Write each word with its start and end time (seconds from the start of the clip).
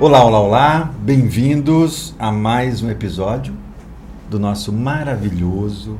Olá, 0.00 0.24
olá, 0.24 0.38
olá, 0.38 0.94
bem-vindos 1.00 2.14
a 2.20 2.30
mais 2.30 2.84
um 2.84 2.88
episódio 2.88 3.52
do 4.30 4.38
nosso 4.38 4.72
maravilhoso, 4.72 5.98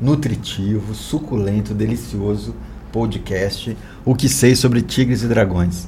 nutritivo, 0.00 0.94
suculento, 0.94 1.74
delicioso 1.74 2.54
podcast 2.90 3.76
O 4.02 4.14
que 4.14 4.30
sei 4.30 4.56
sobre 4.56 4.80
tigres 4.80 5.22
e 5.22 5.26
dragões. 5.26 5.86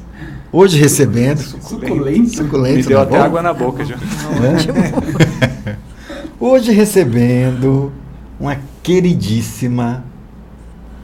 Hoje 0.52 0.78
recebendo. 0.78 1.38
Suculento. 1.38 2.28
Suculento. 2.28 2.76
Me 2.76 2.82
deu 2.82 2.98
tá 2.98 3.02
até 3.04 3.16
bom? 3.16 3.24
água 3.24 3.40
na 3.40 3.54
boca 3.54 3.86
já. 3.86 3.94
É? 3.96 5.76
Hoje 6.38 6.72
recebendo 6.72 7.90
uma 8.38 8.58
queridíssima, 8.82 10.04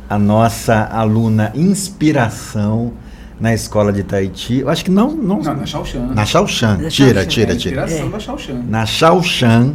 a 0.06 0.18
nossa 0.18 0.84
aluna 0.84 1.50
inspiração 1.54 2.92
na 3.40 3.52
escola 3.54 3.92
de 3.92 4.02
Tahiti. 4.02 4.58
Eu 4.60 4.68
acho 4.68 4.84
que 4.84 4.90
não. 4.90 5.12
não, 5.12 5.40
Não, 5.42 5.54
na 5.56 5.66
Shaoshan. 5.66 6.06
na 6.14 6.24
Shaoshan. 6.24 6.88
Tira, 6.88 7.26
tira, 7.26 7.52
É 7.52 7.54
a 7.54 7.58
tira. 7.58 7.90
É. 7.90 8.08
da 8.08 8.18
Shaoshan. 8.18 8.62
Na 8.68 8.86
Shaoshan, 8.86 9.74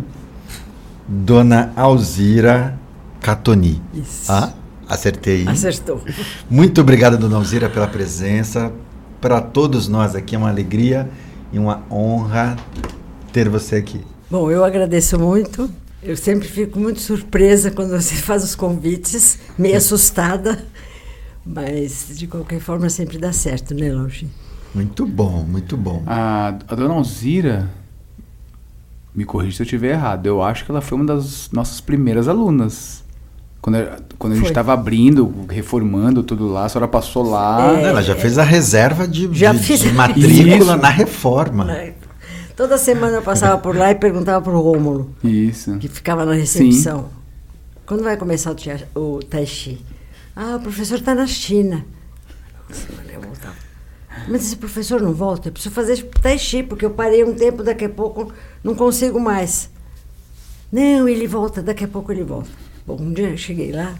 Dona 1.08 1.72
Alzira 1.76 2.78
Catoni. 3.22 3.82
Isso. 3.94 4.32
Ah, 4.32 4.52
acertei. 4.88 5.48
Acertou. 5.48 6.02
Muito 6.50 6.82
obrigado, 6.82 7.18
Dona 7.18 7.38
Alzira, 7.38 7.70
pela 7.70 7.88
presença. 7.88 8.72
Para 9.20 9.42
todos 9.42 9.88
nós 9.88 10.16
aqui 10.16 10.36
é 10.36 10.38
uma 10.38 10.50
alegria 10.50 11.10
e 11.52 11.58
uma 11.58 11.82
honra 11.90 12.56
ter 13.34 13.50
você 13.50 13.78
aqui. 13.78 14.02
Bom, 14.30 14.52
eu 14.52 14.64
agradeço 14.64 15.18
muito. 15.18 15.70
Eu 16.04 16.16
sempre 16.16 16.48
fico 16.48 16.80
muito 16.80 17.00
surpresa 17.00 17.72
quando 17.72 17.90
você 18.00 18.16
faz 18.22 18.44
os 18.44 18.54
convites, 18.56 19.40
meio 19.58 19.78
assustada. 19.78 20.64
Mas, 21.54 22.08
de 22.18 22.28
qualquer 22.28 22.60
forma, 22.60 22.90
sempre 22.90 23.18
dá 23.18 23.32
certo, 23.32 23.74
né, 23.74 23.92
Longe? 23.92 24.28
Muito 24.76 25.06
bom, 25.06 25.44
muito 25.48 25.78
bom. 25.78 26.04
A, 26.06 26.50
a 26.68 26.76
dona 26.76 26.94
Alzira, 26.94 27.70
me 29.16 29.26
corrija 29.26 29.56
se 29.58 29.62
eu 29.64 29.66
estiver 29.66 29.92
errado, 29.94 30.26
eu 30.26 30.44
acho 30.44 30.66
que 30.66 30.72
ela 30.72 30.82
foi 30.82 30.98
uma 30.98 31.06
das 31.06 31.50
nossas 31.52 31.82
primeiras 31.82 32.28
alunas. 32.28 33.04
Quando, 33.62 33.78
a- 33.78 33.98
quando 34.20 34.34
a 34.34 34.36
gente 34.36 34.48
estava 34.48 34.74
abrindo, 34.74 35.34
reformando 35.50 36.22
tudo 36.22 36.48
lá, 36.48 36.66
a 36.66 36.70
senhora 36.70 36.88
passou 36.88 37.24
lá. 37.28 37.80
É. 37.80 37.84
Ela 37.86 38.02
já 38.04 38.16
fez 38.16 38.38
a 38.38 38.44
reserva 38.44 39.08
de, 39.08 39.28
Já 39.34 39.52
de- 39.52 39.60
fiz. 39.60 39.80
de 39.80 39.92
matrícula 39.94 40.56
Isso. 40.58 40.76
na 40.78 40.90
reforma. 40.90 41.64
Né? 41.66 41.94
Toda 42.56 42.78
semana 42.78 43.18
eu 43.18 43.22
passava 43.22 43.58
por 43.58 43.76
lá 43.76 43.92
e 43.92 43.96
perguntava 43.96 44.42
para 44.44 44.54
o 44.54 44.62
Rômulo, 44.62 45.12
Isso. 45.24 45.78
que 45.78 45.88
ficava 45.88 46.26
na 46.26 46.34
recepção. 46.34 47.06
Quando 47.86 48.04
vai 48.04 48.18
começar 48.18 48.52
o, 48.52 48.56
tia- 48.56 48.88
o 48.96 49.20
Tai 49.28 49.46
Chi? 49.46 49.80
Ah, 50.40 50.58
o 50.58 50.60
professor 50.60 51.00
está 51.00 51.16
na 51.16 51.26
China. 51.26 51.84
Eu 53.12 53.20
voltava. 53.20 53.56
Mas 54.28 54.46
esse 54.46 54.56
professor 54.56 55.02
não 55.02 55.12
volta, 55.12 55.48
eu 55.48 55.52
preciso 55.52 55.74
fazer 55.74 56.04
Tai 56.22 56.38
Chi, 56.38 56.62
porque 56.62 56.86
eu 56.86 56.92
parei 56.92 57.24
um 57.24 57.34
tempo, 57.34 57.64
daqui 57.64 57.86
a 57.86 57.90
pouco 57.90 58.32
não 58.64 58.76
consigo 58.76 59.20
mais. 59.20 59.68
Não, 60.72 61.10
ele 61.10 61.26
volta, 61.26 61.64
daqui 61.64 61.86
a 61.86 61.88
pouco 61.88 62.12
ele 62.12 62.24
volta. 62.24 62.50
Bom, 62.86 62.98
um 63.02 63.12
dia 63.14 63.32
eu 63.32 63.38
cheguei 63.38 63.72
lá, 63.72 63.96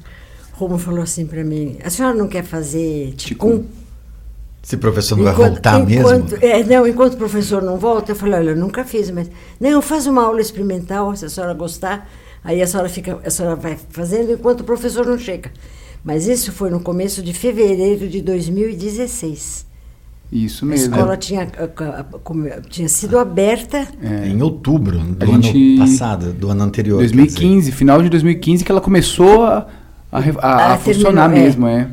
o 0.54 0.60
Romulo 0.60 0.78
falou 0.78 1.02
assim 1.02 1.26
para 1.26 1.44
mim, 1.44 1.80
a 1.84 1.90
senhora 1.90 2.16
não 2.16 2.28
quer 2.28 2.44
fazer 2.44 3.16
Ticum? 3.16 3.66
Esse 4.64 4.78
professor 4.78 5.18
não 5.18 5.24
vai 5.24 5.34
voltar 5.34 5.80
enquanto, 5.80 6.34
mesmo? 6.34 6.46
É, 6.46 6.64
não, 6.64 6.86
enquanto 6.86 7.16
o 7.16 7.18
professor 7.18 7.64
não 7.64 7.80
volta, 7.80 8.12
eu 8.12 8.16
falei, 8.16 8.36
olha, 8.36 8.50
eu 8.52 8.56
nunca 8.56 8.86
fiz, 8.86 9.10
mas. 9.10 9.28
Não, 9.60 9.82
faz 9.82 10.06
uma 10.06 10.24
aula 10.24 10.40
experimental, 10.40 11.16
se 11.16 11.26
a 11.26 11.30
senhora 11.30 11.56
gostar. 11.56 12.08
Aí 12.44 12.62
a 12.62 12.68
senhora, 12.68 12.88
fica, 12.90 13.20
a 13.26 13.30
senhora 13.32 13.56
vai 13.56 13.76
fazendo 13.90 14.34
enquanto 14.34 14.62
o 14.62 14.64
professor 14.64 15.04
não 15.04 15.18
chega. 15.18 15.52
Mas 16.04 16.28
isso 16.28 16.52
foi 16.52 16.70
no 16.70 16.80
começo 16.80 17.22
de 17.22 17.34
fevereiro 17.34 18.08
de 18.08 18.22
2016. 18.22 19.66
Isso 20.32 20.66
A 20.66 20.68
mesmo. 20.68 20.94
escola 20.94 21.16
tinha, 21.18 21.44
a- 21.58 22.00
a- 22.00 22.04
come- 22.24 22.52
tinha 22.70 22.90
sido 22.90 23.18
aberta. 23.18 23.88
É. 24.02 24.28
Em 24.28 24.42
outubro 24.42 25.00
do 25.00 25.26
A 25.32 25.34
ano 25.36 25.44
gente- 25.44 25.78
passado, 25.80 26.34
do 26.34 26.50
ano 26.50 26.64
anterior. 26.64 26.98
quer 27.00 27.08
2015, 27.10 27.72
final 27.72 28.02
de 28.02 28.10
2015, 28.10 28.64
que 28.64 28.72
ela 28.72 28.82
começou 28.82 29.44
a, 29.46 29.68
a, 30.12 30.20
a- 30.20 30.20
a 30.20 30.74
Ah, 30.74 30.78
funcionar 30.78 31.30
terminou, 31.30 31.38
é. 31.38 31.44
mesmo, 31.44 31.68
é. 31.68 31.90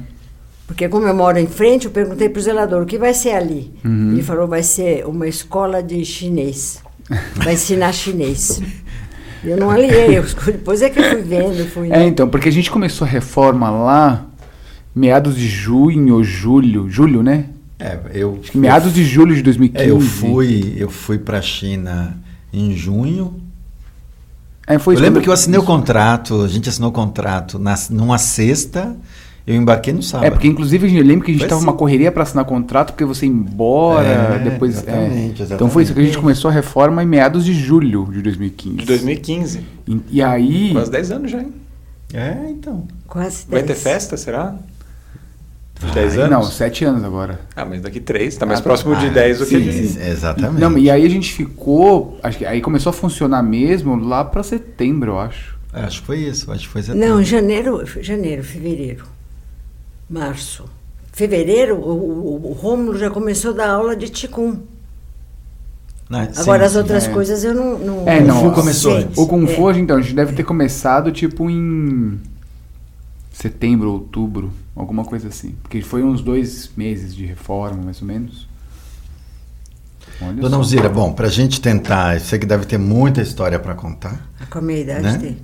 Porque 0.67 0.89
como 0.89 1.07
eu 1.07 1.15
moro 1.15 1.39
em 1.39 1.47
frente, 1.47 1.85
eu 1.87 1.93
perguntei 1.93 2.29
para 2.29 2.41
o 2.41 2.43
zelador, 2.43 2.83
o 2.83 2.87
que 2.87 2.99
vai 2.99 3.15
ser 3.15 3.33
ali? 3.33 3.73
Uhum. 3.85 4.13
Ele 4.13 4.23
falou, 4.23 4.49
vai 4.49 4.63
ser 4.63 5.07
uma 5.07 5.29
escola 5.29 5.83
de 5.83 6.05
chinês. 6.05 6.83
Vai 7.37 7.55
ensinar 7.55 7.93
chinês. 7.93 8.61
Eu 9.45 9.57
não 9.57 9.71
aliei, 9.71 10.19
eu, 10.19 10.25
depois 10.47 10.83
é 10.83 10.91
que 10.91 10.99
eu 10.99 11.05
fui 11.05 11.23
vendo, 11.23 11.67
fui... 11.71 11.93
É, 11.93 12.05
então, 12.05 12.29
porque 12.29 12.49
a 12.49 12.53
gente 12.53 12.71
começou 12.71 13.07
a 13.07 13.11
reforma 13.11 13.71
lá 13.71 14.27
meados 14.95 15.37
de 15.37 15.49
junho 15.49 16.15
ou 16.15 16.25
julho, 16.25 16.89
julho, 16.89 17.23
né? 17.23 17.47
É, 17.79 17.99
eu, 18.15 18.41
meados 18.55 18.95
de 18.95 19.05
julho 19.05 19.35
de 19.35 19.43
2015. 19.43 19.85
é, 19.85 19.91
eu 19.91 20.01
fui, 20.01 20.75
eu 20.77 20.89
fui 20.89 21.19
para 21.19 21.39
a 21.39 21.43
China 21.43 22.17
em 22.53 22.75
junho. 22.75 23.41
É, 24.67 24.79
foi 24.79 24.95
eu 24.95 24.97
isso 24.97 25.05
lembro 25.05 25.21
que 25.21 25.29
eu 25.29 25.33
assinei 25.33 25.59
o 25.59 25.65
contrato, 25.65 26.43
a 26.43 26.49
gente 26.49 26.69
assinou 26.69 26.91
o 26.91 26.93
contrato 26.93 27.59
na, 27.59 27.75
numa 27.91 28.17
sexta, 28.17 28.97
eu 29.47 29.55
embarquei 29.57 29.93
no 29.93 30.03
sábado. 30.03 30.27
É, 30.27 30.31
porque 30.31 30.47
inclusive 30.49 30.97
eu 30.97 31.05
lembro 31.05 31.25
que 31.25 31.31
a 31.31 31.35
gente 31.35 31.41
Foi 31.43 31.49
tava 31.49 31.59
assim. 31.61 31.69
uma 31.69 31.77
correria 31.77 32.11
para 32.11 32.23
assinar 32.23 32.45
contrato, 32.45 32.93
porque 32.93 33.05
você 33.05 33.27
ia 33.27 33.33
embora, 33.33 34.07
É, 34.07 34.39
depois. 34.39 34.75
é. 34.77 34.79
exatamente, 34.79 35.43
Então 35.43 35.69
foi 35.69 35.83
isso 35.83 35.93
que 35.95 36.01
a 36.01 36.05
gente 36.05 36.17
começou 36.19 36.51
a 36.51 36.55
reforma 36.55 37.03
em 37.03 37.07
meados 37.07 37.45
de 37.45 37.53
julho 37.53 38.09
de 38.11 38.23
2015. 38.23 38.77
De 38.79 38.87
2015. 38.87 39.61
E, 39.87 40.01
e 40.13 40.23
aí. 40.23 40.73
Quase 40.73 40.91
10 40.91 41.11
anos 41.11 41.31
já, 41.31 41.41
hein? 41.41 41.53
É, 42.13 42.37
então. 42.49 42.87
Quase 43.07 43.45
Vai 43.49 43.63
ter 43.63 43.75
festa, 43.75 44.17
será? 44.17 44.55
De 45.81 45.87
Vai. 45.87 45.95
10 45.95 46.19
anos? 46.19 46.31
Não, 46.31 46.43
sete 46.45 46.85
anos 46.85 47.03
agora. 47.03 47.41
Ah, 47.57 47.65
mas 47.65 47.83
daqui 47.83 47.99
3, 47.99 48.37
tá 48.37 48.47
mais 48.47 48.61
Ah, 48.61 48.63
próximo 48.63 48.95
de 48.95 49.07
Ah, 49.07 49.11
10 49.11 49.39
do 49.41 49.45
sim, 49.45 49.59
que 49.61 49.71
de... 49.71 49.99
Exatamente. 50.09 50.61
Não, 50.61 50.79
e 50.79 50.89
aí 50.89 51.05
a 51.05 51.09
gente 51.11 51.33
ficou. 51.33 52.17
Acho 52.23 52.39
que 52.39 52.47
aí 52.47 52.61
começou 52.61 52.91
a 52.91 52.93
funcionar 52.93 53.43
mesmo 53.43 53.97
lá 53.97 54.25
para 54.25 54.43
setembro, 54.45 55.11
eu 55.13 55.19
acho. 55.19 55.59
Acho 55.73 56.01
que 56.01 56.07
foi 56.07 56.19
isso, 56.21 56.51
acho 56.53 56.63
que 56.63 56.69
foi 56.69 56.83
setembro. 56.83 57.09
Não, 57.09 57.23
janeiro, 57.25 57.83
janeiro, 58.01 58.45
fevereiro, 58.45 59.05
março. 60.09 60.65
Fevereiro, 61.13 61.77
o, 61.77 61.91
o, 61.93 62.51
o 62.51 62.53
Rômulo 62.53 62.99
já 62.99 63.09
começou 63.11 63.53
a 63.53 63.55
dar 63.55 63.71
aula 63.71 63.95
de 63.97 64.09
Ticum. 64.09 64.59
Não, 66.11 66.23
sim, 66.25 66.41
Agora 66.41 66.67
as 66.67 66.73
sim. 66.73 66.79
outras 66.79 67.07
é. 67.07 67.11
coisas 67.11 67.45
eu 67.45 67.55
não... 67.55 67.79
não 67.79 68.09
É, 68.09 68.21
não, 68.21 68.41
sei. 68.43 68.51
começou 68.51 68.97
antes. 68.97 69.17
O 69.17 69.27
Kung 69.27 69.47
Fu, 69.47 69.71
É. 69.71 69.79
então, 69.79 69.97
a 69.97 70.01
gente 70.03 70.15
deve 70.15 70.33
ter 70.35 70.43
começado 70.45 71.11
tipo 71.13 71.49
em 71.49 72.21
setembro, 73.33 73.91
outubro, 73.93 74.53
alguma 74.77 75.05
coisa 75.05 75.29
assim. 75.29 75.55
Porque 75.63 75.81
foi 75.83 76.03
uns 76.03 76.21
dois 76.21 76.71
meses 76.77 77.15
de 77.15 77.25
reforma, 77.25 77.83
mais 77.83 78.01
ou 78.03 78.07
menos. 78.07 78.47
Olha 80.21 80.35
Dona. 80.35 80.57
Alzira, 80.57 80.89
bom, 80.89 81.13
pra 81.13 81.29
gente 81.29 81.61
tentar, 81.61 82.15
eu 82.15 82.21
sei 82.21 82.39
que 82.39 82.47
deve 82.47 82.67
ter 82.67 82.79
muita 82.79 83.21
história 83.23 83.59
para 83.59 83.75
contar. 83.75 84.29
Ah, 84.41 84.47
Com 84.47 84.59
a 84.59 84.63
minha 84.63 84.81
idade 84.81 85.03
Né? 85.03 85.19
tem. 85.19 85.37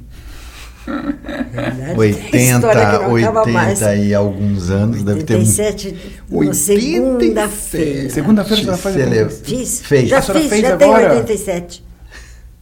Verdade, 1.53 1.95
tem 2.31 2.55
80, 2.55 2.55
história 2.56 2.81
que 2.87 2.93
não 3.05 3.17
acaba 3.17 3.41
80 3.41 3.53
mais. 3.53 3.81
e 3.81 4.15
alguns 4.15 4.71
anos, 4.71 5.03
deve 5.03 5.23
ter 5.25 5.34
um 5.37 5.39
87, 5.39 5.97
no 6.31 6.55
segunda-feira. 6.55 8.11
Segunda-feira 8.11 8.61
a 8.61 8.65
senhora 8.65 8.77
faz 8.78 8.97
alguma 8.97 9.31
Fiz, 9.31 9.81
Fez. 9.83 10.09
já 10.09 10.19
A 10.19 10.23
fiz, 10.23 10.47
fez 10.49 10.62
já 10.62 10.75
agora? 10.75 11.09
tenho 11.09 11.21
87. 11.21 11.84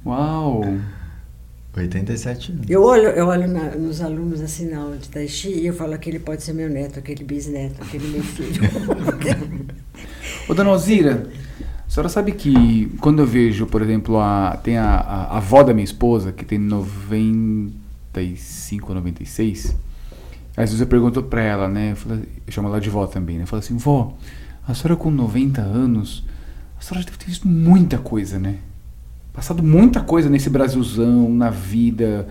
Uau! 0.07 0.65
87 1.77 2.53
anos. 2.53 2.65
Eu 2.69 2.83
olho, 2.83 3.09
eu 3.09 3.27
olho 3.29 3.47
na- 3.47 3.71
nos 3.77 4.01
alunos 4.01 4.41
assim 4.41 4.69
na 4.69 4.79
aula 4.79 4.97
de 4.97 5.09
Tai 5.09 5.29
Chi 5.29 5.49
e 5.51 5.67
eu 5.67 5.75
falo 5.75 5.95
aquele 5.95 6.19
pode 6.19 6.43
ser 6.43 6.53
meu 6.53 6.69
neto, 6.69 6.99
aquele 6.99 7.23
bisneto, 7.23 7.81
aquele 7.83 8.09
meu 8.09 8.23
filho. 8.23 8.63
Ô, 10.49 10.55
dona 10.55 10.71
Alzira, 10.71 11.29
a 11.87 11.91
senhora 11.91 12.09
sabe 12.09 12.33
que 12.33 12.91
quando 13.01 13.21
eu 13.21 13.27
vejo, 13.27 13.67
por 13.67 13.81
exemplo, 13.83 14.19
a, 14.19 14.59
tem 14.63 14.77
a, 14.77 14.87
a, 14.97 15.23
a 15.35 15.37
avó 15.37 15.63
da 15.63 15.73
minha 15.73 15.85
esposa, 15.85 16.33
que 16.33 16.45
tem 16.45 16.59
95 18.13 18.89
ou 18.89 18.95
96, 18.97 19.77
às 20.57 20.71
vezes 20.71 20.81
eu 20.81 20.87
pergunto 20.87 21.23
pra 21.23 21.43
ela, 21.43 21.69
né, 21.69 21.95
eu, 22.09 22.17
eu 22.47 22.53
chamo 22.53 22.69
ela 22.69 22.81
de 22.81 22.91
vó 22.91 23.07
também, 23.07 23.37
né, 23.37 23.43
eu 23.45 23.47
falo 23.47 23.61
assim, 23.61 23.77
vó, 23.77 24.15
a 24.67 24.75
senhora 24.75 24.97
com 24.97 25.11
90 25.11 25.61
anos, 25.61 26.25
a 26.79 26.83
senhora 26.83 27.03
já 27.03 27.07
deve 27.07 27.19
ter 27.19 27.27
visto 27.27 27.47
muita 27.49 27.99
coisa, 27.99 28.39
né? 28.39 28.57
Passado 29.33 29.63
muita 29.63 30.01
coisa 30.01 30.29
nesse 30.29 30.51
Brasilzão, 30.51 31.29
na 31.33 31.49
vida, 31.49 32.27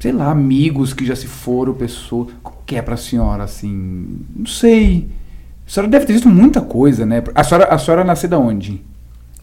sei 0.00 0.10
lá, 0.10 0.30
amigos 0.30 0.92
que 0.94 1.04
já 1.04 1.14
se 1.14 1.26
foram, 1.26 1.74
pessoas. 1.74 2.28
Como 2.42 2.56
que 2.64 2.76
é 2.76 2.82
pra 2.82 2.96
senhora, 2.96 3.44
assim? 3.44 4.20
Não 4.34 4.46
sei. 4.46 5.06
A 5.66 5.70
senhora 5.70 5.90
deve 5.90 6.06
ter 6.06 6.14
visto 6.14 6.28
muita 6.28 6.62
coisa, 6.62 7.04
né? 7.04 7.22
A 7.34 7.44
senhora, 7.44 7.66
a 7.66 7.78
senhora 7.78 8.04
nasceu 8.04 8.28
da 8.30 8.38
onde? 8.38 8.82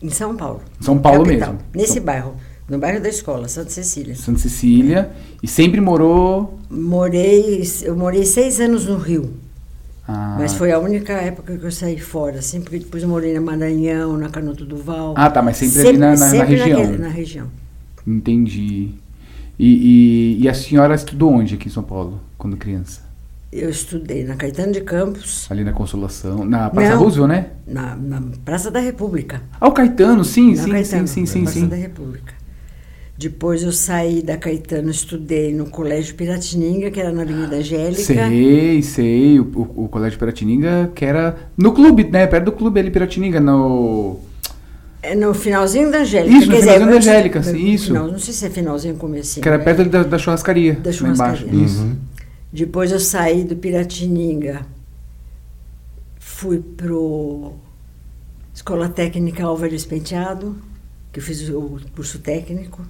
em 0.02 0.10
São 0.10 0.36
Paulo. 0.36 0.62
São 0.80 0.98
Paulo 0.98 1.24
capital, 1.24 1.54
mesmo. 1.54 1.66
Nesse 1.76 1.94
São- 1.96 2.04
bairro, 2.04 2.36
no 2.70 2.78
bairro 2.80 3.02
da 3.02 3.10
escola, 3.10 3.48
Santa 3.48 3.70
Cecília. 3.70 4.16
Santa 4.16 4.40
Cecília. 4.40 5.12
E 5.44 5.48
sempre 5.48 5.82
morou. 5.82 6.60
Morei, 6.70 7.64
eu 7.84 7.96
morei 7.96 8.26
seis 8.26 8.60
anos 8.60 8.86
no 8.86 8.98
Rio. 8.98 9.34
Ah, 10.08 10.36
Mas 10.40 10.54
foi 10.54 10.72
a 10.72 10.80
única 10.80 11.14
época 11.14 11.58
que 11.58 11.64
eu 11.66 11.72
saí 11.72 12.00
fora, 12.00 12.40
assim, 12.40 12.60
porque 12.62 12.80
depois 12.80 13.04
eu 13.04 13.10
morei 13.10 13.34
na 13.34 13.42
Maranhão, 13.42 14.18
na 14.18 14.30
Canuto 14.30 14.66
Duval. 14.66 15.14
Ah, 15.16 15.30
tá, 15.30 15.42
mas 15.42 15.58
sempre 15.58 15.88
ali 15.90 15.98
na- 15.98 16.08
na- 16.08 16.18
na 16.18 16.30
sempre 16.30 16.56
região. 16.56 16.80
naquele- 16.80 16.98
na 16.98 17.08
região. 17.08 17.48
Entendi. 18.06 18.90
E, 19.60 20.38
e, 20.40 20.44
e 20.44 20.50
a 20.50 20.54
senhora 20.54 20.96
estudou 20.96 21.32
onde 21.34 21.54
aqui 21.56 21.68
em 21.68 21.72
São 21.72 21.84
Paulo, 21.84 22.20
quando 22.38 22.58
criança? 22.58 23.02
Eu 23.52 23.70
estudei 23.70 24.24
na 24.24 24.36
Caetano 24.36 24.72
de 24.72 24.82
Campos, 24.82 25.46
Ali 25.52 25.64
na 25.64 25.74
Consolação. 25.74 26.44
Na 26.46 26.70
Praça 26.70 26.92
Não. 26.96 27.00
Roosevelt, 27.04 27.30
né? 27.30 27.48
na, 27.68 27.96
na 27.96 28.22
Praça 28.44 28.72
da 28.72 28.80
República. 28.80 29.42
Ah, 29.60 29.68
o 29.68 29.72
Caetano, 29.72 30.24
sim, 30.24 30.56
Na 30.56 30.64
sim, 30.64 30.72
Caetano, 30.72 31.08
sim, 31.08 31.26
sim, 31.26 31.26
sim, 31.26 31.40
na 31.40 31.44
Praça 31.46 31.60
sim. 31.60 31.68
da 31.68 31.76
República. 31.76 32.34
Depois 33.22 33.62
eu 33.62 33.72
saí 33.72 34.24
da 34.24 34.36
Caetano, 34.36 34.90
estudei 34.90 35.54
no 35.54 35.68
Colégio 35.68 36.16
Piratininga, 36.16 36.90
que 36.90 37.00
era 37.00 37.12
na 37.12 37.22
Avenida 37.22 37.58
Angélica. 37.58 38.02
Sei, 38.02 38.82
sei. 38.82 39.40
O, 39.40 39.44
o, 39.44 39.84
o 39.84 39.88
Colégio 39.90 40.18
Piratininga, 40.18 40.92
que 40.96 41.06
era 41.06 41.36
no 41.56 41.72
clube, 41.72 42.06
né? 42.06 42.26
Perto 42.26 42.46
do 42.46 42.52
clube 42.52 42.80
ali, 42.80 42.90
Piratininga, 42.90 43.40
no... 43.40 44.18
É 45.04 45.14
no 45.14 45.36
finalzinho 45.36 45.92
da 45.92 46.00
Angélica. 46.00 46.36
Isso, 46.36 46.50
no 46.50 46.58
finalzinho 46.58 46.90
da 46.90 46.96
Angélica, 46.96 47.44
sim, 47.44 47.68
isso. 47.72 47.88
final, 47.88 48.08
não 48.08 48.18
sei 48.18 48.34
se 48.34 48.44
é 48.44 48.50
finalzinho 48.50 48.96
ou 48.96 49.00
comecinho. 49.00 49.44
Que 49.44 49.50
era 49.50 49.60
né? 49.60 49.64
perto 49.66 49.82
ali 49.82 49.90
da, 49.92 50.02
da 50.02 50.18
churrascaria. 50.18 50.74
Da 50.74 50.90
lá 50.90 50.92
churrascaria. 50.92 51.46
embaixo. 51.46 51.64
Isso. 51.64 51.82
Uhum. 51.84 51.96
Depois 52.52 52.92
eu 52.92 53.00
saí 53.00 53.44
do 53.44 53.56
Piratininga, 53.56 54.66
fui 56.20 56.58
pro 56.58 57.54
Escola 58.52 58.90
Técnica 58.90 59.44
Álvares 59.44 59.86
Penteado, 59.86 60.56
que 61.14 61.20
eu 61.20 61.24
fiz 61.24 61.48
o 61.50 61.80
curso 61.96 62.18
técnico, 62.18 62.82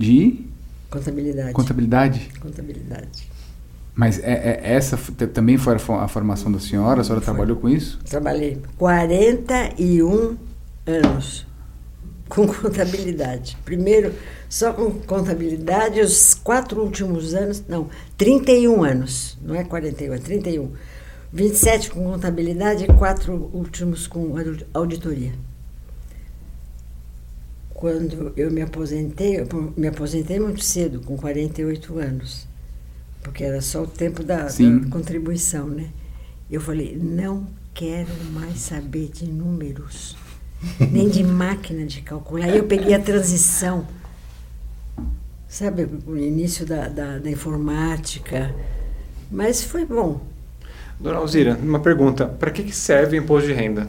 De 0.00 0.46
contabilidade. 0.90 1.52
contabilidade. 1.52 2.30
Contabilidade. 2.40 3.30
Mas 3.94 4.18
é, 4.20 4.32
é- 4.32 4.72
essa 4.74 4.96
também 5.32 5.58
foi 5.58 5.74
a 5.74 5.78
fo- 5.78 5.92
a 5.94 6.08
formação 6.08 6.50
da 6.50 6.58
senhora? 6.58 7.00
A 7.00 7.04
senhora 7.04 7.20
Foi. 7.20 7.32
trabalhou 7.34 7.56
com 7.58 7.68
isso? 7.68 7.98
Trabalhei 8.08 8.58
41 8.78 10.36
anos 10.86 11.46
com 12.28 12.46
contabilidade. 12.48 13.58
Primeiro 13.64 14.14
só 14.48 14.72
com 14.72 14.90
contabilidade, 14.92 16.00
os 16.00 16.34
quatro 16.34 16.80
últimos 16.82 17.34
anos, 17.34 17.62
não, 17.68 17.88
31 18.16 18.82
anos, 18.82 19.36
não 19.42 19.54
é 19.54 19.64
41, 19.64 20.14
é 20.14 20.18
31. 20.18 20.70
27 21.32 21.90
com 21.90 22.02
contabilidade 22.04 22.84
e 22.84 22.86
quatro 22.88 23.50
últimos 23.52 24.06
com 24.06 24.36
audi- 24.36 24.66
auditoria. 24.74 25.32
Quando 27.80 28.34
eu 28.36 28.50
me 28.50 28.60
aposentei, 28.60 29.40
eu 29.40 29.72
me 29.74 29.88
aposentei 29.88 30.38
muito 30.38 30.62
cedo, 30.62 31.00
com 31.00 31.16
48 31.16 31.98
anos, 31.98 32.46
porque 33.22 33.42
era 33.42 33.62
só 33.62 33.84
o 33.84 33.86
tempo 33.86 34.22
da, 34.22 34.42
da 34.44 34.88
contribuição, 34.90 35.66
né? 35.66 35.86
Eu 36.50 36.60
falei, 36.60 36.94
não 36.94 37.46
quero 37.72 38.12
mais 38.34 38.58
saber 38.58 39.08
de 39.08 39.24
números, 39.26 40.14
nem 40.92 41.08
de 41.08 41.24
máquina 41.24 41.86
de 41.86 42.02
calcular. 42.02 42.44
Aí 42.44 42.58
eu 42.58 42.64
peguei 42.64 42.92
a 42.92 43.00
transição, 43.00 43.86
sabe, 45.48 45.88
o 46.06 46.18
início 46.18 46.66
da, 46.66 46.86
da, 46.86 47.16
da 47.16 47.30
informática, 47.30 48.54
mas 49.30 49.64
foi 49.64 49.86
bom. 49.86 50.20
Dona 51.00 51.16
Alzira, 51.16 51.58
uma 51.62 51.80
pergunta. 51.80 52.26
Para 52.26 52.50
que, 52.50 52.62
que 52.62 52.76
serve 52.76 53.18
o 53.18 53.22
imposto 53.22 53.48
de 53.48 53.54
renda? 53.54 53.88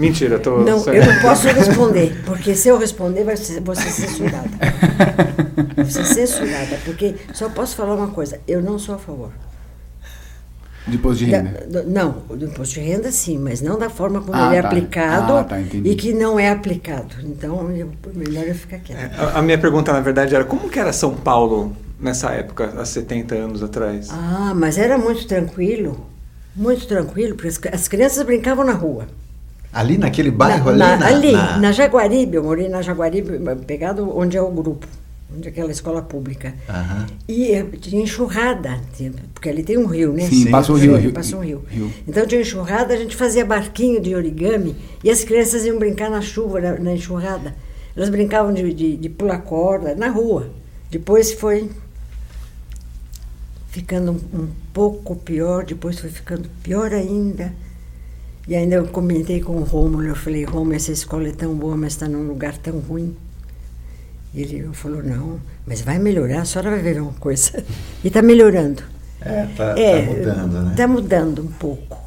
Mentira, 0.00 0.38
tô... 0.38 0.58
Não, 0.58 0.84
eu 0.86 1.06
não 1.06 1.20
posso 1.20 1.46
responder, 1.48 2.22
porque 2.24 2.54
se 2.54 2.68
eu 2.68 2.78
responder, 2.78 3.22
vai 3.24 3.36
ser, 3.36 3.60
vou 3.60 3.74
ser 3.74 3.90
censurada. 3.90 4.48
Vou 5.76 5.84
ser 5.84 6.04
censurada, 6.06 6.78
porque 6.84 7.14
só 7.34 7.48
posso 7.50 7.76
falar 7.76 7.94
uma 7.94 8.08
coisa, 8.08 8.40
eu 8.48 8.62
não 8.62 8.78
sou 8.78 8.94
a 8.94 8.98
favor. 8.98 9.30
De 10.86 10.96
imposto 10.96 11.24
de 11.24 11.30
Da- 11.30 11.36
renda. 11.38 11.66
do- 11.68 11.90
não, 11.90 12.10
do 12.30 12.44
imposto 12.46 12.74
de 12.74 12.80
renda 12.80 13.12
sim, 13.12 13.38
mas 13.38 13.60
não 13.60 13.78
da 13.78 13.90
forma 13.90 14.22
como 14.22 14.34
Ah, 14.34 14.46
ele 14.46 14.56
é 14.56 14.62
tá. 14.62 14.68
aplicado 14.68 15.32
Ah, 15.34 15.44
tá, 15.44 15.60
e 15.60 15.94
que 15.94 16.12
não 16.14 16.38
é 16.40 16.48
aplicado. 16.50 17.14
Então, 17.22 17.70
eu, 17.70 17.90
melhor 18.14 18.46
eu 18.46 18.54
ficar 18.54 18.78
quieta. 18.78 19.00
É, 19.02 19.10
a, 19.20 19.38
a 19.38 19.42
minha 19.42 19.58
pergunta, 19.58 19.92
na 19.92 20.00
verdade, 20.00 20.34
era 20.34 20.44
como 20.44 20.70
que 20.70 20.78
era 20.78 20.92
São 20.92 21.14
Paulo 21.14 21.76
nessa 22.00 22.30
época, 22.30 22.72
há 22.78 22.84
70 22.86 23.34
anos 23.34 23.62
atrás? 23.62 24.08
Ah, 24.10 24.54
mas 24.56 24.78
era 24.78 24.96
muito 24.96 25.26
tranquilo, 25.26 26.06
muito 26.56 26.86
tranquilo, 26.86 27.36
porque 27.36 27.68
as, 27.68 27.74
as 27.82 27.86
crianças 27.86 28.24
brincavam 28.24 28.64
na 28.64 28.72
rua. 28.72 29.06
Ali 29.72 29.96
naquele 29.98 30.30
bairro 30.30 30.72
na, 30.72 30.92
ali? 30.94 31.00
na- 31.00 31.06
ali, 31.06 31.32
na- 31.32 31.58
na 31.58 31.72
Jaguaribe, 31.72 32.36
eu 32.36 32.42
morei 32.42 32.68
na 32.68 32.82
Jaguaribe, 32.82 33.38
pegado 33.66 34.16
onde 34.18 34.36
é 34.36 34.42
o 34.42 34.50
grupo, 34.50 34.86
onde 35.34 35.46
é 35.46 35.50
aquela 35.50 35.70
escola 35.70 36.02
pública. 36.02 36.52
Aham. 36.68 37.06
E 37.28 37.62
tinha 37.80 38.02
enxurrada, 38.02 38.80
porque 39.32 39.48
ali 39.48 39.62
tem 39.62 39.78
um 39.78 39.86
rio, 39.86 40.12
né? 40.12 40.22
Sim, 40.28 40.50
passa 40.50 40.72
o 40.72 40.76
rio, 40.76 40.96
rio- 40.96 41.12
Passa 41.12 41.36
um 41.36 41.40
rio. 41.40 41.64
rio. 41.68 41.92
Então 42.08 42.26
tinha 42.26 42.40
enxurrada, 42.40 42.94
a 42.94 42.96
gente 42.96 43.14
fazia 43.14 43.44
barquinho 43.44 44.00
de 44.00 44.12
origami 44.14 44.74
e 45.04 45.10
as 45.10 45.22
crianças 45.22 45.64
iam 45.64 45.78
brincar 45.78 46.10
na 46.10 46.20
chuva, 46.20 46.60
na, 46.60 46.72
na 46.78 46.92
enxurrada. 46.94 47.54
Elas 47.96 48.08
brincavam 48.08 48.52
de, 48.52 48.72
de, 48.74 48.96
de 48.96 49.08
pular 49.08 49.38
corda 49.38 49.94
na 49.94 50.08
rua. 50.08 50.50
Depois 50.90 51.32
foi 51.32 51.70
ficando 53.68 54.12
um, 54.12 54.40
um 54.40 54.48
pouco 54.72 55.14
pior, 55.16 55.64
depois 55.64 55.98
foi 56.00 56.10
ficando 56.10 56.48
pior 56.62 56.92
ainda. 56.92 57.52
E 58.50 58.56
ainda 58.56 58.74
eu 58.74 58.88
comentei 58.88 59.40
com 59.40 59.52
o 59.52 59.62
Rômulo, 59.62 60.04
eu 60.04 60.16
falei, 60.16 60.44
Rômulo, 60.44 60.74
essa 60.74 60.90
escola 60.92 61.28
é 61.28 61.32
tão 61.32 61.54
boa, 61.54 61.76
mas 61.76 61.92
está 61.92 62.08
num 62.08 62.26
lugar 62.26 62.58
tão 62.58 62.78
ruim. 62.80 63.16
Ele 64.34 64.68
falou, 64.72 65.02
não, 65.02 65.40
mas 65.66 65.82
vai 65.82 65.98
melhorar, 65.98 66.42
a 66.42 66.44
senhora 66.44 66.70
vai 66.70 66.80
ver 66.80 67.00
uma 67.00 67.12
coisa. 67.14 67.64
E 68.04 68.08
está 68.08 68.22
melhorando. 68.22 68.82
É, 69.20 69.46
tá, 69.56 69.74
tá 69.74 69.80
É, 69.80 70.02
mudando, 70.06 70.62
né? 70.62 70.70
Está 70.72 70.88
mudando 70.88 71.42
um 71.42 71.46
pouco. 71.46 71.98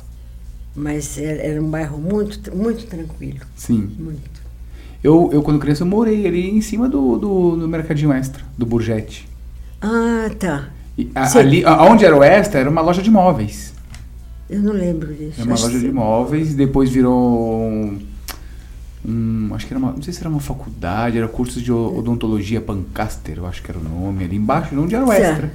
Mas 0.75 1.17
era 1.17 1.41
era 1.43 1.61
um 1.61 1.69
bairro 1.69 1.97
muito, 1.97 2.55
muito 2.55 2.85
tranquilo. 2.87 3.41
Sim. 3.55 3.89
Muito. 3.97 4.41
Eu, 5.03 5.29
eu, 5.31 5.43
quando 5.43 5.59
criança, 5.59 5.83
eu 5.83 5.87
morei 5.87 6.25
ali 6.25 6.49
em 6.49 6.61
cima 6.61 6.89
do, 6.89 7.17
do, 7.17 7.55
do 7.57 7.67
Mercadinho 7.67 8.11
Extra, 8.11 8.43
do 8.57 8.65
Burgete. 8.65 9.27
Ah, 9.81 10.29
tá. 10.39 10.69
E 10.97 11.11
a- 11.13 11.37
ali, 11.37 11.63
a- 11.63 11.83
onde 11.83 12.05
era 12.05 12.15
o 12.17 12.23
Extra, 12.23 12.59
era 12.61 12.69
uma 12.69 12.81
loja 12.81 13.01
de 13.01 13.11
móveis. 13.11 13.72
Eu 14.53 14.61
não 14.61 14.73
lembro 14.73 15.13
disso. 15.13 15.33
Era 15.41 15.45
uma 15.49 15.59
loja 15.59 15.79
de 15.79 15.85
que- 15.85 15.91
móveis, 15.91 16.53
depois 16.55 16.89
virou 16.89 17.63
um, 17.63 17.99
um- 19.05 19.49
Acho 19.53 19.65
que 19.67 19.73
era 19.73 19.79
uma. 19.79 19.91
Não 19.93 20.01
sei 20.01 20.13
se 20.13 20.19
era 20.19 20.29
uma 20.29 20.39
faculdade, 20.39 21.17
era 21.17 21.27
curso 21.27 21.61
de 21.61 21.71
o- 21.71 21.97
odontologia 21.97 22.61
Pancaster, 22.61 23.37
eu 23.37 23.45
acho 23.47 23.61
que 23.63 23.71
era 23.71 23.79
o 23.79 23.83
nome, 23.83 24.23
ali 24.25 24.35
embaixo, 24.35 24.79
onde 24.79 24.95
era 24.95 25.05
o. 25.05 25.11
Extra. 25.11 25.51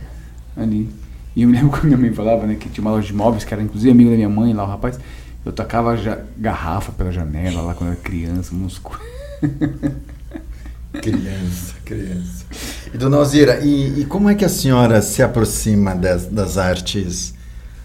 Ali. 0.56 0.88
E 1.36 1.42
eu 1.42 1.48
me 1.48 1.54
lembro 1.54 1.70
quando 1.78 1.84
minha 1.84 1.96
mãe 1.98 2.12
falava, 2.12 2.46
né, 2.46 2.56
que 2.58 2.68
tinha 2.68 2.82
uma 2.82 2.90
loja 2.90 3.06
de 3.06 3.12
móveis, 3.14 3.44
que 3.44 3.52
era 3.54 3.62
inclusive 3.62 3.90
amigo 3.92 4.10
da 4.10 4.16
minha 4.16 4.28
mãe 4.28 4.52
lá, 4.52 4.64
o 4.64 4.66
rapaz. 4.66 4.98
Eu 5.44 5.52
tacava 5.52 5.96
ja- 5.96 6.18
garrafa 6.36 6.92
pela 6.92 7.10
janela 7.12 7.62
lá 7.62 7.72
quando 7.74 7.90
eu 7.90 7.92
era 7.94 8.02
criança, 8.02 8.54
uns 8.54 8.78
co- 8.78 8.98
Criança, 10.92 11.74
criança. 11.84 12.44
E 12.92 12.98
dona 12.98 13.18
Alzira, 13.18 13.60
e, 13.64 14.00
e 14.00 14.04
como 14.06 14.28
é 14.28 14.34
que 14.34 14.44
a 14.44 14.48
senhora 14.48 15.00
se 15.02 15.22
aproxima 15.22 15.94
das, 15.94 16.26
das 16.26 16.56
artes 16.58 17.34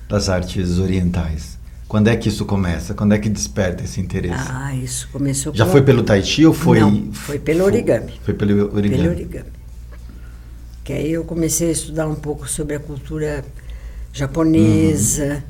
das 0.08 0.30
artes 0.30 0.78
orientais? 0.80 1.58
Quando 1.88 2.08
é 2.08 2.16
que 2.16 2.28
isso 2.30 2.44
começa? 2.46 2.94
Quando 2.94 3.14
é 3.14 3.20
que 3.20 3.30
desperta 3.30 3.84
esse 3.84 4.02
interesse? 4.02 4.46
Ah, 4.50 4.76
isso 4.76 5.08
começou 5.12 5.54
Já 5.54 5.66
com- 5.66 5.72
foi 5.72 5.82
pelo 5.84 6.02
Tai 6.04 6.24
Chi 6.24 6.46
ou 6.46 6.54
foi... 6.54 6.80
Não, 6.80 7.12
foi 7.14 7.38
pelo 7.38 7.64
origami. 7.66 8.14
Foi 8.24 8.34
pelo 8.34 8.74
origami. 8.76 9.04
Pelo 9.04 9.10
origami. 9.12 9.50
Que 10.84 10.94
aí 10.94 11.12
eu 11.12 11.24
comecei 11.24 11.70
a 11.70 11.72
estudar 11.72 12.08
um 12.08 12.16
pouco 12.16 12.50
sobre 12.50 12.76
a 12.76 12.80
cultura 12.80 13.46
japonesa 14.12 15.44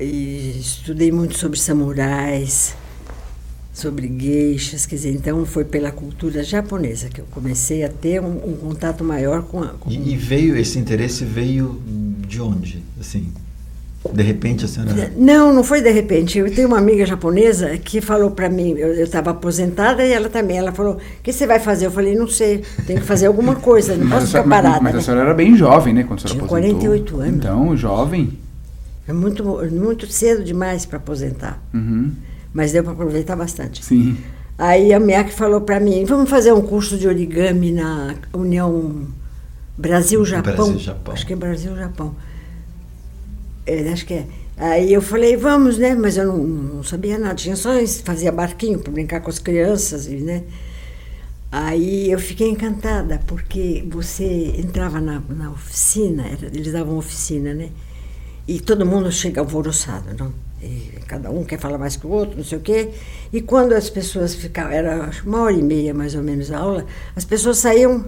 e 0.00 0.56
estudei 0.60 1.12
muito 1.12 1.38
sobre 1.38 1.58
samurais, 1.58 2.74
sobre 3.72 4.08
geishas, 4.08 4.84
quer 4.86 4.96
dizer, 4.96 5.12
então 5.14 5.44
foi 5.46 5.64
pela 5.64 5.90
cultura 5.90 6.42
japonesa 6.42 7.08
que 7.08 7.20
eu 7.20 7.24
comecei 7.30 7.84
a 7.84 7.88
ter 7.88 8.20
um, 8.20 8.50
um 8.50 8.56
contato 8.56 9.02
maior 9.02 9.42
com 9.42 9.62
a... 9.62 9.68
Com 9.68 9.90
E, 9.90 10.12
e 10.12 10.16
veio, 10.16 10.56
esse 10.56 10.78
interesse 10.78 11.24
veio 11.24 11.80
de 12.26 12.40
onde? 12.40 12.82
Assim, 13.00 13.28
de 14.12 14.22
repente 14.22 14.64
a 14.64 14.68
senhora... 14.68 15.12
Não, 15.16 15.52
não 15.52 15.64
foi 15.64 15.80
de 15.80 15.90
repente. 15.90 16.38
Eu 16.38 16.54
tenho 16.54 16.68
uma 16.68 16.78
amiga 16.78 17.06
japonesa 17.06 17.76
que 17.78 18.00
falou 18.00 18.30
para 18.30 18.48
mim, 18.50 18.72
eu 18.76 19.02
estava 19.02 19.30
aposentada 19.30 20.04
e 20.04 20.12
ela 20.12 20.28
também. 20.28 20.58
Ela 20.58 20.72
falou: 20.72 20.94
O 20.96 21.22
que 21.22 21.32
você 21.32 21.46
vai 21.46 21.58
fazer? 21.58 21.86
Eu 21.86 21.90
falei: 21.90 22.14
Não 22.14 22.28
sei, 22.28 22.62
tenho 22.86 23.00
que 23.00 23.06
fazer 23.06 23.26
alguma 23.26 23.54
coisa, 23.56 23.96
não 23.96 24.04
Mas, 24.06 24.14
posso 24.20 24.26
ficar 24.26 24.44
parada. 24.48 24.80
mas, 24.80 24.82
mas 24.82 24.94
a 24.94 24.96
né? 24.98 25.02
senhora 25.02 25.20
era 25.22 25.34
bem 25.34 25.56
jovem, 25.56 25.94
né, 25.94 26.02
quando 26.04 26.18
a 26.18 26.22
senhora 26.28 26.46
Tinha 26.48 26.58
aposentou. 26.58 26.80
48 26.80 27.20
anos. 27.20 27.34
Então, 27.36 27.76
jovem. 27.76 28.38
É 29.08 29.12
muito, 29.12 29.42
muito 29.72 30.06
cedo 30.06 30.42
demais 30.44 30.86
para 30.86 30.96
aposentar, 30.98 31.62
Uhum. 31.74 32.10
mas 32.54 32.72
deu 32.72 32.82
para 32.82 32.92
aproveitar 32.92 33.36
bastante. 33.36 33.84
Sim. 33.84 34.16
Aí 34.56 34.92
a 34.94 35.00
Miak 35.00 35.32
falou 35.32 35.60
para 35.62 35.80
mim: 35.80 36.04
Vamos 36.04 36.28
fazer 36.30 36.52
um 36.52 36.60
curso 36.62 36.96
de 36.98 37.08
origami 37.08 37.72
na 37.72 38.14
União 38.32 39.06
Brasil-Japão. 39.76 40.54
Brasil-Japão. 40.54 41.14
Acho 41.14 41.26
que 41.26 41.32
é 41.32 41.36
Brasil-Japão. 41.36 42.14
É, 43.66 43.88
acho 43.92 44.06
que 44.06 44.14
é. 44.14 44.26
Aí 44.56 44.92
eu 44.92 45.02
falei, 45.02 45.36
vamos, 45.36 45.78
né? 45.78 45.94
Mas 45.94 46.16
eu 46.16 46.26
não, 46.26 46.38
não 46.38 46.82
sabia 46.82 47.18
nada. 47.18 47.34
Tinha 47.34 47.56
só 47.56 47.70
fazia 48.04 48.30
barquinho 48.30 48.78
para 48.78 48.92
brincar 48.92 49.20
com 49.20 49.30
as 49.30 49.38
crianças, 49.38 50.06
né? 50.06 50.44
Aí 51.50 52.10
eu 52.10 52.18
fiquei 52.18 52.48
encantada, 52.48 53.20
porque 53.26 53.84
você 53.88 54.24
entrava 54.58 55.00
na, 55.00 55.22
na 55.28 55.50
oficina, 55.52 56.24
era- 56.26 56.46
eles 56.46 56.72
davam 56.72 56.96
oficina, 56.98 57.54
né? 57.54 57.70
E 58.46 58.60
todo 58.60 58.84
mundo 58.84 59.10
chega 59.12 59.40
alvoroçado, 59.40 60.14
não? 60.18 60.32
E 60.60 60.98
cada 61.06 61.30
um 61.30 61.44
quer 61.44 61.58
falar 61.58 61.78
mais 61.78 61.94
que 61.96 62.06
o 62.06 62.10
outro, 62.10 62.36
não 62.38 62.44
sei 62.44 62.58
o 62.58 62.60
quê. 62.60 62.90
E 63.32 63.40
quando 63.40 63.72
as 63.72 63.88
pessoas 63.88 64.34
ficavam, 64.34 64.72
era 64.72 65.10
uma 65.24 65.42
hora 65.42 65.52
e 65.54 65.62
meia 65.62 65.94
mais 65.94 66.14
ou 66.14 66.22
menos 66.22 66.50
a 66.50 66.58
aula, 66.58 66.86
as 67.14 67.24
pessoas 67.24 67.58
saíam 67.58 68.04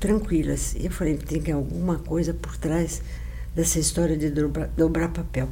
tranquilas. 0.00 0.74
E 0.78 0.86
eu 0.86 0.90
falei, 0.90 1.16
tem 1.16 1.40
que 1.40 1.52
alguma 1.52 1.96
coisa 1.98 2.34
por 2.34 2.56
trás 2.56 3.00
dessa 3.54 3.78
história 3.78 4.16
de 4.16 4.30
dobrar, 4.30 4.68
dobrar 4.76 5.08
papel. 5.10 5.48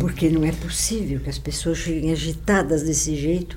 Porque 0.00 0.28
não 0.28 0.44
é 0.44 0.50
possível 0.50 1.20
que 1.20 1.30
as 1.30 1.38
pessoas 1.38 1.78
cheguem 1.78 2.10
agitadas 2.10 2.82
desse 2.82 3.14
jeito 3.14 3.56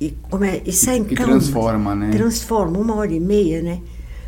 e, 0.00 0.10
come, 0.28 0.60
e 0.66 0.72
saem 0.72 1.06
e 1.08 1.14
calmas. 1.14 1.44
transforma, 1.44 1.94
né? 1.94 2.10
Transforma, 2.10 2.78
uma 2.78 2.96
hora 2.96 3.12
e 3.12 3.20
meia, 3.20 3.62
né? 3.62 3.80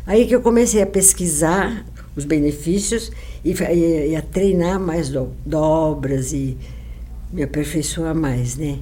Aí 0.07 0.25
que 0.25 0.33
eu 0.33 0.41
comecei 0.41 0.81
a 0.81 0.87
pesquisar 0.87 1.85
os 2.15 2.23
benefícios 2.23 3.11
e, 3.43 3.51
e- 3.51 4.11
e 4.11 4.15
a 4.15 4.21
treinar 4.21 4.79
mais 4.79 5.09
do- 5.09 5.31
dobras 5.45 6.31
e 6.31 6.57
me 7.33 7.43
aperfeiçoar 7.43 8.15
mais, 8.15 8.55
né? 8.55 8.79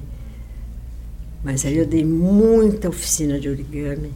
Mas 1.42 1.64
aí 1.64 1.76
eu 1.76 1.86
dei 1.86 2.04
muita 2.04 2.88
oficina 2.88 3.40
de 3.40 3.48
origami. 3.48 4.12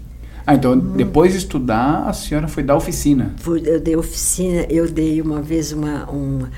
Ah, 0.46 0.54
então 0.54 0.78
depois 0.78 1.32
de 1.32 1.38
estudar, 1.38 2.06
a 2.08 2.12
senhora 2.12 2.46
foi 2.48 2.62
dar 2.62 2.76
oficina. 2.76 3.34
Eu 3.66 3.80
dei 3.80 3.96
oficina, 3.96 4.66
eu 4.68 4.86
dei 4.90 5.20
uma 5.22 5.40
vez 5.40 5.72
uma, 5.72 6.04
uma 6.10 6.50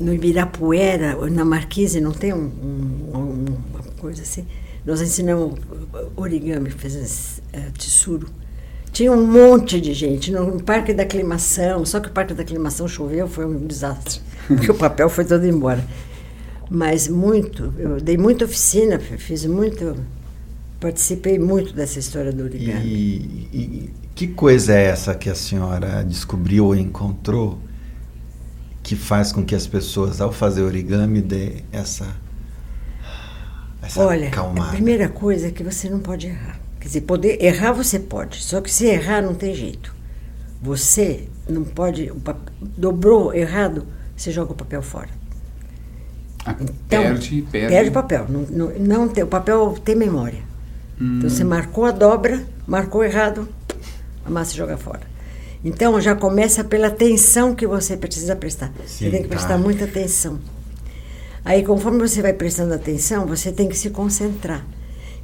no 0.00 0.12
Ibirapuera, 0.14 1.16
na 1.30 1.44
Marquise, 1.44 2.00
não 2.00 2.12
tem 2.12 2.32
um, 2.32 2.38
um- 3.14 3.44
uma 3.70 3.82
coisa 3.98 4.22
assim? 4.22 4.46
Nós 4.84 5.00
ensinamos 5.00 5.58
origami, 6.16 6.70
fez 6.70 7.40
eh, 7.52 7.70
tissuro. 7.76 8.28
Tinha 8.92 9.12
um 9.12 9.26
monte 9.26 9.78
de 9.80 9.92
gente 9.92 10.30
no 10.32 10.62
Parque 10.62 10.94
da 10.94 11.02
Aclimação, 11.02 11.84
só 11.84 12.00
que 12.00 12.08
o 12.08 12.12
Parque 12.12 12.32
da 12.32 12.42
Aclimação 12.42 12.88
choveu, 12.88 13.28
foi 13.28 13.44
um 13.44 13.66
desastre, 13.66 14.20
porque 14.46 14.70
o 14.70 14.74
papel 14.74 15.10
foi 15.10 15.24
todo 15.24 15.44
embora. 15.46 15.84
Mas 16.70 17.08
muito, 17.08 17.72
eu 17.78 18.00
dei 18.00 18.16
muita 18.16 18.44
oficina, 18.44 18.98
fiz 18.98 19.44
muito, 19.44 19.96
participei 20.80 21.38
muito 21.38 21.72
dessa 21.74 21.98
história 21.98 22.32
do 22.32 22.42
E, 22.42 22.42
origami. 22.44 22.94
e 23.52 23.90
que 24.14 24.28
coisa 24.28 24.72
é 24.74 24.84
essa 24.86 25.14
que 25.14 25.28
a 25.28 25.34
senhora 25.34 26.02
descobriu 26.04 26.66
ou 26.66 26.74
encontrou 26.76 27.58
que 28.82 28.94
faz 28.96 29.32
com 29.32 29.44
que 29.44 29.54
as 29.54 29.66
pessoas, 29.66 30.20
ao 30.20 30.32
fazer 30.32 30.62
origami, 30.62 31.20
dê 31.20 31.64
essa, 31.72 32.06
essa 33.82 34.00
Olha, 34.00 34.30
calmada? 34.30 34.68
a 34.68 34.72
primeira 34.72 35.08
coisa 35.08 35.48
é 35.48 35.50
que 35.50 35.62
você 35.62 35.88
não 35.88 36.00
pode 36.00 36.26
errar. 36.26 36.58
Quer 36.80 36.86
dizer, 36.88 37.00
poder 37.02 37.42
errar 37.42 37.72
você 37.72 37.98
pode, 37.98 38.42
só 38.42 38.60
que 38.60 38.70
se 38.70 38.86
errar 38.86 39.22
não 39.22 39.34
tem 39.34 39.54
jeito. 39.54 39.94
Você 40.62 41.28
não 41.48 41.64
pode, 41.64 42.12
dobrou 42.60 43.34
errado, 43.34 43.86
você 44.16 44.30
joga 44.32 44.52
o 44.52 44.56
papel 44.56 44.82
fora. 44.82 45.10
Ah, 46.44 46.56
Então, 46.60 46.78
perde, 46.88 47.42
perde. 47.50 47.68
Perde 47.74 47.90
o 47.90 47.92
papel. 47.92 48.26
Não, 48.28 48.42
não, 48.42 48.78
não 48.78 49.08
tem, 49.08 49.24
o 49.24 49.26
papel 49.26 49.76
tem 49.84 49.96
memória. 49.96 50.42
Então 51.00 51.28
você 51.28 51.44
marcou 51.44 51.84
a 51.84 51.90
dobra, 51.90 52.44
marcou 52.66 53.04
errado, 53.04 53.48
a 54.24 54.30
massa 54.30 54.54
joga 54.54 54.76
fora. 54.76 55.02
Então 55.64 56.00
já 56.00 56.14
começa 56.14 56.62
pela 56.64 56.86
atenção 56.88 57.54
que 57.54 57.66
você 57.66 57.96
precisa 57.96 58.34
prestar. 58.36 58.72
Sim, 58.86 59.04
você 59.06 59.10
tem 59.10 59.22
que 59.22 59.28
tá. 59.28 59.34
prestar 59.36 59.58
muita 59.58 59.84
atenção. 59.84 60.38
Aí 61.44 61.62
conforme 61.64 61.98
você 61.98 62.22
vai 62.22 62.32
prestando 62.32 62.72
atenção, 62.74 63.26
você 63.26 63.52
tem 63.52 63.68
que 63.68 63.76
se 63.76 63.90
concentrar. 63.90 64.64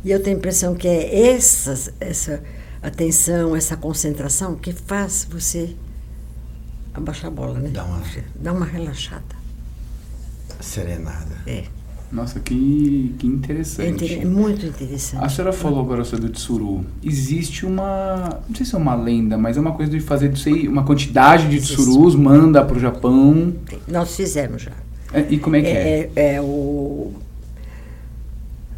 E 0.04 0.10
eu 0.10 0.22
tenho 0.22 0.36
a 0.36 0.38
impressão 0.38 0.74
que 0.74 0.86
é 0.88 1.30
essas, 1.34 1.92
essa 2.00 2.42
atenção, 2.82 3.54
essa 3.56 3.76
concentração 3.76 4.54
que 4.56 4.72
faz 4.72 5.26
você 5.30 5.74
abaixar 6.92 7.28
a 7.28 7.30
bola, 7.34 7.58
né? 7.60 7.70
Dá 7.72 7.84
uma- 7.84 8.02
Dá 8.36 8.52
uma 8.52 8.66
relaxada. 8.66 9.22
Serenada. 10.60 11.36
É. 11.46 11.64
Nossa, 12.12 12.38
que, 12.40 13.14
que 13.18 13.26
É, 13.26 13.30
interessante. 13.30 14.04
inter- 14.04 14.20
é 14.20 14.24
muito 14.26 14.66
interessante. 14.66 15.24
A 15.24 15.28
senhora 15.30 15.52
falou 15.52 15.80
agora 15.80 16.04
sobre 16.04 16.26
o 16.26 16.28
tsuru. 16.28 16.84
Existe 17.02 17.64
uma. 17.64 18.40
Não 18.46 18.54
sei 18.54 18.66
se 18.66 18.74
é 18.74 18.78
uma 18.78 18.94
lenda, 18.94 19.38
mas 19.38 19.56
é 19.56 19.60
uma 19.60 19.72
coisa 19.72 19.90
de 19.90 19.98
fazer, 20.00 20.28
não 20.28 20.36
sei, 20.36 20.68
uma 20.68 20.84
quantidade 20.84 21.48
de 21.48 21.56
Existe. 21.56 21.74
tsurus, 21.76 22.14
manda 22.14 22.62
pro 22.64 22.78
Japão. 22.78 23.54
Nós 23.88 24.14
fizemos 24.14 24.60
já. 24.62 24.72
É, 25.12 25.26
e 25.30 25.38
como 25.38 25.56
é 25.56 25.62
que 25.62 25.66
é? 25.68 26.10
É, 26.14 26.34
é 26.34 26.40
o. 26.42 27.12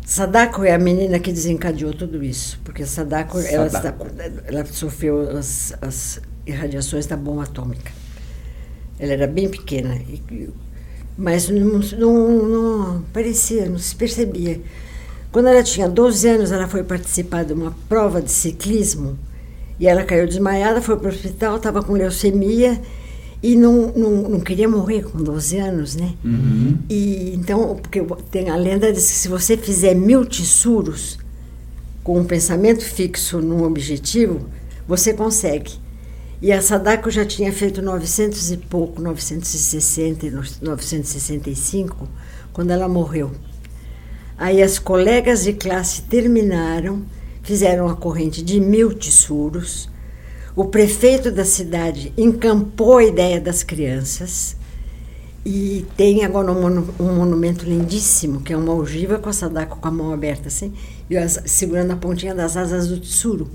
Sadako 0.06 0.64
é 0.64 0.72
a 0.74 0.78
menina 0.78 1.18
que 1.18 1.32
desencadeou 1.32 1.92
tudo 1.94 2.22
isso, 2.22 2.60
porque 2.62 2.84
Sadako, 2.84 3.38
Ela, 3.40 3.70
Sadako. 3.70 4.06
ela 4.46 4.64
sofreu 4.66 5.36
as, 5.36 5.72
as 5.80 6.20
irradiações 6.46 7.06
da 7.06 7.16
bomba 7.16 7.44
atômica. 7.44 7.90
Ela 8.98 9.12
era 9.14 9.26
bem 9.26 9.48
pequena, 9.48 9.96
e- 9.96 10.50
mas 11.16 11.48
não, 11.48 11.78
não, 11.98 12.48
não 12.48 13.02
parecia, 13.12 13.68
não 13.68 13.78
se 13.78 13.94
percebia. 13.94 14.60
Quando 15.30 15.48
ela 15.48 15.62
tinha 15.62 15.88
12 15.88 16.28
anos, 16.28 16.52
ela 16.52 16.68
foi 16.68 16.84
participar 16.84 17.44
de 17.44 17.52
uma 17.52 17.74
prova 17.88 18.22
de 18.22 18.30
ciclismo 18.30 19.18
e 19.78 19.86
ela 19.86 20.04
caiu 20.04 20.26
desmaiada, 20.26 20.80
foi 20.80 20.96
para 20.96 21.06
o 21.06 21.12
hospital, 21.12 21.56
estava 21.56 21.82
com 21.82 21.92
leucemia 21.92 22.80
e 23.42 23.56
não, 23.56 23.92
não, 23.94 24.10
não 24.28 24.40
queria 24.40 24.68
morrer 24.68 25.02
com 25.02 25.22
12 25.22 25.58
anos, 25.58 25.96
né? 25.96 26.14
Uhum. 26.24 26.78
E 26.88 27.34
então, 27.34 27.76
porque 27.76 28.00
tem 28.30 28.48
a 28.48 28.56
lenda 28.56 28.92
diz 28.92 29.10
que 29.10 29.16
se 29.16 29.28
você 29.28 29.56
fizer 29.56 29.94
mil 29.94 30.24
tissuros 30.24 31.18
com 32.02 32.18
um 32.18 32.24
pensamento 32.24 32.84
fixo 32.84 33.40
num 33.40 33.64
objetivo, 33.64 34.46
você 34.86 35.12
consegue. 35.12 35.72
E 36.44 36.52
a 36.52 36.60
Sadako 36.60 37.10
já 37.10 37.24
tinha 37.24 37.50
feito 37.50 37.80
900 37.80 38.50
e 38.52 38.58
pouco, 38.58 39.00
960 39.00 40.26
e 40.26 40.30
965, 40.60 42.06
quando 42.52 42.70
ela 42.70 42.86
morreu. 42.86 43.30
Aí 44.36 44.62
as 44.62 44.78
colegas 44.78 45.44
de 45.44 45.54
classe 45.54 46.02
terminaram, 46.02 47.02
fizeram 47.42 47.88
a 47.88 47.96
corrente 47.96 48.42
de 48.42 48.60
mil 48.60 48.92
tissuros. 48.92 49.88
O 50.54 50.66
prefeito 50.66 51.30
da 51.30 51.46
cidade 51.46 52.12
encampou 52.14 52.98
a 52.98 53.04
ideia 53.04 53.40
das 53.40 53.62
crianças. 53.62 54.54
E 55.46 55.86
tem 55.96 56.26
agora 56.26 56.52
um, 56.52 56.60
monu- 56.60 56.94
um 57.00 57.14
monumento 57.14 57.64
lindíssimo, 57.64 58.42
que 58.42 58.52
é 58.52 58.56
uma 58.56 58.74
ogiva 58.74 59.18
com 59.18 59.30
a 59.30 59.32
Sadako 59.32 59.78
com 59.78 59.88
a 59.88 59.90
mão 59.90 60.12
aberta 60.12 60.48
assim, 60.48 60.74
e 61.08 61.16
as- 61.16 61.40
segurando 61.46 61.92
a 61.92 61.96
pontinha 61.96 62.34
das 62.34 62.54
asas 62.54 62.86
do 62.86 63.00
tsuru. 63.00 63.48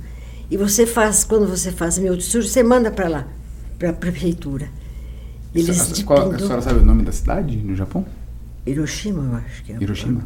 E 0.49 0.57
você 0.57 0.85
faz, 0.85 1.23
quando 1.23 1.47
você 1.47 1.71
faz 1.71 1.97
mil 1.97 2.17
tsuros, 2.17 2.49
você 2.51 2.63
manda 2.63 2.89
para 2.91 3.07
lá, 3.07 3.27
para 3.77 3.89
a 3.91 3.93
prefeitura. 3.93 4.67
Eles 5.53 5.79
A- 5.79 5.93
de 5.93 6.03
qual- 6.03 6.31
a 6.31 6.37
senhora 6.39 6.61
sabe 6.61 6.79
o 6.79 6.85
nome 6.85 7.03
da 7.03 7.11
cidade 7.11 7.55
no 7.57 7.75
Japão? 7.75 8.05
Hiroshima, 8.65 9.23
eu 9.31 9.35
acho 9.37 9.63
que 9.63 9.73
é. 9.73 9.77
Hiroshima? 9.79 10.23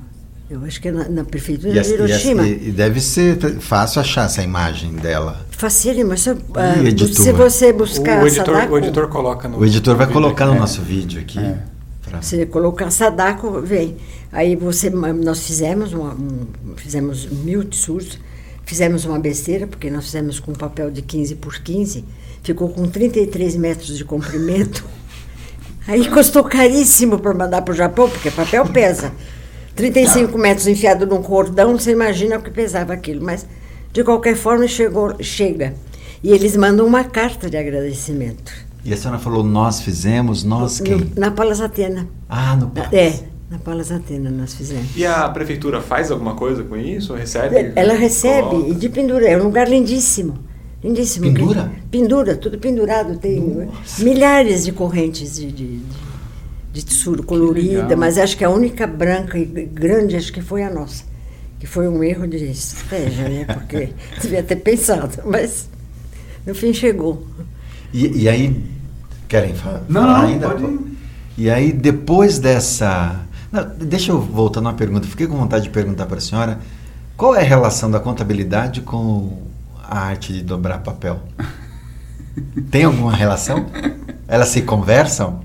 Eu 0.50 0.64
acho 0.66 0.82
que 0.82 0.90
é 0.90 0.92
na, 0.92 1.08
na 1.10 1.24
prefeitura 1.24 1.80
as- 1.80 1.88
de 1.88 1.94
Hiroshima. 1.94 2.48
e- 2.48 2.70
e 2.70 2.72
deve 2.72 3.00
ser 3.00 3.38
fácil 3.60 4.02
achar 4.02 4.26
essa 4.26 4.42
imagem 4.44 4.94
dela. 4.94 5.46
Facílimo, 5.52 6.12
ah, 6.56 6.78
editor? 6.84 7.24
se 7.24 7.32
você 7.32 7.72
buscar 7.74 8.22
O 8.24 8.28
editor, 8.28 8.46
Sadako, 8.56 8.74
o 8.74 8.78
editor 8.78 9.08
coloca 9.08 9.48
no. 9.48 9.60
O 9.60 9.66
editor 9.66 9.96
vai 9.96 10.08
colocar 10.08 10.46
aqui. 10.46 10.54
no 10.54 10.60
nosso 10.60 10.82
vídeo 10.82 11.20
aqui. 11.22 11.40
É. 11.40 11.58
pra- 12.04 12.22
você 12.22 12.46
colocar 12.46 12.92
Sadako, 12.92 13.62
vem. 13.62 13.96
Aí 14.32 14.56
você, 14.56 14.90
nós 14.90 15.46
fizemos, 15.48 15.94
uma, 15.94 16.14
um, 16.14 16.46
fizemos 16.76 17.26
mil 17.26 17.64
tissuros, 17.64 18.20
fizemos 18.66 19.06
uma 19.06 19.20
besteira, 19.20 19.68
porque 19.68 19.90
nós 19.90 20.06
fizemos 20.06 20.40
com 20.40 20.54
papel 20.54 20.90
de 20.92 21.02
15 21.02 21.36
por 21.36 21.60
15, 21.60 22.04
ficou 22.42 22.70
com 22.70 22.88
33 22.88 23.56
metros 23.56 23.98
de 23.98 24.06
comprimento. 24.06 24.84
Aí 25.88 26.10
custou 26.10 26.44
caríssimo 26.44 27.20
para 27.20 27.34
mandar 27.34 27.62
para 27.62 27.74
o 27.74 27.76
Japão, 27.76 28.10
porque 28.10 28.32
papel 28.32 28.66
pesa. 28.68 29.12
35 29.76 30.38
metros 30.38 30.68
enfiado 30.68 31.06
num 31.06 31.22
cordão, 31.22 31.78
você 31.78 31.92
imagina 31.92 32.38
o 32.38 32.42
que 32.42 32.52
pesava 32.52 32.94
aquilo. 32.94 33.24
Mas, 33.26 33.46
de 33.92 34.04
qualquer 34.04 34.36
forma, 34.36 34.68
chegou, 34.68 35.16
chega. 35.22 35.74
E 36.24 36.32
eles 36.32 36.56
mandam 36.56 36.86
uma 36.86 37.04
carta 37.04 37.50
de 37.50 37.58
agradecimento. 37.58 38.54
E 38.86 38.94
a 38.94 38.98
senhora 38.98 39.20
falou, 39.20 39.44
nós 39.44 39.82
fizemos, 39.82 40.44
nós 40.44 40.80
No- 40.80 40.86
quem? 40.86 41.12
na 41.18 41.32
Palas 41.32 41.60
Atena. 41.60 42.08
Ah, 42.30 42.56
no 42.56 42.70
Paz. 42.70 42.94
É, 42.94 43.20
na 43.54 43.60
Palas 43.60 43.92
Atena 43.92 44.32
nós 44.32 44.56
fizemos. 44.56 44.98
E 44.98 45.06
a 45.06 45.30
prefeitura 45.30 45.80
faz 45.80 46.10
alguma 46.10 46.34
coisa 46.34 46.64
com 46.64 46.76
isso? 46.76 47.14
Recebe? 47.14 47.72
Ela 47.76 47.94
recebe 47.94 48.50
Coloca? 48.50 48.70
e 48.70 48.74
de 48.74 48.90
pendura. 48.90 49.30
É 49.30 49.38
um 49.38 49.44
lugar 49.44 49.70
lindíssimo. 49.70 50.40
Lindíssimo. 50.84 51.32
Pendura? 51.32 51.72
Pendura, 51.92 52.36
tudo 52.36 52.58
pendurado. 52.58 53.16
Tem 53.20 53.70
milhares 54.00 54.66
de 54.66 54.72
correntes 54.72 55.36
de, 55.36 55.52
de, 55.52 55.82
de, 56.72 56.82
tissuro 56.82 57.22
colorida, 57.22 57.96
mas 57.96 58.18
acho 58.18 58.36
que 58.36 58.44
a 58.44 58.50
única 58.50 58.88
branca 58.88 59.38
e 59.38 59.46
grande 59.46 60.16
acho 60.16 60.34
que 60.34 60.42
foi 60.42 60.64
a 60.64 60.70
nossa. 60.72 61.04
Que 61.60 61.68
foi 61.68 61.88
um 61.88 62.04
erro 62.04 62.28
de 62.28 62.44
estratégia, 62.46 63.30
né? 63.30 63.46
Porque 63.46 63.90
devia 64.20 64.42
ter 64.42 64.56
pensado, 64.56 65.22
mas 65.26 65.70
no 66.44 66.56
fim 66.56 66.74
chegou. 66.74 67.26
E, 67.94 68.24
e 68.24 68.28
aí, 68.28 68.64
querem 69.28 69.54
falar 69.54 69.84
não, 69.88 70.16
ainda? 70.16 70.50
pode 70.50 70.64
ir. 70.64 70.80
E 71.38 71.50
aí, 71.52 71.72
depois 71.72 72.40
dessa... 72.40 73.23
Não, 73.54 73.64
deixa 73.78 74.12
eu 74.12 74.20
voltar 74.20 74.62
numa 74.62 74.74
pergunta. 74.74 75.08
Fiquei 75.08 75.28
com 75.28 75.38
vontade 75.38 75.66
de 75.66 75.70
perguntar 75.70 76.08
para 76.08 76.18
a 76.18 76.22
senhora 76.22 76.58
qual 77.16 77.36
é 77.36 77.42
a 77.42 77.44
relação 77.44 77.92
da 77.92 78.00
contabilidade 78.00 78.82
com 78.82 79.44
a 79.84 80.00
arte 80.00 80.34
de 80.34 80.42
dobrar 80.42 80.80
papel? 80.80 81.20
Tem 82.72 82.86
alguma 82.86 83.16
relação? 83.16 83.68
Elas 84.28 84.48
se 84.48 84.64
conversam? 84.64 85.44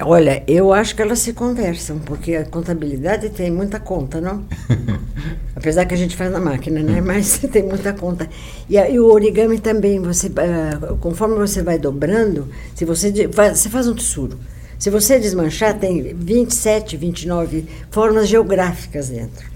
Olha, 0.00 0.42
eu 0.46 0.72
acho 0.72 0.96
que 0.96 1.02
elas 1.02 1.18
se 1.18 1.34
conversam, 1.34 1.98
porque 1.98 2.34
a 2.34 2.46
contabilidade 2.46 3.28
tem 3.28 3.50
muita 3.50 3.78
conta, 3.78 4.18
não? 4.18 4.44
Apesar 5.54 5.84
que 5.84 5.92
a 5.92 5.98
gente 5.98 6.16
faz 6.16 6.32
na 6.32 6.40
máquina, 6.40 6.80
né? 6.80 7.02
Mas 7.02 7.40
tem 7.52 7.62
muita 7.62 7.92
conta. 7.92 8.26
E, 8.70 8.78
e 8.78 8.98
o 8.98 9.12
origami 9.12 9.58
também, 9.60 10.00
você, 10.00 10.32
ah, 10.38 10.96
conforme 10.98 11.34
você 11.34 11.62
vai 11.62 11.78
dobrando, 11.78 12.48
se 12.74 12.86
você, 12.86 13.12
você 13.28 13.68
faz 13.68 13.86
um 13.86 13.94
tessuro. 13.94 14.38
Se 14.82 14.90
você 14.90 15.20
desmanchar, 15.20 15.78
tem 15.78 16.02
27, 16.12 16.96
29 16.96 17.68
formas 17.88 18.26
geográficas 18.28 19.10
dentro. 19.10 19.48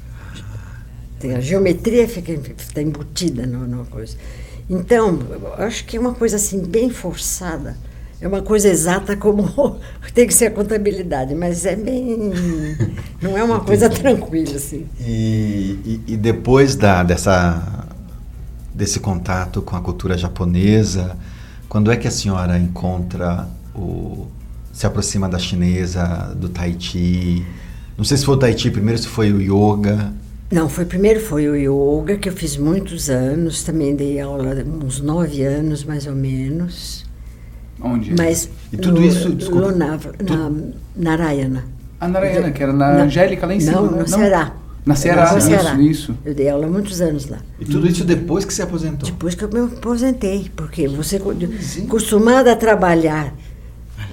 Tem 1.19 1.35
a 1.35 1.41
geometria 1.41 2.07
fica 2.07 2.31
está 2.33 2.81
embutida 2.81 3.45
no 3.45 3.59
coisa. 3.87 4.17
Então, 4.71 5.19
acho 5.59 5.85
que 5.85 5.97
é 5.97 6.01
uma 6.01 6.15
coisa 6.15 6.37
assim 6.37 6.61
bem 6.61 6.91
forçada. 6.91 7.77
É 8.21 8.29
uma 8.29 8.41
coisa 8.41 8.69
exata 8.69 9.17
como 9.17 9.81
tem 10.15 10.29
que 10.29 10.33
ser 10.33 10.47
a 10.47 10.51
contabilidade, 10.53 11.35
mas 11.35 11.67
é 11.67 11.75
bem 11.75 12.31
não 13.21 13.37
é 13.37 13.43
uma 13.43 13.59
coisa 13.59 13.91
tranquila 13.91 14.55
assim. 14.55 14.87
E, 15.01 15.77
e- 15.85 16.13
e 16.13 16.17
depois 16.17 16.77
da, 16.77 17.03
dessa, 17.03 17.85
desse 18.73 19.01
contato 19.01 19.61
com 19.61 19.75
a 19.75 19.81
cultura 19.81 20.17
japonesa, 20.17 21.17
quando 21.69 21.91
é 21.91 21.97
que 21.97 22.07
a 22.07 22.13
senhora 22.13 22.57
encontra 22.57 23.49
o. 23.75 24.29
se 24.77 24.87
aproxima 24.87 25.27
da 25.27 25.39
chinesa, 25.39 26.35
do 26.39 26.51
tai 26.51 26.77
chi? 26.79 27.43
Não 27.97 28.05
sei 28.05 28.19
se 28.19 28.27
foi 28.27 28.35
o 28.35 28.39
tai 28.39 28.53
chi 28.57 28.71
primeiro, 28.71 29.01
se 29.01 29.09
foi 29.09 29.33
o 29.33 29.41
yoga. 29.41 30.13
Não, 30.53 30.69
foi 30.69 30.85
primeiro 30.85 31.19
foi 31.19 31.49
o 31.49 31.57
yoga 31.57 32.19
que 32.19 32.29
eu 32.29 32.33
fiz 32.35 32.59
muitos 32.59 33.09
anos, 33.09 33.63
também 33.63 33.97
dei 33.97 34.21
aula 34.21 34.55
uns 34.85 35.01
nove 35.01 35.43
anos 35.43 35.83
mais 35.83 36.07
ou 36.07 36.15
menos. 36.15 37.07
Onde? 37.81 38.15
Mas 38.19 38.51
E 38.71 38.77
tudo 38.77 39.01
no- 39.01 39.07
isso, 39.07 39.31
desculpa, 39.35 39.69
Lonava, 39.69 40.13
na 40.23 40.53
Narayana. 40.95 41.65
A 41.99 42.07
Narayana, 42.07 42.51
que 42.51 42.63
era 42.63 42.73
na 42.73 42.93
Não. 42.93 43.05
Angélica 43.05 43.47
lá 43.47 43.55
em 43.55 43.61
cima. 43.61 43.81
Não, 43.81 43.91
no 43.91 44.07
Ceará. 44.07 44.53
Na 44.85 44.95
Ceará, 44.95 45.33
No 45.35 45.41
Ceará. 45.41 45.75
isso. 45.81 46.15
Eu 46.25 46.35
dei 46.35 46.49
aula 46.51 46.67
muitos 46.69 47.01
anos 47.01 47.27
lá. 47.29 47.39
E 47.59 47.65
tudo 47.65 47.89
isso 47.89 48.05
depois 48.05 48.45
que 48.45 48.53
se 48.53 48.61
aposentou. 48.61 49.09
Depois 49.09 49.35
que 49.35 49.43
eu 49.43 49.49
me 49.49 49.61
aposentei, 49.61 50.51
porque 50.55 50.87
você 50.87 51.19
co- 51.19 51.33
acostumada 51.87 52.53
a 52.53 52.57
trabalhar 52.57 53.33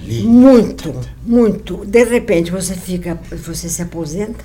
Ali. 0.04 0.22
muito, 0.24 0.94
muito, 1.26 1.84
de 1.86 2.04
repente 2.04 2.50
você 2.50 2.74
fica, 2.74 3.18
você 3.44 3.68
se 3.68 3.82
aposenta. 3.82 4.44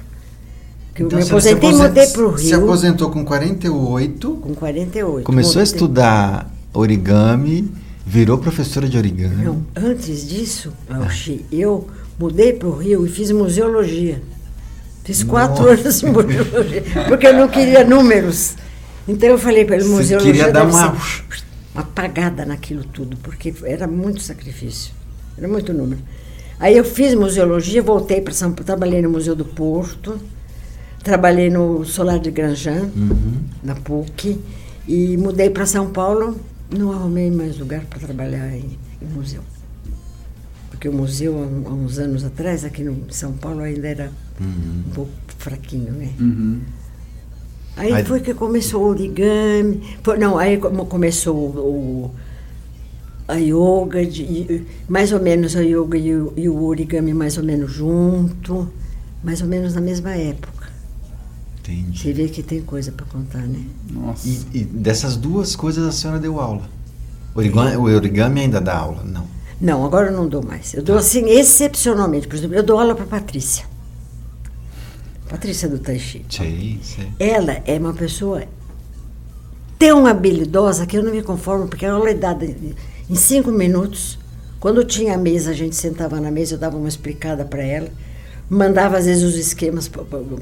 Que 0.95 1.03
eu 1.03 1.07
Então, 1.07 1.19
me 1.19 1.25
senhora 1.25 1.41
se 1.41 1.49
aposentei 1.49 1.69
e 1.69 1.73
mudei 1.73 2.07
para 2.07 2.27
o 2.27 2.37
Se 2.37 2.45
Rio 2.47 2.63
aposentou 2.63 3.09
com 3.11 3.23
48, 3.25 4.31
com 4.35 4.53
48. 4.55 5.25
começou 5.25 5.59
a 5.59 5.63
estudar 5.63 6.51
origami, 6.73 7.71
virou 8.05 8.37
professora 8.37 8.87
de 8.89 8.97
origami. 8.97 9.43
Não, 9.45 9.63
antes 9.75 10.27
disso, 10.27 10.73
Lauchi, 10.89 11.45
eu 11.51 11.87
mudei 12.17 12.53
para 12.53 12.67
o 12.67 12.75
Rio 12.77 13.05
e 13.05 13.09
fiz 13.09 13.31
museologia. 13.31 14.21
Fiz 15.03 15.23
quatro 15.23 15.63
Nossa. 15.65 15.81
anos 15.81 15.99
de 15.99 16.05
museologia, 16.07 16.83
porque 17.07 17.27
eu 17.27 17.33
não 17.33 17.47
queria 17.47 17.83
números. 17.83 18.55
Então 19.07 19.29
eu 19.29 19.37
falei 19.39 19.65
para 19.65 19.77
ele, 19.77 19.85
museologia 19.85 20.31
queria 20.33 20.51
dar 20.51 20.65
uma- 20.67 20.89
uma 21.73 21.81
apagada 21.81 22.45
naquilo 22.45 22.83
tudo, 22.83 23.17
porque 23.23 23.53
era 23.63 23.87
muito 23.87 24.21
sacrifício, 24.21 24.91
era 25.39 25.47
muito 25.47 25.73
número. 25.73 26.01
Aí 26.59 26.75
eu 26.77 26.83
fiz 26.83 27.13
museologia, 27.15 27.81
voltei 27.81 28.19
para 28.21 28.33
São 28.33 28.51
Paulo, 28.51 28.65
trabalhei 28.65 29.01
no 29.01 29.09
Museu 29.09 29.35
do 29.35 29.45
Porto, 29.45 30.19
trabalhei 31.03 31.49
no 31.49 31.85
Solar 31.85 32.19
de 32.19 32.29
Granjan, 32.31 32.89
Uhum. 32.95 33.33
na 33.63 33.75
PUC, 33.75 34.37
e 34.87 35.15
mudei 35.17 35.49
para 35.49 35.65
São 35.65 35.89
Paulo, 35.89 36.37
não 36.69 36.91
arrumei 36.91 37.31
mais 37.31 37.57
lugar 37.57 37.81
para 37.85 37.99
trabalhar 37.99 38.53
em, 38.53 38.77
em 39.01 39.05
museu. 39.13 39.41
Porque 40.69 40.89
o 40.89 40.93
museu, 40.93 41.37
há, 41.37 41.69
há 41.69 41.73
uns 41.73 41.97
anos 41.97 42.23
atrás, 42.25 42.63
aqui 42.65 42.83
no 42.83 43.11
São 43.11 43.31
Paulo, 43.33 43.61
ainda 43.61 43.87
era 43.87 44.11
Uhum. 44.39 44.83
um 44.87 44.91
pouco 44.91 45.11
fraquinho, 45.37 45.91
né? 45.93 46.09
Uhum. 46.19 46.59
Aí, 47.77 47.93
Aí- 47.93 48.03
foi 48.05 48.19
que 48.19 48.33
começou 48.33 48.83
o 48.83 48.87
origami. 48.89 49.81
Foi, 50.03 50.17
não, 50.17 50.37
aí 50.37 50.57
começou 50.57 51.35
o, 51.37 52.11
a 53.29 53.35
yoga, 53.35 54.05
de- 54.05 54.63
mais 54.87 55.11
ou 55.11 55.19
menos 55.21 55.55
a 55.55 55.61
yoga 55.61 55.97
e 55.97 56.15
o, 56.15 56.33
e 56.35 56.49
o 56.49 56.63
origami 56.63 57.13
mais 57.13 57.37
ou 57.37 57.43
menos 57.43 57.71
junto, 57.71 58.67
mais 59.23 59.41
ou 59.41 59.47
menos 59.47 59.73
na 59.75 59.81
mesma 59.81 60.11
época. 60.15 60.67
Entendi. 61.59 61.99
Você 61.99 62.11
vê 62.13 62.27
que 62.27 62.41
tem 62.41 62.61
coisa 62.61 62.91
para 62.91 63.05
contar, 63.05 63.41
né? 63.43 63.59
Nossa. 63.91 64.27
E, 64.27 64.41
e 64.53 64.63
dessas 64.63 65.15
duas 65.15 65.55
coisas 65.55 65.87
a 65.87 65.91
senhora 65.91 66.19
deu 66.19 66.39
aula? 66.39 66.63
Origami, 67.35 67.75
o 67.77 67.83
origami 67.83 68.41
ainda 68.41 68.59
dá 68.59 68.75
aula? 68.77 69.03
Não. 69.03 69.27
Não, 69.61 69.85
agora 69.85 70.07
eu 70.09 70.13
não 70.17 70.27
dou 70.27 70.41
mais. 70.43 70.73
Eu 70.73 70.81
dou 70.81 70.97
assim, 70.97 71.29
excepcionalmente. 71.29 72.27
Por 72.27 72.35
exemplo, 72.35 72.55
eu 72.55 72.63
dou 72.63 72.79
aula 72.79 72.95
para 72.95 73.05
Patrícia. 73.05 73.65
Patrícia 75.29 75.69
do 75.69 75.77
Tai 75.77 75.99
Chi. 75.99 76.25
Sei, 76.29 76.79
sei. 76.81 77.07
Ela 77.19 77.61
é 77.65 77.77
uma 77.77 77.93
pessoa 77.93 78.43
tão 79.77 80.07
habilidosa 80.07 80.85
que 80.85 80.97
eu 80.97 81.03
não 81.03 81.11
me 81.11 81.21
conformo, 81.21 81.67
porque 81.67 81.85
a 81.85 81.93
aula 81.93 82.09
é 82.09 82.13
dada 82.15 82.47
em 83.09 83.15
cinco 83.15 83.51
minutos. 83.51 84.19
Quando 84.59 84.83
tinha 84.83 85.15
a 85.15 85.17
mesa, 85.17 85.51
a 85.51 85.53
gente 85.53 85.75
sentava 85.75 86.19
na 86.19 86.29
mesa, 86.29 86.55
eu 86.55 86.59
dava 86.59 86.77
uma 86.77 86.89
explicada 86.89 87.45
para 87.45 87.63
ela, 87.63 87.89
mandava 88.49 88.97
às 88.97 89.05
vezes 89.05 89.23
os 89.23 89.35
esquemas, 89.35 89.89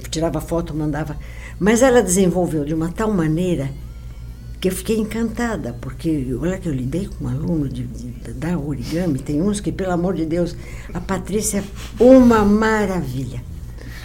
tirava 0.10 0.41
foto, 0.41 0.73
mandava. 0.73 1.15
Mas 1.60 1.82
ela 1.82 2.01
desenvolveu 2.01 2.65
de 2.65 2.73
uma 2.73 2.89
tal 2.89 3.13
maneira 3.13 3.69
que 4.60 4.69
eu 4.69 4.71
fiquei 4.71 4.97
encantada, 4.97 5.75
porque 5.80 6.36
olha 6.39 6.58
que 6.58 6.67
eu 6.67 6.73
lidei 6.73 7.08
com 7.08 7.25
um 7.25 7.27
aluno 7.27 7.69
de, 7.69 7.84
de, 7.84 8.34
da 8.34 8.58
origami, 8.58 9.19
tem 9.19 9.39
uns 9.39 9.60
que, 9.60 9.71
pelo 9.71 9.91
amor 9.91 10.15
de 10.15 10.25
Deus, 10.25 10.56
a 10.93 10.99
Patrícia 10.99 11.60
é 11.60 12.03
uma 12.03 12.43
maravilha. 12.43 13.43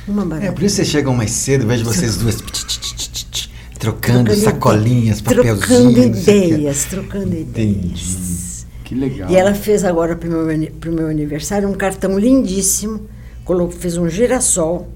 Uma 0.06 0.24
maravilha. 0.24 0.50
É 0.50 0.52
por 0.52 0.62
isso 0.62 0.76
que 0.76 0.82
vocês 0.82 0.88
chegam 0.88 1.14
mais 1.14 1.30
cedo, 1.30 1.66
vejo 1.66 1.84
vocês 1.84 2.18
duas 2.18 2.36
tch, 2.36 2.64
tch, 2.66 2.78
tch, 2.78 3.08
tch, 3.08 3.24
tch, 3.30 3.50
trocando 3.78 4.24
Trocando 4.24 4.44
sacolinhas, 4.44 5.20
papelzinhos. 5.22 5.66
Trocando 5.66 5.98
ideias, 6.02 6.84
trocando 6.84 7.34
ideias. 7.34 8.51
Que 8.92 8.98
legal. 8.98 9.30
E 9.30 9.36
ela 9.36 9.54
fez 9.54 9.84
agora 9.84 10.14
para 10.14 10.28
o 10.28 10.32
meu, 10.44 10.70
pro 10.72 10.92
meu 10.92 11.06
aniversário 11.08 11.66
um 11.68 11.72
cartão 11.72 12.18
lindíssimo, 12.18 13.06
colocou, 13.44 13.70
fez 13.72 13.96
um 13.96 14.06
girassol 14.08 14.88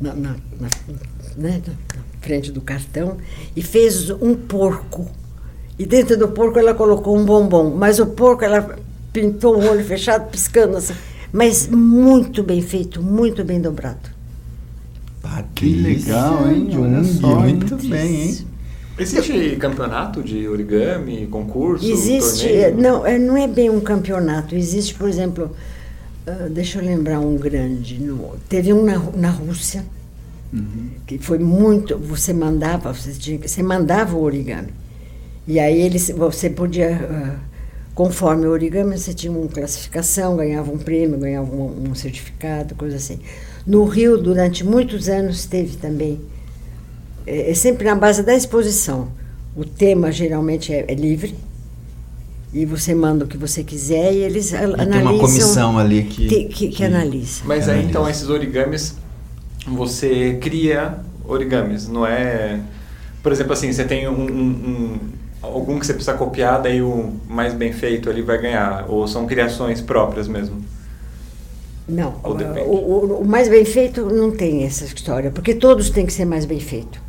na, 0.00 0.14
na- 0.14 0.36
na- 0.58 0.68
né, 1.36 1.62
na- 1.66 1.74
frente 2.22 2.50
do 2.50 2.62
cartão 2.62 3.18
e 3.54 3.60
fez 3.60 4.08
um 4.08 4.34
porco. 4.34 5.06
E 5.78 5.84
dentro 5.84 6.16
do 6.16 6.28
porco 6.28 6.58
ela 6.58 6.72
colocou 6.72 7.14
um 7.14 7.24
bombom, 7.26 7.74
mas 7.76 7.98
o 7.98 8.06
porco 8.06 8.42
ela 8.42 8.78
pintou 9.12 9.56
o 9.56 9.68
olho 9.68 9.84
fechado, 9.84 10.30
piscando 10.30 10.78
assim. 10.78 10.94
Mas 11.30 11.68
muito 11.68 12.42
bem 12.42 12.62
feito, 12.62 13.02
muito 13.02 13.44
bem 13.44 13.60
dobrado. 13.60 14.14
Que 15.54 15.74
legal, 15.74 16.48
hein? 16.50 16.70
Olha 16.78 17.04
só, 17.04 17.40
muito 17.40 17.76
bem, 17.76 18.22
hein? 18.22 18.46
Existe 18.98 19.56
campeonato 19.56 20.22
de 20.22 20.46
origami, 20.46 21.26
concurso, 21.26 21.84
Existe, 21.84 22.46
torneio? 22.46 22.76
não, 22.80 23.06
é- 23.06 23.18
não 23.18 23.36
é 23.36 23.48
bem 23.48 23.68
um 23.68 23.80
campeonato. 23.80 24.54
Existe, 24.54 24.94
por 24.94 25.08
exemplo, 25.08 25.50
ah, 26.26 26.48
deixa 26.50 26.78
eu 26.78 26.84
lembrar 26.84 27.18
um 27.20 27.36
grande. 27.36 28.00
no- 28.00 28.36
teve 28.48 28.72
um 28.72 28.84
na, 28.84 28.98
na 29.16 29.30
Rússia, 29.30 29.84
que 31.06 31.18
foi 31.18 31.38
muito. 31.38 31.98
Você 31.98 32.32
mandava, 32.32 32.92
você, 32.94 33.12
tinha, 33.12 33.38
você 33.38 33.62
mandava 33.62 34.16
o 34.16 34.22
origami. 34.22 34.68
E 35.46 35.58
aí 35.58 35.80
eles, 35.82 36.10
você 36.10 36.48
podia, 36.48 36.96
ah, 37.10 37.36
conforme 37.94 38.46
o 38.46 38.50
origami, 38.50 38.96
você 38.96 39.12
tinha 39.12 39.32
uma 39.32 39.48
classificação, 39.48 40.36
ganhava 40.36 40.70
um 40.70 40.78
prêmio, 40.78 41.18
ganhava 41.18 41.52
um, 41.54 41.90
um 41.90 41.94
certificado, 41.94 42.74
coisa 42.76 42.96
assim. 42.96 43.18
No 43.66 43.84
Rio, 43.84 44.16
durante 44.18 44.64
muitos 44.64 45.08
anos, 45.08 45.46
teve 45.46 45.76
também 45.76 46.20
é, 47.26 47.50
é 47.50 47.54
sempre 47.54 47.84
na 47.86 47.94
base 47.94 48.22
da 48.22 48.34
exposição. 48.34 49.08
O 49.56 49.64
tema 49.64 50.10
geralmente 50.10 50.72
é, 50.72 50.84
é 50.88 50.94
livre 50.94 51.34
e 52.52 52.64
você 52.64 52.94
manda 52.94 53.24
o 53.24 53.28
que 53.28 53.36
você 53.36 53.62
quiser 53.64 54.12
e 54.12 54.18
eles 54.18 54.52
E 54.52 54.56
analisam. 54.56 54.90
tem 54.90 55.02
uma 55.02 55.18
comissão 55.18 55.78
ali 55.78 56.04
que. 56.04 56.26
que, 56.28 56.44
que, 56.46 56.68
que 56.68 56.84
analisa. 56.84 57.42
Mas 57.44 57.64
aí 57.68 57.74
Analisa. 57.74 57.88
então 57.90 58.08
esses 58.08 58.28
origamis 58.28 58.94
você 59.66 60.38
cria 60.40 60.98
origamis, 61.26 61.88
não 61.88 62.06
é. 62.06 62.60
Por 63.22 63.32
exemplo, 63.32 63.52
assim, 63.54 63.72
você 63.72 63.84
tem 63.84 64.06
um, 64.08 64.12
um- 64.12 64.50
um- 64.50 64.98
algum 65.40 65.78
que 65.78 65.86
você 65.86 65.94
precisa 65.94 66.14
copiar, 66.16 66.60
daí 66.60 66.82
o 66.82 67.14
mais 67.28 67.54
bem 67.54 67.72
feito 67.72 68.10
ali 68.10 68.20
vai 68.22 68.38
ganhar. 68.40 68.84
Ou 68.88 69.06
são 69.08 69.26
criações 69.26 69.80
próprias 69.80 70.28
mesmo. 70.28 70.62
Não, 71.88 72.14
o, 72.24 72.28
o- 72.30 73.20
o 73.20 73.24
mais 73.26 73.48
bem 73.48 73.64
feito 73.64 74.06
não 74.06 74.30
tem 74.30 74.64
essa 74.64 74.84
história, 74.84 75.30
porque 75.30 75.54
todos 75.54 75.90
têm 75.90 76.06
que 76.06 76.12
ser 76.12 76.24
mais 76.24 76.44
bem 76.44 76.58
feito. 76.60 77.00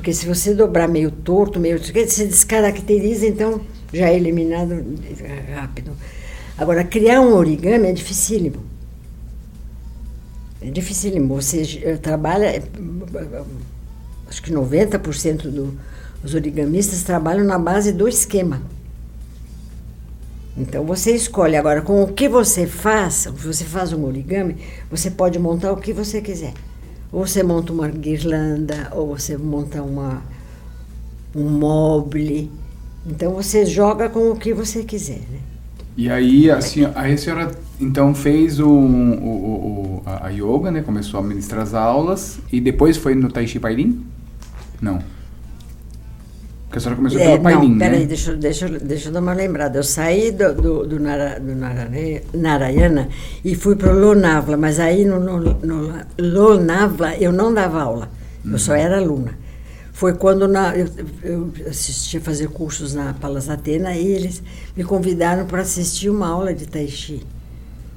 Porque 0.00 0.14
se 0.14 0.26
você 0.26 0.54
dobrar 0.54 0.88
meio 0.88 1.10
torto, 1.10 1.60
meio. 1.60 1.78
Você 1.78 2.26
descaracteriza, 2.26 3.26
então 3.26 3.60
já 3.92 4.08
é 4.08 4.16
eliminado 4.16 4.82
rápido. 5.54 5.92
Agora, 6.56 6.82
criar 6.84 7.20
um 7.20 7.34
origami 7.34 7.88
é 7.88 7.92
dificílimo. 7.92 8.64
É 10.62 10.70
dificílimo. 10.70 11.34
Você 11.34 11.80
eh, 11.84 11.96
trabalha. 11.98 12.46
eh, 12.46 12.62
Acho 14.26 14.42
que 14.42 14.50
90% 14.50 15.50
do- 15.50 15.76
dos 16.22 16.32
origamistas 16.34 17.02
trabalham 17.02 17.44
na 17.44 17.58
base 17.58 17.92
do 17.92 18.08
esquema. 18.08 18.62
Então 20.56 20.82
você 20.86 21.14
escolhe 21.14 21.56
agora 21.56 21.82
com 21.82 22.02
o 22.02 22.10
que 22.14 22.26
você 22.26 22.66
faz, 22.66 23.14
se 23.14 23.28
você 23.28 23.64
faz 23.64 23.92
um 23.92 24.02
origami, 24.06 24.56
você 24.90 25.10
pode 25.10 25.38
montar 25.38 25.70
o 25.72 25.76
que 25.76 25.92
você 25.92 26.22
quiser. 26.22 26.54
Ou 27.12 27.26
você 27.26 27.42
monta 27.42 27.72
uma 27.72 27.88
guirlanda, 27.88 28.90
ou 28.94 29.08
você 29.16 29.36
monta 29.36 29.82
uma, 29.82 30.22
um 31.34 31.48
mobile. 31.48 32.50
Então 33.06 33.34
você 33.34 33.64
joga 33.66 34.08
com 34.10 34.30
o 34.30 34.36
que 34.38 34.52
você 34.54 34.84
quiser, 34.84 35.20
né? 35.30 35.40
E 35.96 36.08
aí, 36.08 36.50
assim, 36.50 36.84
aí 36.94 37.12
a 37.12 37.18
senhora 37.18 37.50
então 37.78 38.14
fez 38.14 38.58
o, 38.60 38.68
o, 38.68 39.98
o- 39.98 40.02
a, 40.06 40.26
a 40.26 40.30
yoga, 40.30 40.70
né? 40.70 40.82
Começou 40.82 41.20
a 41.20 41.22
ministrar 41.22 41.62
as 41.62 41.74
aulas 41.74 42.40
e 42.52 42.60
depois 42.60 42.96
foi 42.96 43.14
no 43.14 43.30
Tai 43.30 43.46
Chi 43.46 43.58
Pailin? 43.58 44.06
Não. 44.80 45.00
Porque 46.70 46.78
a 46.78 46.80
senhora 46.82 46.96
começou 46.98 47.20
É, 47.20 47.24
pelo 47.32 47.42
Pailin, 47.42 47.68
não, 47.70 47.76
né? 47.78 47.84
peraí, 47.90 48.06
deixa, 48.06 48.30
eu- 48.30 48.36
deixa, 48.36 48.66
eu- 48.68 48.78
deixa 48.78 49.08
eu 49.08 49.12
dar 49.12 49.18
uma 49.20 49.32
lembrada. 49.32 49.76
Eu 49.76 49.82
saí 49.82 50.30
do, 50.30 50.54
do, 50.54 50.86
do, 50.86 51.00
Nara, 51.00 51.40
do 51.40 51.52
Narayana 52.38 53.08
e 53.44 53.56
fui 53.56 53.74
para 53.74 53.92
o 53.92 53.98
Lonavla, 53.98 54.56
mas 54.56 54.78
aí 54.78 55.04
no, 55.04 55.18
no, 55.18 55.40
no 55.40 55.92
Lonavla 56.16 57.16
eu 57.16 57.32
não 57.32 57.52
dava 57.52 57.82
aula, 57.82 58.08
eu 58.48 58.56
só 58.56 58.72
era 58.72 58.98
aluna. 58.98 59.36
Foi 59.92 60.14
quando 60.14 60.46
na, 60.46 60.76
eu, 60.76 60.88
eu 61.24 61.52
assisti 61.68 62.18
a 62.18 62.20
fazer 62.20 62.48
cursos 62.50 62.94
na 62.94 63.14
Palas 63.14 63.50
Atena 63.50 63.92
e 63.96 64.06
eles 64.06 64.40
me 64.76 64.84
convidaram 64.84 65.46
para 65.46 65.62
assistir 65.62 66.08
uma 66.08 66.28
aula 66.28 66.54
de 66.54 66.66
Tai 66.66 66.86
Chi, 66.86 67.20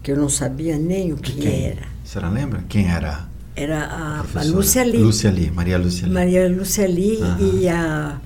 que 0.01 0.11
eu 0.11 0.17
não 0.17 0.29
sabia 0.29 0.77
nem 0.77 1.13
o 1.13 1.17
que 1.17 1.47
era. 1.47 1.83
A 2.03 2.07
senhora 2.07 2.29
lembra? 2.33 2.63
Quem 2.67 2.89
era? 2.91 3.19
Era 3.55 3.83
a, 3.85 4.19
a 4.21 4.23
professora? 4.23 4.55
Lúcia 4.57 4.83
Lee. 4.83 4.97
Lúcia 5.03 5.29
Lee, 5.29 5.51
Maria 5.51 5.77
Lúcia 5.77 6.05
Lee. 6.07 6.13
Maria 6.15 6.49
Lúcia 6.49 6.87
Lee 6.87 7.21
Aham. 7.21 7.37
e 7.39 7.69
a. 7.69 8.17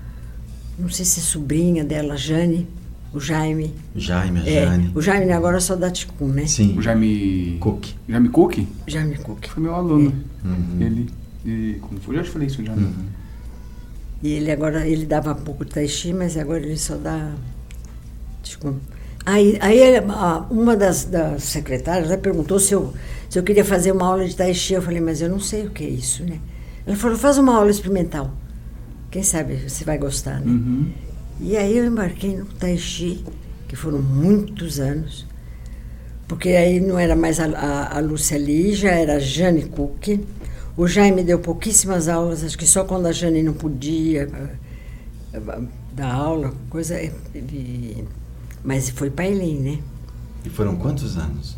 Não 0.78 0.90
sei 0.90 1.06
se 1.06 1.20
é 1.20 1.24
sobrinha 1.24 1.84
dela, 1.84 2.16
Jane, 2.16 2.68
o 3.13 3.20
Jaime. 3.20 3.74
Jaime, 3.96 4.40
a 4.42 4.48
É, 4.50 4.66
Jane. 4.66 4.92
o 4.94 5.02
Jaime 5.02 5.32
agora 5.32 5.58
é 5.58 5.60
só 5.60 5.76
da 5.76 5.90
Ticum, 5.90 6.28
né? 6.28 6.46
Sim. 6.46 6.78
O 6.78 6.82
Jaime... 6.82 7.58
Cook. 7.60 7.86
Jaime 8.08 8.30
Cook? 8.30 8.58
Jaime 8.86 9.18
Cook. 9.18 9.48
Foi 9.48 9.63
meu 9.63 9.74
aluno. 9.74 10.13
Uhum. 10.46 10.78
Ele... 10.82 11.10
E, 11.46 11.78
como 11.82 12.00
foi? 12.00 12.16
Eu 12.16 12.20
já 12.20 12.26
te 12.26 12.32
falei 12.32 12.48
isso 12.48 12.63
já? 12.63 12.74
Uhum. 12.74 12.94
E 14.22 14.30
ele 14.34 14.52
agora, 14.52 14.88
ele 14.88 15.06
dava 15.06 15.34
pouco 15.34 15.63
Tai 15.66 15.88
Chi, 15.88 16.13
mas 16.13 16.38
agora 16.38 16.60
ele 16.63 16.78
só 16.78 16.96
dá 16.96 17.32
Ticum. 18.44 18.76
Aí, 19.26 19.58
aí 19.62 19.82
uma 20.50 20.76
das, 20.76 21.06
das 21.06 21.44
secretárias 21.44 22.16
perguntou 22.20 22.60
se 22.60 22.74
eu, 22.74 22.94
se 23.30 23.38
eu 23.38 23.44
queria 23.44 23.66
fazer 23.66 23.92
uma 23.92 24.06
aula 24.08 24.28
de 24.28 24.36
Tai 24.36 24.54
Chi. 24.54 24.74
Eu 24.74 24.82
falei, 24.82 25.02
mas 25.02 25.22
eu 25.22 25.30
não 25.30 25.40
sei 25.40 25.66
o 25.66 25.70
que 25.72 25.84
é 25.84 25.90
isso, 25.90 26.24
né? 26.24 26.40
Ela 26.86 26.96
falou, 26.96 27.18
faz 27.18 27.38
uma 27.38 27.56
aula 27.56 27.70
experimental. 27.70 28.32
Quem 29.12 29.24
sabe 29.24 29.56
você 29.70 29.84
vai 29.86 29.98
gostar, 29.98 30.39
né? 30.39 30.48
Uhum. 30.52 30.91
E 31.39 31.56
aí 31.56 31.78
eu 31.78 31.86
embarquei 31.86 32.36
no 32.36 32.46
Tai 32.46 32.78
Chi, 32.78 33.24
que 33.67 33.76
foram 33.76 34.02
muitos 34.02 34.80
anos, 34.80 35.26
porque 36.28 36.50
aí 36.50 36.80
não 36.80 36.98
era 37.00 37.15
mais 37.15 37.39
a, 37.39 37.46
a, 37.46 37.98
a 37.98 38.00
Lúcia 38.02 38.38
Lee, 38.38 38.74
já 38.74 38.91
era 38.91 39.15
a 39.15 39.20
Jane 39.20 39.63
Cook. 39.65 40.20
O 40.76 40.88
Jaime 40.88 41.24
deu 41.24 41.39
pouquíssimas 41.39 42.08
aulas, 42.08 42.43
acho 42.43 42.58
que 42.58 42.67
só 42.67 42.84
quando 42.84 43.08
a 43.08 43.12
Jane 43.12 43.41
não 43.41 43.54
podia 43.54 44.30
eh, 45.34 45.38
eh, 45.38 45.60
dar 45.96 46.13
aula, 46.13 46.54
coisa. 46.70 47.02
e- 47.02 48.04
mas 48.63 48.89
foi 48.89 49.10
Pailin, 49.10 49.60
né? 49.60 49.80
E 50.46 50.50
foram 50.50 50.76
quantos 50.76 51.17
anos? 51.17 51.58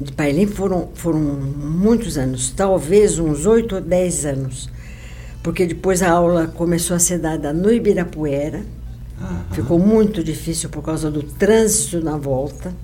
De 0.00 0.12
Pailin 0.12 0.46
foram, 0.46 0.88
foram 0.94 1.18
muitos 1.20 2.18
anos, 2.18 2.50
talvez 2.50 3.18
uns 3.18 3.46
oito 3.46 3.76
ou 3.76 3.80
dez 3.80 4.26
anos. 4.26 4.68
Porque 5.42 5.64
depois 5.66 6.02
a 6.02 6.10
aula 6.10 6.46
começou 6.48 6.96
a 6.96 6.98
ser 6.98 7.18
dada 7.18 7.52
no 7.52 7.72
Ibirapuera. 7.72 8.62
Aham. 9.20 9.44
Ficou 9.52 9.78
muito 9.78 10.22
difícil 10.22 10.68
por 10.68 10.82
causa 10.82 11.10
do 11.10 11.22
trânsito 11.22 12.00
na 12.02 12.16
volta, 12.18 12.74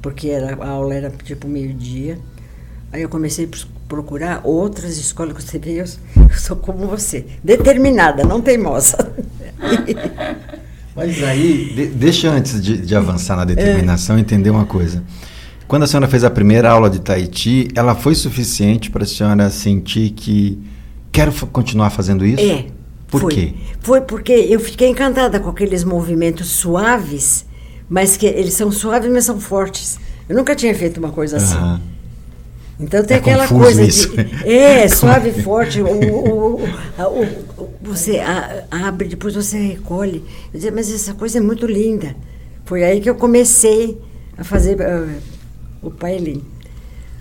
porque 0.00 0.28
era, 0.28 0.54
a 0.62 0.68
aula 0.68 0.94
era 0.94 1.10
tipo 1.24 1.48
meio-dia. 1.48 2.18
Aí 2.92 3.02
eu 3.02 3.08
comecei 3.08 3.46
a 3.46 3.48
procurar 3.88 4.40
outras 4.44 4.96
escolas 4.98 5.36
que 5.36 5.42
você 5.42 5.58
vê, 5.58 5.80
eu, 5.80 5.84
eu 6.16 6.30
sou 6.38 6.56
como 6.56 6.86
você, 6.86 7.24
determinada, 7.42 8.22
não 8.22 8.40
teimosa. 8.40 8.96
Mas 10.94 11.22
aí, 11.22 11.72
de- 11.74 11.86
deixa 11.86 12.30
antes 12.30 12.60
de, 12.62 12.78
de 12.78 12.94
avançar 12.94 13.36
na 13.36 13.44
determinação, 13.44 14.16
É. 14.16 14.20
entender 14.20 14.50
uma 14.50 14.66
coisa. 14.66 15.02
Quando 15.70 15.84
a 15.84 15.86
senhora 15.86 16.08
fez 16.08 16.24
a 16.24 16.30
primeira 16.30 16.68
aula 16.68 16.90
de 16.90 16.98
Tahiti, 17.00 17.68
ela 17.76 17.94
foi 17.94 18.12
suficiente 18.16 18.90
para 18.90 19.04
a 19.04 19.06
senhora 19.06 19.48
sentir 19.50 20.10
que 20.10 20.58
quero 21.12 21.30
continuar 21.46 21.90
fazendo 21.90 22.26
isso? 22.26 22.42
É. 22.42 22.66
Por 23.06 23.20
foi. 23.20 23.32
quê? 23.32 23.54
Foi 23.78 24.00
porque 24.00 24.32
eu 24.32 24.58
fiquei 24.58 24.88
encantada 24.88 25.38
com 25.38 25.48
aqueles 25.48 25.84
movimentos 25.84 26.48
suaves, 26.48 27.46
mas 27.88 28.16
que 28.16 28.26
eles 28.26 28.54
são 28.54 28.72
suaves, 28.72 29.08
mas 29.12 29.24
são 29.24 29.38
fortes. 29.38 30.00
Eu 30.28 30.34
nunca 30.34 30.56
tinha 30.56 30.74
feito 30.74 30.98
uma 30.98 31.12
coisa 31.12 31.36
assim. 31.36 31.54
Aham. 31.54 31.80
Então 32.80 33.04
tem 33.04 33.18
É 33.18 33.20
aquela 33.20 33.46
coisa 33.46 33.80
isso. 33.84 34.08
de. 34.10 34.48
É, 34.52 34.88
suave 34.90 35.28
e 35.28 35.40
forte. 35.40 35.80
O, 35.80 35.86
o- 35.86 36.64
o- 36.64 37.70
você 37.80 38.20
abre, 38.72 39.06
depois 39.06 39.36
você 39.36 39.56
recolhe. 39.56 40.24
Eu 40.52 40.54
dizia, 40.54 40.72
mas 40.72 40.92
essa 40.92 41.14
coisa 41.14 41.38
é 41.38 41.40
muito 41.40 41.64
linda. 41.64 42.16
Foi 42.64 42.82
aí 42.82 43.00
que 43.00 43.08
eu 43.08 43.14
comecei 43.14 44.00
a 44.36 44.42
fazer 44.42 44.82
ah, 44.82 45.06
o 45.82 45.90
Paelim. 45.90 46.42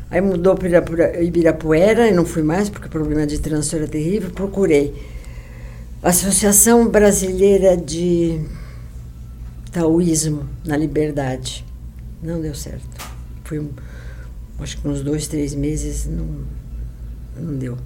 Aí 0.10 0.22
mudou 0.22 0.56
para 0.56 1.22
Ibirapuera, 1.22 2.08
e 2.08 2.12
não 2.12 2.26
fui 2.26 2.42
mais, 2.42 2.70
porque 2.70 2.88
o 2.88 2.90
problema 2.90 3.28
de 3.28 3.40
trânsito 3.40 3.76
era 3.76 3.88
terrível. 3.88 4.32
Procurei. 4.32 4.94
Associação 6.02 6.88
Brasileira 6.88 7.78
de 7.78 8.42
Taoísmo 9.72 10.48
na 10.66 10.76
Liberdade. 10.76 11.66
Não 12.24 12.42
deu 12.42 12.56
certo. 12.56 12.88
Fui 13.44 13.68
acho 14.60 14.82
que 14.82 14.88
uns 14.88 15.02
dois, 15.02 15.28
três 15.28 15.54
meses 15.54 16.06
não, 16.06 16.28
não 17.38 17.56
deu. 17.56 17.78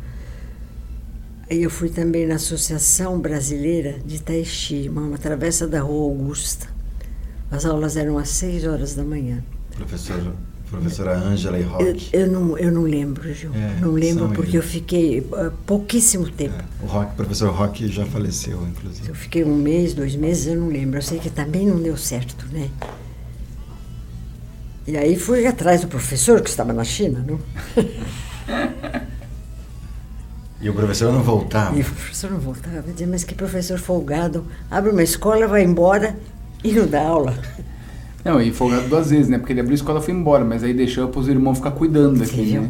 Aí 1.49 1.61
eu 1.61 1.69
fui 1.69 1.89
também 1.89 2.25
na 2.25 2.35
Associação 2.35 3.19
Brasileira 3.19 3.99
de 4.05 4.21
Tai 4.21 4.43
Chi, 4.45 4.89
uma, 4.89 5.17
travessa 5.17 5.67
da 5.67 5.81
Rua 5.81 6.11
Augusta. 6.11 6.67
As 7.51 7.65
aulas 7.65 7.95
eram 7.97 8.17
às 8.17 8.29
seis 8.29 8.63
horas 8.65 8.95
da 8.95 9.03
manhã. 9.03 9.43
Professor, 9.75 10.33
professora 10.77 11.15
Ângela 11.17 11.57
e 11.57 11.61
Eu, 11.61 11.69
Rock. 11.69 12.09
eu 12.11 12.27
não, 12.31 12.57
eu 12.57 12.71
não 12.71 12.83
lembro, 12.83 13.33
Gil. 13.33 13.51
É, 13.53 13.79
não 13.79 13.91
lembro 13.91 14.29
porque 14.29 14.57
eu 14.57 14.61
eles. 14.61 14.71
fiquei 14.71 15.27
ah, 15.33 15.51
pouquíssimo 15.65 16.29
tempo. 16.29 16.55
É, 16.55 16.83
o 16.83 16.87
Rock, 16.87 17.15
professor 17.15 17.51
Rock 17.53 17.87
já 17.87 18.05
faleceu, 18.05 18.61
inclusive. 18.67 19.07
Eu 19.07 19.15
fiquei 19.15 19.43
um 19.43 19.55
mês, 19.55 19.93
dois 19.93 20.15
meses, 20.15 20.47
eu 20.47 20.55
não 20.55 20.67
lembro. 20.67 20.97
Eu 20.97 21.01
sei 21.01 21.19
que 21.19 21.29
também 21.29 21.67
não 21.67 21.81
deu 21.81 21.95
certo, 21.95 22.45
né? 22.51 22.69
E 24.85 24.97
aí 24.97 25.17
fui 25.17 25.45
atrás 25.47 25.81
do 25.81 25.87
professor 25.87 26.41
que 26.41 26.49
estava 26.49 26.73
na 26.73 26.83
China, 26.83 27.23
não? 27.25 27.39
E 30.59 30.69
o 30.69 30.73
professor 30.73 31.11
não 31.11 31.21
voltava. 31.21 31.77
E 31.77 31.81
o 31.81 31.85
professor 31.85 32.31
não 32.31 32.39
voltava. 32.39 32.77
Eu 32.77 32.83
dizia, 32.93 33.07
mas 33.07 33.23
que 33.23 33.35
professor 33.35 33.77
folgado. 33.77 34.45
Abre 34.71 34.91
uma 34.91 35.03
escola, 35.03 35.45
vai 35.47 35.63
embora 35.63 36.17
e 36.63 36.71
não 36.71 36.87
dá 36.87 37.01
aula. 37.01 37.37
Não, 38.23 38.41
e 38.41 38.51
folgado 38.51 38.87
duas 38.87 39.09
vezes, 39.09 39.27
né? 39.27 39.37
Porque 39.37 39.51
ele 39.53 39.59
abriu 39.59 39.73
a 39.73 39.75
escola 39.75 39.99
e 39.99 40.03
foi 40.03 40.13
embora, 40.13 40.45
mas 40.45 40.63
aí 40.63 40.73
deixou 40.73 41.07
pros 41.09 41.27
irmãos 41.27 41.55
ficar 41.57 41.71
cuidando 41.71 42.19
daqui, 42.19 42.57
né? 42.57 42.69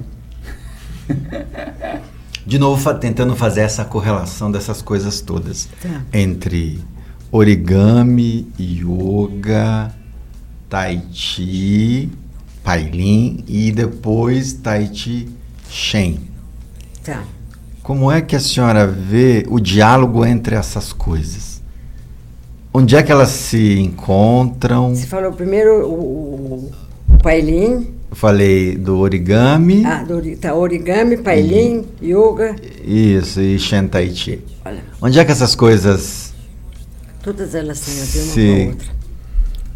De 2.45 2.59
novo, 2.59 2.81
fa- 2.81 2.93
tentando 2.93 3.35
fazer 3.35 3.61
essa 3.61 3.85
correlação 3.85 4.51
dessas 4.51 4.81
coisas 4.81 5.21
todas. 5.21 5.69
Tá. 5.81 6.01
Entre 6.11 6.79
origami, 7.31 8.47
yoga, 8.59 9.93
tai 10.69 11.01
chi, 11.11 12.09
pailin 12.63 13.43
e 13.47 13.71
depois 13.71 14.53
tai 14.53 14.89
chi 14.93 15.29
shen. 15.69 16.19
Tá. 17.03 17.23
Como 17.81 18.11
é 18.11 18.21
que 18.21 18.35
a 18.35 18.39
senhora 18.39 18.85
vê 18.87 19.45
o 19.49 19.59
diálogo 19.59 20.25
entre 20.25 20.55
essas 20.55 20.91
coisas? 20.93 21.52
Onde 22.73 22.95
é 22.95 23.03
que 23.03 23.11
elas 23.11 23.29
se 23.29 23.79
encontram? 23.79 24.95
Você 24.95 25.05
falou 25.05 25.31
primeiro 25.31 25.85
o, 25.87 25.93
o, 25.93 26.71
o 27.13 27.17
Pailin, 27.21 27.87
Eu 28.09 28.15
falei 28.15 28.75
do 28.75 28.97
origami, 28.97 29.85
ah, 29.85 30.03
do, 30.03 30.19
tá, 30.37 30.55
origami, 30.55 31.17
Pailin, 31.17 31.85
yoga. 32.01 32.55
isso, 32.83 33.39
e 33.39 33.59
Shen 33.59 33.87
Tai 33.87 34.09
Chi. 34.09 34.43
Olha, 34.65 34.81
Onde 34.99 35.19
é 35.19 35.23
que 35.25 35.31
essas 35.31 35.53
coisas 35.53 36.33
todas 37.21 37.53
elas 37.53 37.79
têm 37.79 37.93
a 38.01 38.05
ver 38.05 38.19
uma 38.19 38.33
se. 38.33 38.47
com 38.47 38.53
a 38.55 38.67
outra. 38.71 38.87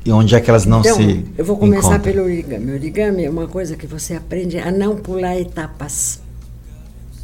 E 0.05 0.11
onde 0.11 0.35
é 0.35 0.39
que 0.41 0.49
elas 0.49 0.65
não 0.65 0.79
então, 0.79 0.95
se. 0.95 1.25
eu 1.37 1.45
vou 1.45 1.55
começar 1.57 1.95
encontram? 1.97 2.13
pelo 2.13 2.23
origami. 2.25 2.71
Origami 2.71 3.25
é 3.25 3.29
uma 3.29 3.47
coisa 3.47 3.75
que 3.75 3.85
você 3.85 4.15
aprende 4.15 4.57
a 4.57 4.71
não 4.71 4.95
pular 4.95 5.39
etapas. 5.39 6.19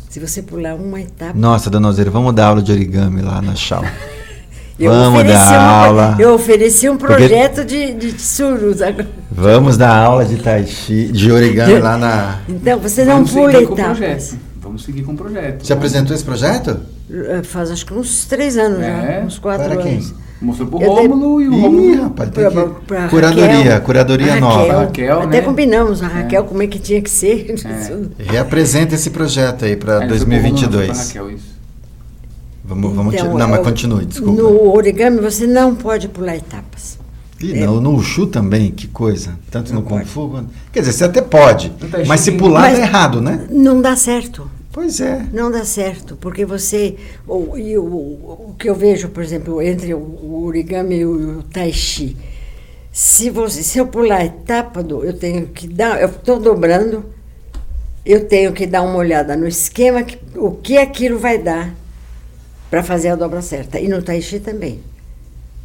Se 0.09 0.19
você 0.19 0.43
pular 0.43 0.75
uma 0.75 1.01
etapa. 1.01 1.33
Nossa, 1.33 1.69
dona 1.71 1.87
Alzira, 1.87 2.11
vamos 2.11 2.35
dar 2.35 2.47
aula 2.47 2.61
de 2.61 2.71
origami 2.71 3.23
lá 3.23 3.41
na 3.41 3.55
Chau. 3.55 3.83
Eu 4.79 4.91
vamos 4.91 5.19
ofereci 5.19 5.39
dar 5.39 5.59
uma- 5.59 5.85
aula. 5.85 6.15
Eu 6.19 6.33
ofereci 6.33 6.89
um 6.89 6.97
Porque- 6.97 7.13
projeto 7.15 7.63
de, 7.63 7.93
de 7.93 8.19
surus. 8.21 8.81
agora. 8.81 9.07
Vamos 9.31 9.77
dar 9.77 9.95
aula 9.95 10.25
de 10.25 10.37
Tai 10.37 10.65
Chi, 10.65 11.09
de 11.11 11.31
origami 11.31 11.79
lá 11.79 11.97
na. 11.97 12.39
Então, 12.49 12.79
você 12.79 13.03
não 13.05 13.15
Vamos 13.17 13.31
pula 13.31 13.53
etapas. 13.61 13.85
projeto. 13.97 14.35
Vamos 14.61 14.83
seguir 14.85 15.03
com 15.03 15.11
o 15.13 15.17
projeto. 15.17 15.65
Você 15.65 15.73
apresentou 15.73 16.15
esse 16.15 16.23
projeto? 16.23 16.79
Eh, 17.11 17.41
Faz 17.43 17.69
acho 17.69 17.85
que 17.85 17.93
uns 17.93 18.25
três 18.25 18.57
anos 18.57 18.79
É? 18.79 19.19
já, 19.19 19.25
uns 19.25 19.37
quatro 19.37 19.65
Para 19.67 19.77
quem? 19.77 19.93
anos. 19.95 20.13
Mostrou 20.41 20.67
pro 20.67 20.77
Rômulo 20.79 21.41
e 21.41 21.47
o 21.47 21.53
Ih, 21.53 21.61
Rômulo. 21.61 22.03
rapaz, 22.03 22.29
tem 22.31 22.49
Pra- 22.51 22.63
que... 22.63 22.69
pra 22.85 23.07
Curadoria, 23.07 23.55
Raquel. 23.55 23.81
curadoria 23.81 24.35
nova. 24.39 24.73
Raquel, 24.81 25.19
Até 25.21 25.37
né? 25.37 25.41
combinamos 25.41 26.01
a 26.03 26.07
Raquel 26.07 26.43
como 26.45 26.63
é 26.63 26.67
que 26.67 26.79
tinha 26.79 27.01
que 27.01 27.09
ser. 27.09 27.53
É. 27.65 28.23
Reapresenta 28.31 28.95
esse 28.95 29.09
projeto 29.11 29.63
aí 29.65 29.75
para 29.75 29.99
Ah, 29.99 30.05
ele 30.05 30.17
foi 30.17 30.25
pro 30.25 30.35
Rômulo, 30.35 30.51
não, 30.51 30.59
foi 30.59 30.69
pra 30.69 30.77
2022. 30.87 31.07
Raquel, 31.07 31.31
isso. 31.31 31.52
Vamos, 32.63 32.93
vamos 32.95 33.13
Então, 33.13 33.37
Não, 33.37 33.47
mas 33.47 33.57
eu- 33.59 33.63
continue, 33.63 34.05
desculpa. 34.05 34.41
No 34.41 34.73
origami 34.73 35.19
você 35.19 35.45
não 35.45 35.75
pode 35.75 36.07
pular 36.07 36.35
etapas. 36.37 36.97
E 37.41 37.53
no, 37.65 37.81
no 37.81 37.91
Wushu 37.91 38.27
também, 38.27 38.71
que 38.71 38.87
coisa. 38.87 39.37
Tanto 39.51 39.73
Não 39.73 39.81
no 39.81 39.85
Kung 39.87 39.97
pode. 39.97 40.09
Fu. 40.09 40.29
quanto- 40.29 40.49
Quer 40.71 40.79
dizer, 40.79 40.93
você 40.93 41.03
até 41.03 41.21
pode, 41.21 41.73
Chi 41.77 42.07
mas 42.07 42.21
se 42.21 42.31
pular 42.31 42.61
Mas- 42.61 42.79
é 42.79 42.83
errado, 42.83 43.19
né? 43.21 43.45
Não 43.49 43.81
dá 43.81 43.95
certo. 43.97 44.49
Pois 44.71 44.99
é. 45.01 45.25
Não 45.31 45.51
dá 45.51 45.63
certo, 45.65 46.15
porque 46.19 46.45
você. 46.45 46.95
O, 47.27 47.57
e 47.57 47.77
o, 47.77 47.83
o 47.83 48.55
que 48.57 48.69
eu 48.69 48.73
vejo, 48.73 49.09
por 49.09 49.21
exemplo, 49.21 49.61
entre 49.61 49.93
o, 49.93 49.97
o 49.99 50.45
origami 50.45 50.95
e 50.99 51.05
o, 51.05 51.39
o 51.39 51.43
tai 51.43 51.71
chi. 51.73 52.15
Se, 52.91 53.29
você, 53.29 53.61
se 53.61 53.77
eu 53.77 53.87
pular 53.87 54.17
a 54.19 54.25
etapa 54.25 54.81
do. 54.81 55.03
Eu 55.03 55.13
tenho 55.13 55.47
que 55.47 55.67
dar. 55.67 56.01
Eu 56.01 56.07
estou 56.07 56.39
dobrando, 56.39 57.03
eu 58.05 58.25
tenho 58.25 58.51
que 58.53 58.65
dar 58.65 58.81
uma 58.83 58.95
olhada 58.95 59.35
no 59.35 59.47
esquema, 59.47 60.01
que, 60.01 60.17
o 60.37 60.51
que 60.51 60.77
aquilo 60.77 61.19
vai 61.19 61.37
dar 61.37 61.71
para 62.73 62.81
fazer 62.81 63.09
a 63.09 63.15
dobra 63.15 63.39
certa. 63.39 63.79
E 63.79 63.87
no 63.87 64.01
tai 64.01 64.19
chi 64.19 64.39
também. 64.39 64.79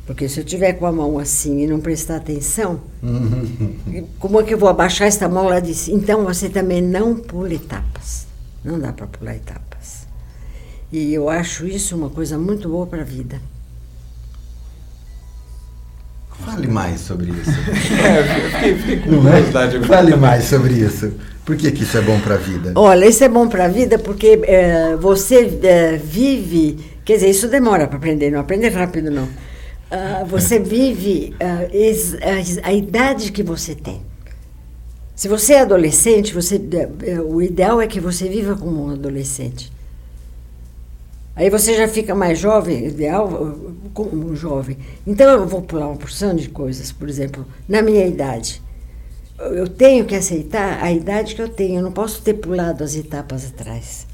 Porque 0.07 0.29
se 0.29 0.41
eu 0.41 0.45
tiver 0.45 0.75
com 0.75 0.85
a 0.85 0.93
mão 0.93 1.19
assim 1.19 1.63
e 1.63 1.67
não 1.67 1.81
prestar 1.81 2.17
atenção, 2.17 2.83
como 4.19 4.39
é 4.39 4.43
que 4.43 4.53
eu 4.53 4.59
vou 4.59 4.69
abaixar 4.69 5.09
esta 5.09 5.27
mão 5.27 5.49
lá 5.49 5.59
de 5.59 5.75
cima? 5.75 5.97
Então 5.97 6.23
você 6.23 6.51
também 6.51 6.83
não 6.83 7.17
pula 7.17 7.55
etapas. 7.55 8.27
Não 8.63 8.79
dá 8.79 8.93
para 8.93 9.07
pular 9.07 9.35
etapas. 9.35 10.07
E 10.93 11.15
eu 11.15 11.31
acho 11.31 11.67
isso 11.67 11.97
uma 11.97 12.11
coisa 12.11 12.37
muito 12.37 12.69
boa 12.69 12.87
para 12.87 13.01
a 13.01 13.07
vida. 13.07 13.41
Fale 16.45 16.67
mais 16.69 17.01
sobre 17.01 17.31
isso. 17.31 17.51
É, 18.05 18.51
fiquei, 18.51 18.75
fiquei 18.77 18.97
com 19.01 19.11
Não 19.11 19.29
é? 19.29 19.33
curiosidade. 19.33 19.77
agora 19.77 19.89
Fale 19.89 20.17
mais 20.17 20.45
sobre 20.45 20.75
isso. 20.75 21.13
Por 21.45 21.57
que, 21.57 21.71
que 21.73 21.83
isso 21.83 21.97
é 21.97 22.01
bom 22.03 22.19
para 22.21 22.35
a 22.35 22.39
vida? 22.39 22.73
Olha, 22.75 23.07
isso 23.07 23.25
é 23.25 23.29
bom 23.29 23.49
para 23.49 23.65
a 23.65 23.69
vida 23.69 23.99
porque 23.99 24.41
eh, 24.45 24.97
você 25.01 25.59
eh, 25.63 25.97
vive. 26.03 26.79
Quer 27.05 27.15
dizer, 27.15 27.31
isso 27.31 27.49
demora 27.49 27.87
para 27.89 27.97
aprender, 27.97 28.31
não 28.31 28.41
aprende 28.41 28.69
rápido, 28.69 29.11
não. 29.11 29.27
Ah, 29.91 30.25
você 30.29 30.59
vive 30.59 31.35
ah, 31.41 31.67
ex- 31.73 32.15
a, 32.63 32.69
a 32.69 32.73
idade 32.75 33.33
que 33.33 33.43
você 33.43 33.75
tem. 33.75 34.03
Se 35.17 35.27
você 35.27 35.55
é 35.55 35.61
adolescente, 35.63 36.35
você, 36.35 36.61
eh, 37.03 37.19
o 37.21 37.41
ideal 37.41 37.81
é 37.81 37.87
que 37.87 37.99
você 37.99 38.29
viva 38.29 38.55
como 38.55 38.87
um 38.87 38.91
adolescente. 38.91 39.73
Aí 41.39 41.49
você 41.51 41.73
já 41.77 41.87
fica 41.87 42.17
mais 42.17 42.37
jovem, 42.37 42.89
ideal, 42.89 43.57
como 43.95 44.33
um 44.33 44.35
jovem. 44.35 44.77
Então 45.07 45.31
eu 45.31 45.47
vou 45.47 45.63
pular 45.63 45.87
uma 45.87 45.97
porção 45.97 46.35
de 46.35 46.49
coisas, 46.49 46.91
por 46.91 47.09
exemplo, 47.09 47.47
na 47.69 47.81
minha 47.81 48.05
idade. 48.05 48.61
Eu 49.39 49.69
tenho 49.69 50.05
que 50.05 50.17
aceitar 50.17 50.83
a 50.83 50.91
idade 50.91 51.37
que 51.37 51.41
eu 51.41 51.49
tenho, 51.49 51.77
eu 51.77 51.83
não 51.85 51.93
posso 51.93 52.23
ter 52.23 52.35
pulado 52.35 52.83
as 52.83 52.97
etapas 52.97 53.47
atrás. 53.47 54.05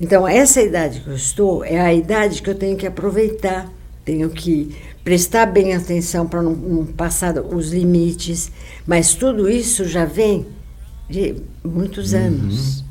Então, 0.00 0.26
essa 0.26 0.62
idade 0.62 1.00
que 1.00 1.08
eu 1.08 1.14
estou 1.14 1.62
é 1.62 1.78
a 1.78 1.92
idade 1.92 2.40
que 2.40 2.48
eu 2.48 2.54
tenho 2.54 2.78
que 2.78 2.86
aproveitar, 2.86 3.70
tenho 4.02 4.30
que 4.30 4.74
prestar 5.04 5.44
bem 5.44 5.74
atenção 5.74 6.26
para 6.26 6.40
não, 6.40 6.52
não 6.52 6.86
passar 6.86 7.38
os 7.40 7.72
limites, 7.72 8.50
mas 8.86 9.12
tudo 9.12 9.50
isso 9.50 9.84
já 9.84 10.06
vem 10.06 10.46
de 11.10 11.36
muitos 11.62 12.14
anos, 12.14 12.82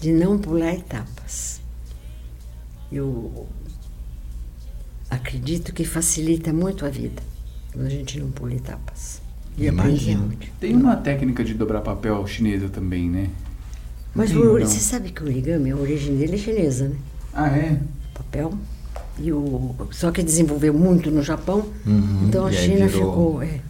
de 0.00 0.10
não 0.10 0.38
pular 0.38 0.72
etapas. 0.72 1.57
Eu 2.90 3.46
acredito 5.10 5.72
que 5.72 5.84
facilita 5.84 6.52
muito 6.52 6.84
a 6.84 6.88
vida 6.88 7.22
quando 7.72 7.86
a 7.86 7.90
gente 7.90 8.18
não 8.18 8.30
pula 8.30 8.54
etapas. 8.54 9.20
E 9.56 9.68
aprende 9.68 10.10
Imagino. 10.10 10.26
muito. 10.26 10.46
Tem 10.60 10.74
uma 10.74 10.96
técnica 10.96 11.42
de 11.44 11.54
dobrar 11.54 11.80
papel 11.80 12.24
chinesa 12.26 12.68
também, 12.68 13.08
né? 13.10 13.28
Mas 14.14 14.34
o, 14.34 14.58
você 14.58 14.78
sabe 14.80 15.10
que 15.10 15.22
o 15.22 15.26
origami, 15.26 15.70
a 15.70 15.76
origem 15.76 16.16
dele 16.16 16.34
é 16.34 16.38
chinesa, 16.38 16.88
né? 16.88 16.96
Ah, 17.34 17.48
é? 17.48 17.78
Papel. 18.14 18.54
E 19.18 19.32
o, 19.32 19.74
só 19.90 20.10
que 20.12 20.22
desenvolveu 20.22 20.72
muito 20.72 21.10
no 21.10 21.22
Japão, 21.22 21.66
Uhum, 21.84 22.26
então 22.28 22.46
a 22.46 22.52
China 22.52 22.86
virou- 22.86 23.10
ficou. 23.10 23.42
É, 23.42 23.60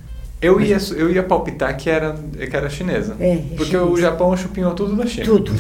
Eu 0.43 0.61
ia, 0.61 0.77
eu 0.95 1.11
ia 1.11 1.23
palpitar 1.23 1.75
que 1.77 1.89
era, 1.89 2.13
que 2.15 2.55
era 2.57 2.69
chinesa. 2.69 3.17
É, 3.19 3.33
é 3.33 3.37
porque 3.57 3.65
chinesa. 3.73 3.85
o 3.87 3.97
Japão 3.99 4.37
chupinhou 4.37 4.75
tudo 4.75 4.95
da 4.95 5.07
China. 5.07 5.25
tudo, 5.25 5.53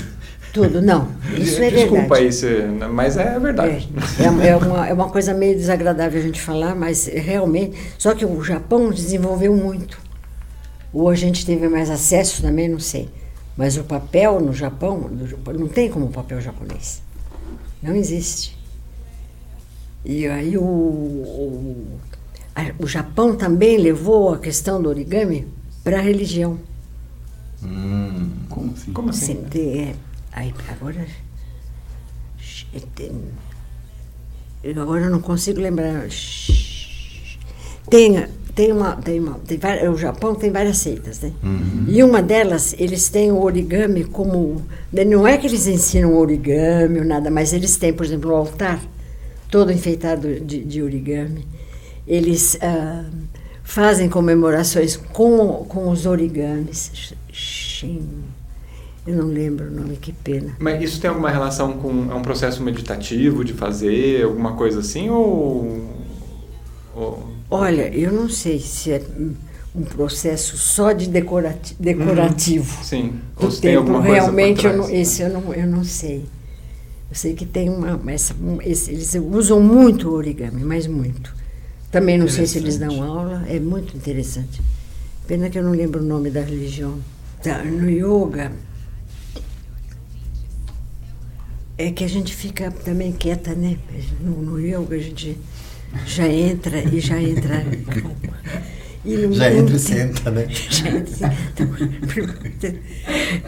tudo. 0.62 0.80
Não, 0.82 1.08
isso 1.36 1.62
é 1.62 1.70
Desculpa 1.70 2.14
verdade. 2.14 2.22
aí, 2.24 2.32
se, 2.32 2.46
mas 2.92 3.16
é 3.16 3.38
verdade. 3.38 3.88
É, 4.18 4.46
é, 4.46 4.48
é 4.50 4.56
uma, 4.56 4.88
é 4.88 4.92
uma 4.92 5.08
coisa 5.08 5.32
meio 5.34 5.56
desagradável 5.56 6.20
a 6.20 6.22
gente 6.24 6.40
falar, 6.40 6.74
mas 6.74 7.06
realmente. 7.06 7.76
Só 7.98 8.14
que 8.14 8.24
o 8.24 8.42
Japão 8.42 8.90
desenvolveu 8.90 9.54
muito. 9.54 9.98
Ou 10.92 11.08
a 11.08 11.14
gente 11.14 11.44
teve 11.44 11.68
mais 11.68 11.90
acesso 11.90 12.40
também, 12.42 12.68
não 12.68 12.80
sei. 12.80 13.08
Mas 13.56 13.76
o 13.76 13.84
papel 13.84 14.40
no 14.40 14.52
Japão, 14.52 15.10
não 15.58 15.68
tem 15.68 15.90
como 15.90 16.06
o 16.06 16.10
papel 16.10 16.40
japonês. 16.40 17.02
Não 17.82 17.94
existe. 17.94 18.56
E 20.04 20.26
aí 20.26 20.56
o, 20.56 20.62
o, 20.62 21.86
a- 22.54 22.72
o 22.78 22.86
Japão 22.86 23.36
também 23.36 23.76
levou 23.76 24.32
a 24.32 24.38
questão 24.38 24.80
do 24.80 24.88
origami 24.88 25.46
para 25.84 25.98
a 25.98 26.00
religião. 26.00 26.58
Hum, 27.62 28.30
Como 28.48 28.72
assim? 28.72 28.92
Como 28.92 29.10
assim? 29.10 29.34
Tem- 29.50 29.80
é, 29.80 29.94
aí, 30.32 30.54
agora. 30.68 31.06
eu 34.62 34.82
agora 34.82 35.04
eu 35.04 35.10
não 35.10 35.20
consigo 35.20 35.60
lembrar. 35.60 36.06
Tem, 37.90 38.26
tem 38.54 38.72
uma. 38.72 38.96
Tem 38.96 39.18
uma 39.20 39.38
tem 39.40 39.56
várias, 39.58 39.88
o 39.92 39.96
Japão 39.96 40.34
tem 40.34 40.50
várias 40.50 40.78
seitas, 40.78 41.20
né? 41.20 41.32
E 41.88 42.02
uma 42.02 42.20
delas, 42.22 42.74
eles 42.78 43.08
têm 43.08 43.30
o 43.32 43.40
origami 43.42 44.04
como. 44.04 44.62
Não 44.92 45.26
é 45.26 45.38
que 45.38 45.46
eles 45.46 45.66
ensinam 45.66 46.14
origami 46.16 46.98
ou 46.98 47.04
nada, 47.04 47.30
mas 47.30 47.52
eles 47.52 47.76
têm, 47.76 47.92
por 47.92 48.04
exemplo, 48.04 48.30
o 48.30 48.34
altar 48.34 48.80
todo 49.50 49.72
enfeitado 49.72 50.40
de, 50.40 50.62
de 50.64 50.82
origami. 50.82 51.46
Eles 52.06 52.58
ah, 52.60 53.04
fazem 53.62 54.08
comemorações 54.08 54.96
com, 54.96 55.64
com 55.68 55.88
os 55.90 56.04
origamis. 56.06 57.14
Shin- 57.32 58.24
Eu 59.08 59.16
não 59.16 59.28
lembro 59.28 59.68
o 59.68 59.70
nome, 59.70 59.96
que 59.96 60.12
pena. 60.12 60.54
Mas 60.58 60.82
isso 60.82 61.00
tem 61.00 61.08
alguma 61.08 61.30
relação 61.30 61.72
com. 61.78 62.10
É 62.10 62.14
um 62.14 62.20
processo 62.20 62.62
meditativo 62.62 63.42
de 63.42 63.54
fazer, 63.54 64.22
alguma 64.24 64.52
coisa 64.52 64.80
assim? 64.80 65.08
Ou. 65.08 65.94
ou- 66.94 67.26
Olha, 67.50 67.88
eu 67.88 68.12
não 68.12 68.28
sei 68.28 68.58
se 68.58 68.92
é 68.92 69.02
um- 69.18 69.34
processo 69.82 70.58
só 70.58 70.92
de 70.92 71.08
decorati 71.08 71.74
decorativo. 71.80 72.84
Sim. 72.84 73.12
do 73.38 73.44
Ou 73.46 73.50
se 73.50 73.60
tem 73.62 73.70
tempo, 73.70 73.80
alguma 73.82 74.00
coisa 74.02 74.20
realmente 74.22 74.66
eu 74.66 74.76
não, 74.76 74.90
esse 74.90 75.22
eu 75.22 75.30
não, 75.30 75.54
eu 75.54 75.66
não 75.66 75.84
sei. 75.84 76.26
Eu 77.10 77.16
sei 77.16 77.32
que 77.32 77.46
tem 77.46 77.70
uma. 77.70 77.98
Essa, 78.12 78.34
esse- 78.64 78.90
eles 78.90 79.14
usam 79.14 79.60
muito 79.62 80.10
o 80.10 80.12
origami, 80.12 80.62
mas 80.64 80.86
muito. 80.86 81.34
Também 81.90 82.18
não 82.18 82.28
sei 82.28 82.46
se 82.46 82.58
eles 82.58 82.76
dão 82.76 83.02
aula, 83.02 83.44
é 83.48 83.58
muito 83.58 83.96
interessante. 83.96 84.60
Pena 85.26 85.48
que 85.48 85.58
eu 85.58 85.62
não 85.62 85.72
lembro 85.72 86.00
o 86.02 86.04
nome 86.04 86.28
da 86.28 86.42
religião. 86.42 86.98
Tá, 87.42 87.62
no 87.64 87.88
yoga. 87.88 88.52
É 91.78 91.92
que 91.92 92.02
a 92.02 92.08
gente 92.08 92.34
fica 92.34 92.72
também 92.84 93.12
quieta, 93.12 93.54
né? 93.54 93.78
No, 94.20 94.42
no 94.42 94.60
yoga 94.60 94.96
a 94.96 94.98
gente 94.98 95.38
já 96.04 96.26
entra 96.26 96.80
e 96.80 96.98
já 96.98 97.22
entra. 97.22 97.64
E 99.04 99.16
no 99.16 99.32
já 99.32 99.54
entra 99.54 99.76
e 99.76 99.78
senta, 99.78 100.28
né? 100.28 100.46
Gente, 100.48 101.12
então, 101.54 101.68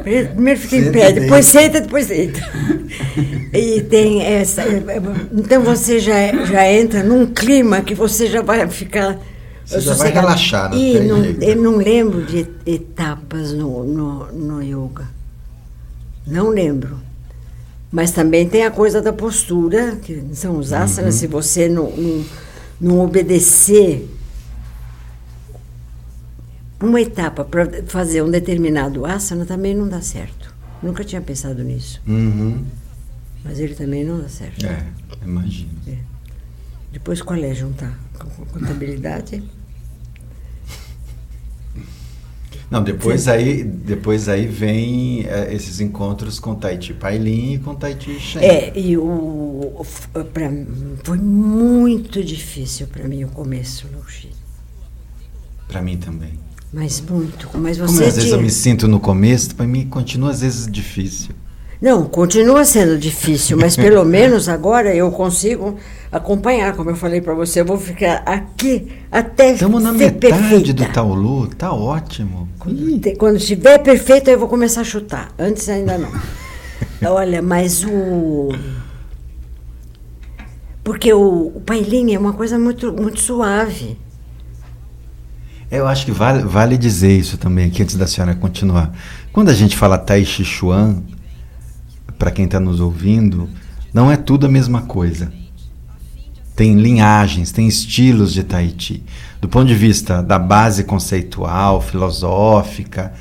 Primeiro 0.05 0.61
fica 0.61 0.77
em 0.77 0.85
Senta 0.85 0.93
pé, 0.93 1.11
e 1.11 1.13
depois 1.13 1.47
senta, 1.47 1.81
depois 1.81 2.07
deita. 2.07 2.41
E 3.53 3.81
tem 3.83 4.23
essa. 4.23 4.63
Então 5.33 5.63
você 5.65 5.99
já, 5.99 6.45
já 6.45 6.71
entra 6.71 7.03
num 7.03 7.27
clima 7.27 7.81
que 7.81 7.97
você 7.97 8.29
já 8.29 8.43
vai 8.43 8.69
ficar. 8.69 9.19
Você 9.67 9.81
já 9.81 9.95
vai 9.95 10.13
relaxar, 10.13 10.73
E 10.73 11.01
não, 11.01 11.25
eu 11.25 11.57
não 11.57 11.77
lembro 11.79 12.25
de 12.25 12.47
etapas 12.65 13.53
no, 13.53 13.83
no, 13.85 14.33
no 14.33 14.63
yoga. 14.63 15.09
Não 16.27 16.49
lembro. 16.49 17.10
Mas 17.93 18.13
também 18.13 18.49
tem 18.49 18.65
a 18.65 18.71
coisa 18.71 19.03
da 19.03 19.13
postura, 19.13 19.97
que 19.97 20.25
são 20.33 20.59
os 20.59 20.73
asanas. 20.73 21.15
Uhum. 21.15 21.21
Se 21.21 21.27
você 21.27 21.69
não, 21.69 21.91
não, 21.91 22.25
não 22.81 23.01
obedecer 23.01 24.09
uma 26.81 27.01
etapa 27.01 27.45
para 27.45 27.83
fazer 27.87 28.23
um 28.23 28.31
determinado 28.31 29.05
asana 29.05 29.45
também 29.45 29.75
não 29.75 29.89
dá 29.89 30.01
certo. 30.01 30.55
Nunca 30.83 31.05
tinha 31.05 31.21
pensado 31.21 31.63
nisso, 31.63 32.01
Uhum. 32.07 32.65
mas 33.45 33.59
ele 33.59 33.75
também 33.75 34.03
não 34.05 34.19
dá 34.19 34.29
certo. 34.29 34.65
É, 34.65 34.83
imagino. 35.23 35.69
Depois 36.93 37.21
qual 37.21 37.39
é 37.39 37.55
juntar 37.55 37.99
contabilidade? 38.53 39.43
Não, 42.71 42.83
depois 42.85 43.27
aí, 43.27 43.65
depois 43.65 44.29
aí 44.29 44.47
vem 44.47 45.27
é, 45.27 45.53
esses 45.53 45.81
encontros 45.81 46.39
com 46.39 46.55
Tahiti 46.55 46.95
Pailin 46.95 47.55
e 47.55 47.59
com 47.59 47.75
Tahiti 47.75 48.21
Shen. 48.21 48.41
É, 48.41 48.73
e 48.79 48.97
o, 48.97 49.03
o 49.03 49.85
pra, 50.33 50.49
foi 51.03 51.19
muito 51.19 52.23
difícil 52.23 52.87
para 52.87 53.09
mim 53.09 53.25
o 53.25 53.29
começo 53.29 53.89
no 53.89 54.09
Chile. 54.09 54.33
Para 55.67 55.83
mim 55.83 55.97
também. 55.97 56.39
Mas 56.73 57.01
muito. 57.01 57.51
Mas 57.55 57.77
você 57.77 57.87
Como 57.87 58.09
às 58.09 58.15
vezes 58.15 58.31
eu 58.31 58.41
me 58.41 58.51
sinto 58.51 58.87
no 58.87 59.01
começo, 59.01 59.53
para 59.57 59.67
mim 59.67 59.87
continua 59.87 60.31
às 60.31 60.41
vezes 60.41 60.71
difícil. 60.71 61.35
Não, 61.83 62.05
continua 62.05 62.65
sendo 62.65 62.97
difícil, 62.97 63.57
mas 63.57 63.75
pelo 63.75 64.05
menos 64.07 64.49
agora 64.49 64.95
eu 64.95 65.11
consigo 65.11 65.77
acompanhar, 66.11 66.75
como 66.75 66.91
eu 66.91 66.97
falei 66.97 67.21
para 67.21 67.35
você, 67.35 67.61
eu 67.61 67.65
vou 67.65 67.79
ficar 67.79 68.23
aqui 68.27 68.91
até 69.11 69.53
Estamos 69.53 69.83
na 69.83 69.93
metade 69.93 70.19
perfeita. 70.19 70.73
do 70.73 70.93
Taolu, 70.93 71.47
tá 71.49 71.73
ótimo. 71.73 72.49
Quando, 72.59 72.99
te- 72.99 73.17
quando 73.17 73.37
estiver 73.37 73.79
perfeito, 73.79 74.29
eu 74.29 74.39
vou 74.39 74.49
começar 74.49 74.81
a 74.81 74.85
chutar. 74.85 75.33
Antes 75.39 75.69
ainda 75.69 75.97
não. 75.99 76.11
Olha, 77.13 77.41
mas 77.41 77.85
o. 77.85 78.49
Porque 80.83 81.13
o, 81.13 81.53
o 81.55 81.61
pailinho 81.61 82.15
é 82.15 82.19
uma 82.19 82.33
coisa 82.33 82.59
muito, 82.59 82.93
muito 82.93 83.21
suave. 83.21 83.99
Eu 85.71 85.87
acho 85.87 86.05
que 86.05 86.11
vale, 86.11 86.43
vale 86.43 86.77
dizer 86.77 87.17
isso 87.17 87.39
também 87.39 87.67
aqui 87.67 87.83
antes 87.83 87.95
da 87.97 88.07
senhora 88.07 88.35
continuar. 88.35 88.93
Quando 89.33 89.51
a 89.51 89.55
gente 89.55 89.77
fala 89.77 89.97
Tai 89.97 90.25
Chi 90.25 90.45
Chuan, 90.45 91.03
para 92.19 92.31
quem 92.33 92.47
está 92.47 92.59
nos 92.59 92.81
ouvindo, 92.81 93.49
não 93.95 94.11
é 94.11 94.17
tudo 94.17 94.47
a 94.47 94.49
mesma 94.49 94.83
coisa. 94.83 95.33
Tem 96.55 96.75
linhagens, 96.75 97.53
tem 97.53 97.67
estilos 97.67 98.33
de 98.33 98.45
Tai 98.45 98.75
Chi. 98.77 99.03
Do 99.41 99.49
ponto 99.49 99.67
de 99.67 99.75
vista 99.75 100.23
da 100.23 100.39
base 100.39 100.85
conceitual, 100.85 101.81
filosófica, 101.81 103.13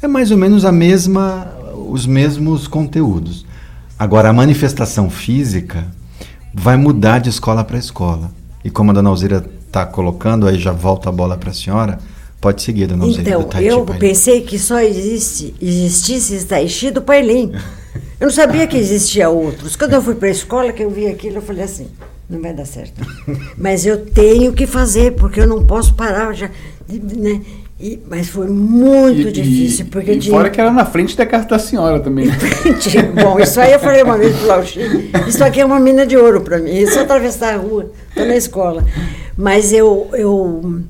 é 0.00 0.08
mais 0.08 0.30
ou 0.30 0.38
menos 0.38 0.64
a 0.64 0.72
mesma, 0.72 1.52
os 1.88 2.06
mesmos 2.06 2.66
conteúdos. 2.66 3.44
Agora, 3.98 4.30
a 4.30 4.32
manifestação 4.32 5.10
física 5.10 5.86
vai 6.54 6.76
mudar 6.76 7.18
de 7.18 7.28
escola 7.28 7.62
para 7.62 7.78
escola. 7.78 8.30
E 8.64 8.70
como 8.70 8.90
a 8.90 8.94
dona 8.94 9.10
Alzira 9.10 9.44
está 9.66 9.84
colocando, 9.84 10.46
aí 10.46 10.58
já 10.58 10.72
volta 10.72 11.08
a 11.08 11.12
bola 11.12 11.36
para 11.36 11.50
a 11.50 11.54
senhora, 11.54 11.98
pode 12.40 12.62
seguir, 12.62 12.86
dona 12.86 13.04
Alzira. 13.04 13.22
Então, 13.22 13.60
eu 13.60 13.84
Pai. 13.84 13.98
pensei 13.98 14.40
que 14.40 14.58
só 14.58 14.80
existe, 14.80 15.54
existisse 15.60 16.34
esse 16.34 16.46
Tai 16.46 16.66
Chi 16.68 16.90
do 16.90 17.02
Pailin. 17.02 17.52
Eu 18.18 18.26
não 18.26 18.30
sabia 18.30 18.66
que 18.66 18.76
existia 18.76 19.28
outros. 19.28 19.76
Quando 19.76 19.92
eu 19.92 20.02
fui 20.02 20.14
para 20.14 20.28
a 20.28 20.32
escola, 20.32 20.72
que 20.72 20.82
eu 20.82 20.90
vi 20.90 21.06
aquilo, 21.06 21.36
eu 21.36 21.42
falei 21.42 21.64
assim, 21.64 21.88
não 22.28 22.40
vai 22.40 22.52
dar 22.52 22.64
certo. 22.66 23.00
Mas 23.56 23.86
eu 23.86 24.04
tenho 24.06 24.52
que 24.52 24.66
fazer, 24.66 25.12
porque 25.14 25.40
eu 25.40 25.46
não 25.46 25.64
posso 25.64 25.94
parar 25.94 26.32
já. 26.34 26.50
Né? 26.88 27.40
E- 27.78 27.98
mas 28.08 28.28
foi 28.28 28.46
muito 28.48 29.28
E- 29.28 29.32
difícil, 29.32 29.84
e, 29.84 29.88
porque 29.90 30.12
e 30.12 30.18
tinha... 30.18 30.34
fora 30.34 30.48
que 30.48 30.58
era 30.58 30.70
na 30.70 30.86
frente 30.86 31.14
da 31.14 31.26
casa 31.26 31.46
da 31.46 31.58
senhora 31.58 32.00
também. 32.00 32.26
Tinha- 32.80 33.02
Bom, 33.12 33.38
isso 33.38 33.60
aí 33.60 33.72
eu 33.72 33.78
falei 33.78 34.02
uma 34.02 34.16
vez 34.16 34.34
pro 34.34 34.46
Lauchi. 34.46 34.80
Isso 35.28 35.44
aqui 35.44 35.60
é 35.60 35.64
uma 35.64 35.78
mina 35.78 36.06
de 36.06 36.16
ouro 36.16 36.40
para 36.40 36.58
mim. 36.58 36.70
É 36.70 36.86
só 36.86 37.00
atravessar 37.02 37.52
a 37.54 37.58
rua, 37.58 37.92
estou 38.08 38.24
na 38.24 38.34
escola. 38.36 38.82
Mas 39.36 39.74
eu, 39.74 40.08
eu. 40.14 40.80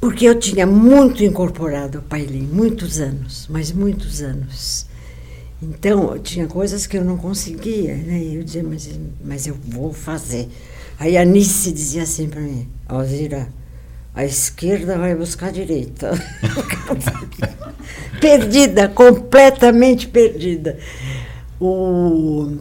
Porque 0.00 0.26
eu 0.26 0.34
tinha 0.38 0.66
muito 0.66 1.22
incorporado 1.22 1.98
o 1.98 2.02
Pailin, 2.02 2.48
muitos 2.50 3.00
anos, 3.00 3.46
mas 3.50 3.70
muitos 3.70 4.22
anos. 4.22 4.86
Então, 5.68 6.18
tinha 6.18 6.46
coisas 6.46 6.86
que 6.86 6.98
eu 6.98 7.04
não 7.04 7.16
conseguia, 7.16 7.94
né? 7.96 8.22
Eu 8.22 8.42
dizia, 8.42 8.62
mas, 8.62 8.88
mas 9.24 9.46
eu 9.46 9.56
vou 9.68 9.92
fazer. 9.94 10.48
Aí 10.98 11.16
a 11.16 11.24
Nice 11.24 11.72
dizia 11.72 12.02
assim 12.02 12.28
para 12.28 12.40
mim, 12.42 12.68
Alzira, 12.86 13.48
a 14.14 14.24
esquerda 14.24 14.98
vai 14.98 15.14
buscar 15.14 15.46
a 15.46 15.50
direita. 15.50 16.10
perdida, 18.20 18.88
completamente 18.88 20.06
perdida. 20.06 20.78
O, 21.60 22.52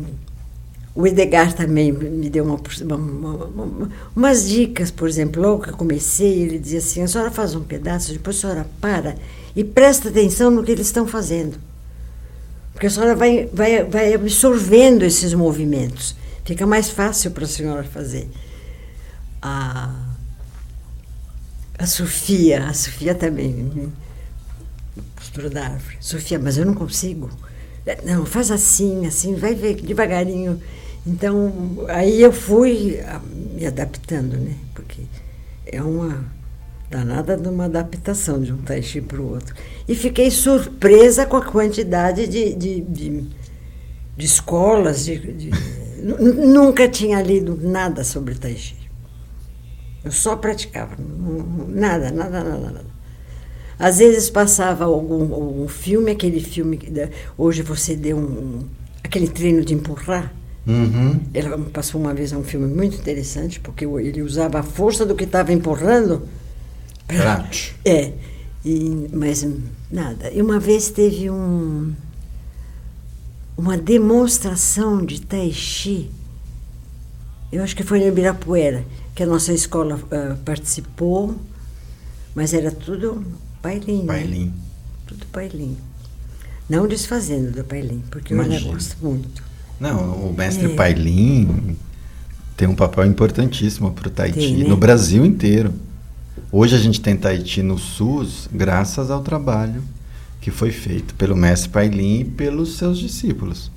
o 0.95 1.05
Edgar 1.05 1.53
também 1.53 1.91
me 1.91 2.29
deu 2.29 2.45
uma- 2.45 2.59
uma- 2.95 3.45
uma- 3.45 3.89
umas 4.15 4.47
dicas, 4.47 4.91
por 4.91 5.09
exemplo, 5.09 5.41
logo 5.41 5.63
que 5.63 5.69
eu 5.71 5.77
comecei, 5.77 6.41
ele 6.43 6.57
dizia 6.57 6.79
assim, 6.79 7.01
a 7.03 7.07
senhora 7.07 7.31
faz 7.31 7.53
um 7.53 7.61
pedaço, 7.63 8.13
depois 8.13 8.37
a 8.37 8.39
senhora 8.39 8.67
para 8.79 9.15
e 9.55 9.63
presta 9.63 10.09
atenção 10.09 10.49
no 10.49 10.63
que 10.63 10.71
eles 10.71 10.87
estão 10.87 11.05
fazendo. 11.05 11.57
Porque 12.73 12.87
a 12.87 12.89
senhora 12.89 13.15
vai, 13.15 13.49
vai, 13.53 13.83
vai 13.83 14.13
absorvendo 14.13 15.03
esses 15.03 15.33
movimentos. 15.33 16.15
Fica 16.43 16.65
mais 16.65 16.89
fácil 16.89 17.31
para 17.31 17.45
a 17.45 17.47
senhora 17.47 17.83
fazer. 17.83 18.29
A, 19.41 19.93
a 21.77 21.85
Sofia, 21.85 22.67
a 22.67 22.73
Sofia 22.73 23.15
também, 23.15 23.51
né? 23.51 23.89
postura 25.15 25.49
da 25.49 25.65
árvore. 25.65 25.97
Sofia, 25.99 26.39
mas 26.39 26.57
eu 26.57 26.65
não 26.65 26.73
consigo. 26.73 27.29
Não, 28.05 28.25
faz 28.25 28.51
assim, 28.51 29.05
assim, 29.05 29.35
vai 29.35 29.55
ver 29.55 29.75
devagarinho. 29.75 30.61
Então, 31.05 31.85
aí 31.89 32.21
eu 32.21 32.31
fui 32.31 32.99
ah, 33.01 33.19
me 33.53 33.65
adaptando, 33.65 34.37
né? 34.37 34.55
Porque 34.73 35.01
é 35.65 35.81
uma 35.81 36.23
danada 36.89 37.35
de 37.35 37.47
uma 37.47 37.65
adaptação 37.65 38.41
de 38.41 38.53
um 38.53 38.57
tai 38.57 38.81
chi 38.81 39.01
para 39.01 39.19
o 39.21 39.29
outro. 39.31 39.55
E 39.87 39.95
fiquei 39.95 40.29
surpresa 40.29 41.25
com 41.25 41.37
a 41.37 41.45
quantidade 41.45 42.27
de, 42.27 42.53
de, 42.53 42.81
de, 42.81 43.23
de 44.17 44.25
escolas. 44.25 45.05
De, 45.05 45.17
de- 45.17 45.51
nu- 46.03 46.33
nunca 46.47 46.87
tinha 46.87 47.21
lido 47.21 47.57
nada 47.61 48.03
sobre 48.03 48.35
tai 48.35 48.55
chi. 48.55 48.75
Eu 50.03 50.11
só 50.11 50.35
praticava, 50.35 50.95
nada, 51.69 52.11
nada, 52.11 52.43
nada, 52.43 52.59
nada. 52.59 52.93
Às 53.79 53.97
vezes 53.97 54.29
passava 54.29 54.85
algum, 54.85 55.33
algum 55.33 55.67
filme, 55.67 56.11
aquele 56.11 56.39
filme 56.39 56.77
que 56.77 56.91
hoje 57.37 57.61
você 57.63 57.95
deu 57.95 58.17
um, 58.17 58.63
aquele 59.03 59.27
treino 59.27 59.63
de 59.63 59.73
empurrar. 59.73 60.31
Uhum. 60.67 61.19
Ela 61.33 61.57
me 61.57 61.69
passou 61.69 61.99
uma 61.99 62.13
vez 62.13 62.31
um 62.33 62.43
filme 62.43 62.67
muito 62.67 62.97
interessante, 62.97 63.59
porque 63.59 63.85
ele 63.85 64.21
usava 64.21 64.59
a 64.59 64.63
força 64.63 65.05
do 65.05 65.15
que 65.15 65.23
estava 65.23 65.51
empurrando. 65.51 66.21
Pra- 67.07 67.47
É, 67.85 68.13
e, 68.65 69.09
mas 69.13 69.45
nada. 69.91 70.31
E 70.31 70.41
uma 70.41 70.59
vez 70.59 70.89
teve 70.89 71.29
um, 71.29 71.93
uma 73.57 73.77
demonstração 73.77 75.05
de 75.05 75.21
Tai 75.21 75.51
Chi, 75.51 76.09
eu 77.51 77.63
acho 77.63 77.75
que 77.75 77.83
foi 77.83 77.99
no 77.99 78.07
Ibirapuera, 78.07 78.83
que 79.13 79.21
a 79.21 79.27
nossa 79.27 79.53
escola 79.53 79.99
ah, 80.11 80.35
participou, 80.43 81.35
mas 82.33 82.53
era 82.53 82.71
tudo 82.71 83.23
bailinho. 83.61 84.05
né? 84.05 84.13
Pailin. 84.13 84.53
Tudo 85.05 85.25
bailinho. 85.31 85.77
Não 86.69 86.87
desfazendo 86.87 87.51
do 87.51 87.63
bailinho, 87.63 88.03
porque 88.09 88.33
eu 88.33 88.37
Imagina. 88.37 88.57
ainda 88.57 88.71
gosto 88.73 88.97
muito. 89.01 89.43
Não, 89.79 90.29
o 90.29 90.33
mestre 90.33 90.65
É. 90.71 90.75
Pailin 90.75 91.75
tem 92.57 92.67
um 92.67 92.75
papel 92.75 93.05
importantíssimo 93.05 93.91
para 93.91 94.07
o 94.07 94.11
Tahiti 94.11 94.39
Tem, 94.39 94.57
né? 94.59 94.67
no 94.67 94.77
Brasil 94.77 95.25
inteiro. 95.25 95.73
Hoje 96.55 96.75
a 96.75 96.77
gente 96.77 97.01
tem 97.01 97.17
Tahiti 97.17 97.63
no 97.63 97.79
SUS 97.79 98.47
graças 98.53 99.09
ao 99.09 99.23
trabalho 99.23 99.83
que 100.39 100.51
foi 100.51 100.69
feito 100.69 101.15
pelo 101.15 101.35
mestre 101.35 101.71
Pailin 101.71 102.19
e 102.19 102.25
pelos 102.25 102.77
seus 102.77 102.99
discípulos. 102.99 103.71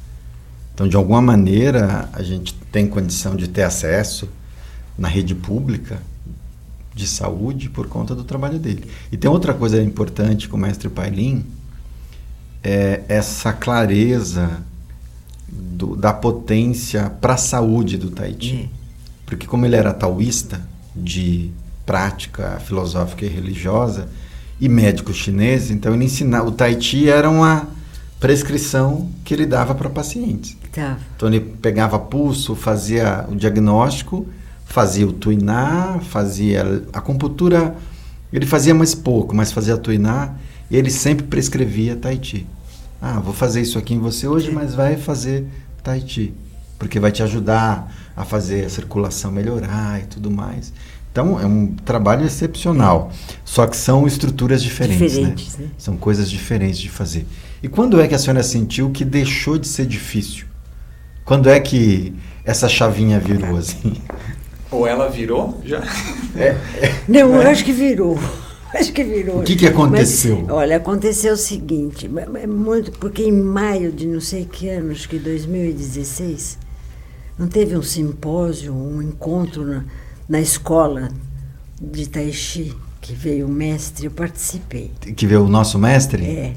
Então, 0.74 0.86
de 0.86 0.94
alguma 0.94 1.22
maneira, 1.22 2.06
a 2.12 2.22
gente 2.22 2.52
tem 2.70 2.86
condição 2.86 3.34
de 3.34 3.48
ter 3.48 3.62
acesso 3.62 4.28
na 4.98 5.08
rede 5.08 5.34
pública 5.34 6.02
de 6.94 7.06
saúde 7.06 7.70
por 7.70 7.88
conta 7.88 8.14
do 8.14 8.24
trabalho 8.24 8.58
dele. 8.58 8.84
E 9.10 9.16
tem 9.16 9.30
outra 9.30 9.54
coisa 9.54 9.82
importante 9.82 10.46
com 10.46 10.58
o 10.58 10.60
mestre 10.60 10.90
Pailin, 10.90 11.46
é 12.62 13.04
essa 13.08 13.54
clareza 13.54 14.62
do- 15.48 15.96
da 15.96 16.12
potência 16.12 17.08
para 17.08 17.32
a 17.32 17.38
saúde 17.38 17.96
do 17.96 18.10
Tahiti. 18.10 18.68
Porque 19.24 19.46
como 19.46 19.64
ele 19.64 19.76
era 19.76 19.94
taoísta, 19.94 20.60
de 20.94 21.50
prática 21.86 22.60
filosófica 22.60 23.24
e 23.24 23.28
religiosa, 23.28 24.08
e 24.60 24.68
médico 24.68 25.12
chinês, 25.12 25.70
então 25.70 25.94
ele 25.94 26.04
ensinava, 26.04 26.48
o 26.48 26.52
Tahiti 26.52 27.08
era 27.08 27.30
uma 27.30 27.68
prescrição 28.18 29.08
que 29.24 29.32
ele 29.32 29.46
dava 29.46 29.74
para 29.74 29.88
pacientes. 29.88 30.56
Tava. 30.72 30.98
Então 31.14 31.28
ele 31.28 31.40
pegava 31.40 31.98
pulso, 31.98 32.54
fazia 32.54 33.24
o 33.30 33.36
diagnóstico, 33.36 34.26
fazia 34.64 35.06
o 35.06 35.12
tuiná, 35.12 36.00
fazia 36.02 36.84
a 36.92 36.98
acupuntura, 36.98 37.76
ele 38.32 38.46
fazia 38.46 38.74
mais 38.74 38.94
pouco, 38.94 39.34
mas 39.34 39.52
fazia 39.52 39.76
tuiná 39.76 40.34
e 40.70 40.76
ele 40.76 40.90
sempre 40.90 41.26
prescrevia 41.26 41.96
Tahiti. 41.96 42.46
Ah, 43.00 43.20
vou 43.20 43.32
fazer 43.32 43.60
isso 43.60 43.78
aqui 43.78 43.94
em 43.94 43.98
você 43.98 44.26
hoje, 44.26 44.50
mas 44.50 44.74
vai 44.74 44.96
fazer 44.96 45.46
Tahiti, 45.82 46.34
porque 46.78 46.98
vai 46.98 47.12
te 47.12 47.22
ajudar 47.22 47.94
a 48.16 48.24
fazer 48.24 48.64
a 48.64 48.70
circulação 48.70 49.30
melhorar 49.30 50.00
e 50.00 50.06
tudo 50.06 50.30
mais. 50.30 50.72
Então 51.16 51.40
é 51.40 51.46
um 51.46 51.68
trabalho 51.68 52.26
excepcional, 52.26 53.10
só 53.42 53.66
que 53.66 53.74
são 53.74 54.06
estruturas 54.06 54.62
diferentes, 54.62 55.12
Diferentes, 55.12 55.56
né? 55.56 55.64
né? 55.64 55.70
São 55.78 55.96
coisas 55.96 56.28
diferentes 56.30 56.78
de 56.78 56.90
fazer. 56.90 57.26
E 57.62 57.68
quando 57.68 57.98
é 57.98 58.06
que 58.06 58.14
a 58.14 58.18
senhora 58.18 58.42
sentiu 58.42 58.90
que 58.90 59.02
deixou 59.02 59.56
de 59.56 59.66
ser 59.66 59.86
difícil? 59.86 60.44
Quando 61.24 61.48
é 61.48 61.58
que 61.58 62.12
essa 62.44 62.68
chavinha 62.68 63.18
virou 63.18 63.56
assim? 63.56 63.94
Ou 64.70 64.86
ela 64.86 65.08
virou 65.08 65.58
já? 65.64 65.82
Não, 67.08 67.34
eu 67.34 67.48
acho 67.48 67.64
que 67.64 67.72
virou. 67.72 68.18
acho 68.74 68.92
que 68.92 69.02
virou. 69.02 69.40
O 69.40 69.42
que 69.42 69.56
que 69.56 69.66
aconteceu? 69.66 70.42
Mas, 70.42 70.50
olha, 70.50 70.76
aconteceu 70.76 71.32
o 71.32 71.38
seguinte, 71.38 72.10
é- 72.14 72.42
é 72.42 72.46
muito, 72.46 72.92
porque 72.98 73.22
em 73.22 73.32
maio 73.32 73.90
de 73.90 74.06
não 74.06 74.20
sei 74.20 74.44
que 74.44 74.68
ano, 74.68 74.92
acho 74.92 75.08
que 75.08 75.18
2016, 75.18 76.58
não 77.38 77.48
teve 77.48 77.74
um 77.74 77.82
simpósio, 77.82 78.74
um 78.74 79.00
encontro 79.00 79.64
na, 79.64 79.82
na 80.28 80.40
escola 80.40 81.08
de 81.80 82.08
Tai 82.08 82.32
Chi, 82.32 82.74
que 83.00 83.12
veio 83.12 83.46
o 83.46 83.50
mestre, 83.50 84.06
eu 84.06 84.10
participei. 84.10 84.90
Que 85.14 85.26
veio 85.26 85.44
o 85.44 85.48
nosso 85.48 85.78
mestre? 85.78 86.24
É. 86.24 86.52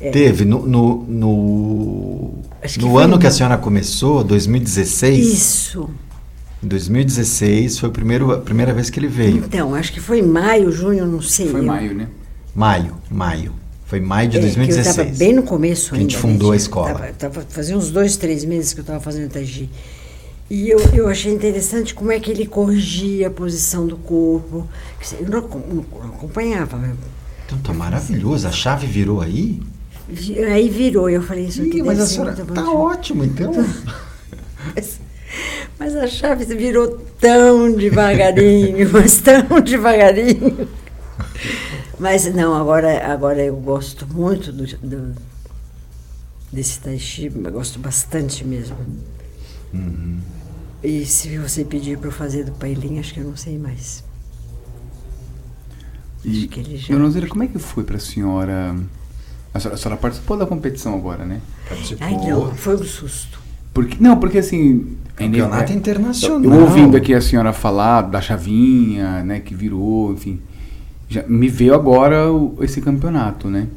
é. 0.00 0.10
Teve 0.10 0.44
no, 0.44 0.66
no, 0.66 1.04
no, 1.04 2.34
que 2.66 2.78
no 2.80 2.98
ano 2.98 3.16
em- 3.16 3.18
que 3.18 3.26
a 3.26 3.30
senhora 3.30 3.56
começou, 3.58 4.24
2016. 4.24 5.26
Isso. 5.32 5.88
Em 6.62 6.66
2016 6.66 7.78
foi 7.78 7.88
o 7.90 7.92
primeiro, 7.92 8.32
a 8.32 8.38
primeira 8.38 8.72
vez 8.72 8.88
que 8.90 8.98
ele 8.98 9.06
veio. 9.08 9.36
Então, 9.38 9.74
acho 9.74 9.92
que 9.92 10.00
foi 10.00 10.18
em 10.20 10.22
maio, 10.26 10.72
junho, 10.72 11.06
não 11.06 11.20
sei. 11.20 11.48
Foi 11.48 11.60
eu- 11.60 11.64
maio, 11.64 11.94
né? 11.94 12.08
Maio, 12.54 12.96
maio. 13.10 13.52
Foi 13.86 14.00
maio 14.00 14.28
de 14.30 14.38
É, 14.38 14.40
que 14.40 14.46
2016. 14.46 14.96
eu 14.96 15.04
estava 15.04 15.18
bem 15.18 15.34
no 15.34 15.42
começo 15.42 15.90
Que 15.90 15.94
a 15.96 15.98
ainda. 15.98 16.10
gente 16.10 16.16
fundou 16.20 16.50
né? 16.50 16.54
a 16.54 16.56
escola. 16.56 16.94
Tava, 16.94 17.12
tava, 17.12 17.46
fazia 17.48 17.76
uns 17.76 17.90
dois, 17.90 18.16
três 18.16 18.44
meses 18.44 18.72
que 18.72 18.80
eu 18.80 18.82
estava 18.82 18.98
fazendo 18.98 19.30
Tai 19.30 19.44
Chi. 19.44 19.68
E 20.54 20.70
eu, 20.70 20.78
eu 20.92 21.08
achei 21.08 21.32
interessante 21.32 21.92
como 21.92 22.12
é 22.12 22.20
que 22.20 22.30
ele 22.30 22.46
corrigia 22.46 23.26
a 23.26 23.30
posição 23.30 23.88
do 23.88 23.96
corpo. 23.96 24.68
Eu 25.18 25.28
não, 25.28 25.38
acom- 25.40 25.84
não 25.92 26.08
acompanhava. 26.10 26.80
Então 27.44 27.58
tá 27.58 27.72
maravilhoso. 27.74 28.46
A 28.46 28.52
chave 28.52 28.86
virou 28.86 29.20
aí? 29.20 29.60
Aí 30.52 30.68
virou, 30.68 31.10
eu 31.10 31.20
falei 31.20 31.46
isso 31.46 31.60
aqui 31.60 31.82
mas 31.82 31.98
a 31.98 32.06
senhora 32.06 32.32
tá 32.34 32.44
bom. 32.44 32.76
ótimo, 32.76 33.24
então. 33.24 33.50
Mas, 34.76 35.00
mas 35.78 35.94
a 35.96 36.06
chave 36.06 36.44
virou 36.54 36.98
tão 37.20 37.72
devagarinho, 37.74 38.88
mas 38.94 39.20
tão 39.20 39.60
devagarinho. 39.60 40.68
Mas 41.98 42.32
não, 42.32 42.54
agora, 42.54 43.04
agora 43.12 43.42
eu 43.44 43.56
gosto 43.56 44.06
muito 44.06 44.50
do, 44.52 44.64
do- 44.78 45.14
desse 46.52 46.78
tai 46.80 46.98
chi, 46.98 47.28
gosto 47.28 47.78
bastante 47.78 48.42
mesmo. 48.44 48.76
Uhum. 49.74 50.20
E 50.84 51.06
se 51.06 51.38
você 51.38 51.64
pedir 51.64 51.96
para 51.96 52.08
eu 52.08 52.12
fazer 52.12 52.44
do 52.44 52.52
Pailinho, 52.52 53.00
acho 53.00 53.14
que 53.14 53.20
eu 53.20 53.24
não 53.24 53.36
sei 53.36 53.58
mais. 53.58 54.04
E, 56.22 56.38
Acho 56.40 56.48
que 56.48 56.60
ele 56.60 56.76
já- 56.76 56.94
Dona 56.94 57.26
como 57.28 57.42
é 57.42 57.46
que 57.46 57.58
foi 57.58 57.84
senhora... 57.98 58.74
A 59.52 59.60
senhora, 59.60 59.74
a 59.76 59.78
senhora 59.78 60.00
participou 60.00 60.36
da 60.36 60.46
competição 60.46 60.94
agora, 60.94 61.24
né? 61.24 61.40
Participou. 61.68 62.06
Ai, 62.06 62.16
não, 62.16 62.54
foi 62.54 62.74
um 62.74 62.84
susto. 62.84 63.38
Porque, 63.72 63.96
não, 64.00 64.18
porque 64.18 64.38
assim... 64.38 64.96
é 65.16 65.24
Campeonato 65.24 65.72
é- 65.72 65.76
internacional. 65.76 66.42
Eu 66.44 66.60
ouvindo 66.62 66.96
aqui 66.96 67.14
a 67.14 67.20
senhora 67.20 67.52
falar 67.52 68.02
da 68.02 68.20
chavinha, 68.20 69.22
né, 69.22 69.40
que 69.40 69.54
virou, 69.54 70.12
enfim. 70.12 70.40
Já 71.08 71.22
me 71.26 71.48
veio 71.48 71.74
agora 71.74 72.30
o- 72.32 72.56
esse 72.62 72.80
campeonato, 72.80 73.48
né? 73.48 73.68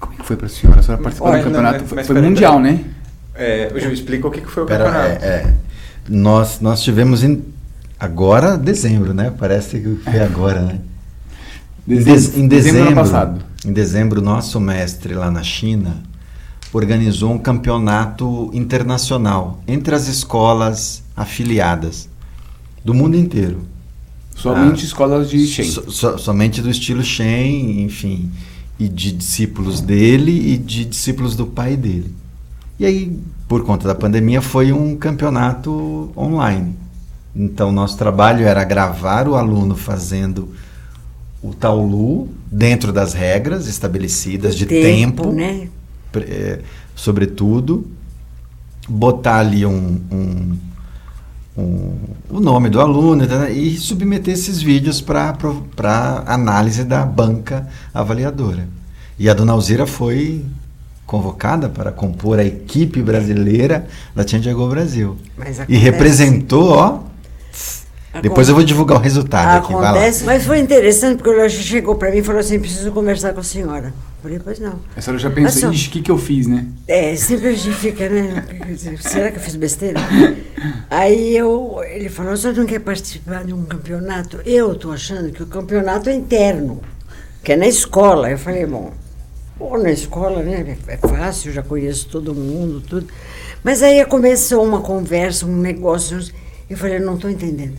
Como 0.00 0.14
é 0.14 0.16
que 0.16 0.24
foi 0.26 0.36
pra 0.36 0.48
senhora? 0.48 0.80
A 0.80 0.82
senhora 0.82 1.02
participou 1.02 1.30
Olha, 1.30 1.38
do 1.38 1.44
campeonato? 1.44 1.84
mas- 1.94 2.06
foi 2.06 2.20
mundial, 2.20 2.58
né? 2.60 2.84
É, 3.34 3.70
o 3.74 3.78
Gil, 3.78 3.92
explica 3.92 4.26
o 4.26 4.30
que 4.30 4.40
que 4.40 4.50
foi 4.50 4.62
o 4.62 4.66
Pera, 4.66 4.84
campeonato. 4.84 5.24
é, 5.24 5.28
é. 5.28 5.54
Nós, 6.08 6.60
nós 6.60 6.82
tivemos 6.82 7.22
em 7.24 7.42
agora 7.98 8.56
dezembro, 8.56 9.12
né? 9.14 9.32
Parece 9.36 9.80
que 9.80 9.96
foi 10.04 10.20
agora, 10.20 10.60
né? 10.62 10.80
Em, 11.88 12.02
dez- 12.02 12.36
em 12.36 12.48
dezembro, 12.48 12.82
ano 12.88 12.94
passado. 12.96 13.40
em 13.64 13.72
dezembro, 13.72 14.20
nosso 14.20 14.60
mestre 14.60 15.14
lá 15.14 15.30
na 15.30 15.42
China 15.42 16.02
organizou 16.72 17.32
um 17.32 17.38
campeonato 17.38 18.50
internacional 18.52 19.62
entre 19.66 19.94
as 19.94 20.08
escolas 20.08 21.02
afiliadas 21.16 22.08
do 22.84 22.92
mundo 22.92 23.16
inteiro. 23.16 23.62
Somente 24.34 24.82
Ah, 24.82 24.84
escolas 24.86 25.30
de 25.30 25.46
Shen. 25.46 25.64
So- 25.64 25.90
so- 25.90 26.18
somente 26.18 26.60
do 26.60 26.68
estilo 26.68 27.02
Shen, 27.02 27.82
enfim, 27.82 28.30
e 28.78 28.88
de 28.88 29.10
discípulos 29.12 29.80
dele 29.80 30.52
e 30.52 30.58
de 30.58 30.84
discípulos 30.84 31.34
do 31.34 31.46
pai 31.46 31.76
dele. 31.76 32.14
E 32.78 32.84
aí, 32.84 33.18
por 33.48 33.64
conta 33.64 33.86
da 33.86 33.94
pandemia, 33.94 34.42
foi 34.42 34.72
um 34.72 34.96
campeonato 34.96 36.10
online. 36.16 36.74
Então, 37.34 37.70
nosso 37.70 37.96
trabalho 37.96 38.46
era 38.46 38.64
gravar 38.64 39.28
o 39.28 39.34
aluno 39.36 39.76
fazendo 39.76 40.48
o 41.42 41.52
Taolu 41.54 42.28
dentro 42.50 42.92
das 42.92 43.12
regras 43.12 43.66
estabelecidas 43.68 44.56
de 44.56 44.64
tempo, 44.82 45.30
né? 45.32 45.68
pre- 46.10 46.24
eh, 46.24 46.60
sobretudo, 46.94 47.86
botar 48.88 49.38
ali 49.40 49.64
um, 49.66 50.00
um- 50.10 50.56
um- 51.58 51.94
o 52.30 52.40
nome 52.40 52.68
do 52.70 52.80
aluno 52.80 53.26
tá, 53.26 53.50
e 53.50 53.76
submeter 53.76 54.32
esses 54.34 54.60
vídeos 54.62 55.00
para 55.00 56.24
análise 56.26 56.84
da 56.84 57.04
banca 57.04 57.68
avaliadora. 57.92 58.66
E 59.18 59.28
a 59.28 59.34
dona 59.34 59.52
Alzira 59.52 59.86
foi 59.86 60.44
convocada 61.06 61.68
para 61.68 61.92
compor 61.92 62.38
a 62.38 62.44
equipe 62.44 63.00
brasileira 63.00 63.86
da 64.14 64.24
Tianjego 64.24 64.66
Brasil. 64.68 65.16
Mas 65.36 65.58
E 65.58 65.62
acontece- 65.62 65.78
representou, 65.80 66.70
ó. 66.72 66.98
Depois 68.22 68.48
eu 68.48 68.54
vou 68.54 68.64
divulgar 68.64 68.98
o 68.98 69.00
resultado 69.00 69.58
aqui. 69.58 69.72
Acontece, 69.74 70.24
mas 70.24 70.46
foi 70.46 70.58
interessante 70.58 71.18
porque 71.22 71.28
o 71.30 71.36
chegou 71.62 71.96
para 71.96 72.10
mim 72.10 72.18
e 72.18 72.22
falou 72.22 72.40
assim: 72.40 72.58
preciso 72.58 72.90
conversar 72.90 73.34
com 73.34 73.40
a 73.40 73.42
senhora. 73.42 73.88
Eu 73.88 74.22
falei, 74.22 74.40
pois 74.42 74.58
não. 74.58 74.80
A 74.96 75.00
senhora 75.00 75.18
já 75.22 75.30
só. 75.60 75.70
ixi, 75.70 75.88
o 75.88 75.92
que, 75.92 76.00
que 76.00 76.10
eu 76.10 76.18
fiz, 76.18 76.46
né? 76.46 76.66
É, 76.88 77.14
sempre 77.14 77.48
a 77.48 77.52
gente 77.52 77.72
fica, 77.76 78.08
né? 78.08 78.42
Será 79.00 79.30
que 79.30 79.36
eu 79.36 79.42
fiz 79.42 79.54
besteira? 79.54 80.00
Aí 80.90 81.36
eu, 81.36 81.78
ele 81.88 82.08
falou, 82.08 82.36
você 82.36 82.52
não 82.52 82.66
quer 82.66 82.80
participar 82.80 83.44
de 83.44 83.52
um 83.52 83.64
campeonato? 83.64 84.40
Eu 84.46 84.72
estou 84.72 84.92
achando 84.92 85.30
que 85.30 85.42
o 85.42 85.46
campeonato 85.46 86.08
é 86.08 86.14
interno, 86.14 86.80
que 87.44 87.52
é 87.52 87.56
na 87.56 87.66
escola. 87.68 88.30
Eu 88.30 88.38
falei, 88.38 88.64
bom, 88.66 88.92
pô, 89.58 89.78
na 89.78 89.90
escola, 89.90 90.42
né? 90.42 90.76
É 90.88 90.96
fácil, 90.96 91.52
já 91.52 91.62
conheço 91.62 92.08
todo 92.08 92.34
mundo, 92.34 92.80
tudo. 92.80 93.06
Mas 93.62 93.82
aí 93.82 94.04
começou 94.04 94.64
uma 94.64 94.80
conversa, 94.80 95.46
um 95.46 95.56
negócio. 95.56 96.18
Eu 96.68 96.76
falei, 96.76 96.98
não 96.98 97.14
estou 97.14 97.30
entendendo. 97.30 97.74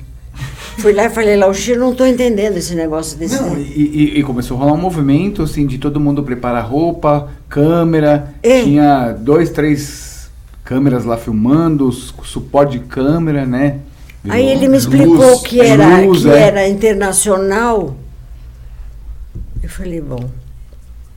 Fui 0.77 0.93
lá 0.93 1.05
e 1.05 1.09
falei, 1.09 1.35
Lauxi, 1.35 1.75
não 1.75 1.91
estou 1.91 2.05
entendendo 2.05 2.57
esse 2.57 2.75
negócio 2.75 3.17
desse. 3.17 3.41
Não, 3.41 3.57
e, 3.57 4.19
e- 4.19 4.23
começou 4.23 4.55
a 4.57 4.59
rolar 4.59 4.73
um 4.73 4.77
movimento, 4.81 5.41
assim, 5.41 5.65
de 5.65 5.77
todo 5.79 5.99
mundo 5.99 6.21
preparar 6.23 6.63
roupa, 6.65 7.29
câmera. 7.49 8.33
É. 8.43 8.61
Tinha 8.63 9.11
dois, 9.13 9.49
três 9.49 10.29
câmeras 10.63 11.05
lá 11.05 11.17
filmando, 11.17 11.91
su- 11.91 12.13
suporte 12.23 12.77
de 12.77 12.85
câmera, 12.85 13.45
né? 13.45 13.79
Aí 14.29 14.45
ele 14.45 14.67
me 14.67 14.73
Luz, 14.73 14.83
explicou 14.83 15.41
que 15.41 15.61
era, 15.61 16.01
luz, 16.01 16.21
que 16.23 16.29
é. 16.29 16.37
era 16.39 16.67
internacional. 16.67 17.95
Eu 19.63 19.69
falei, 19.69 20.01
bom, 20.01 20.29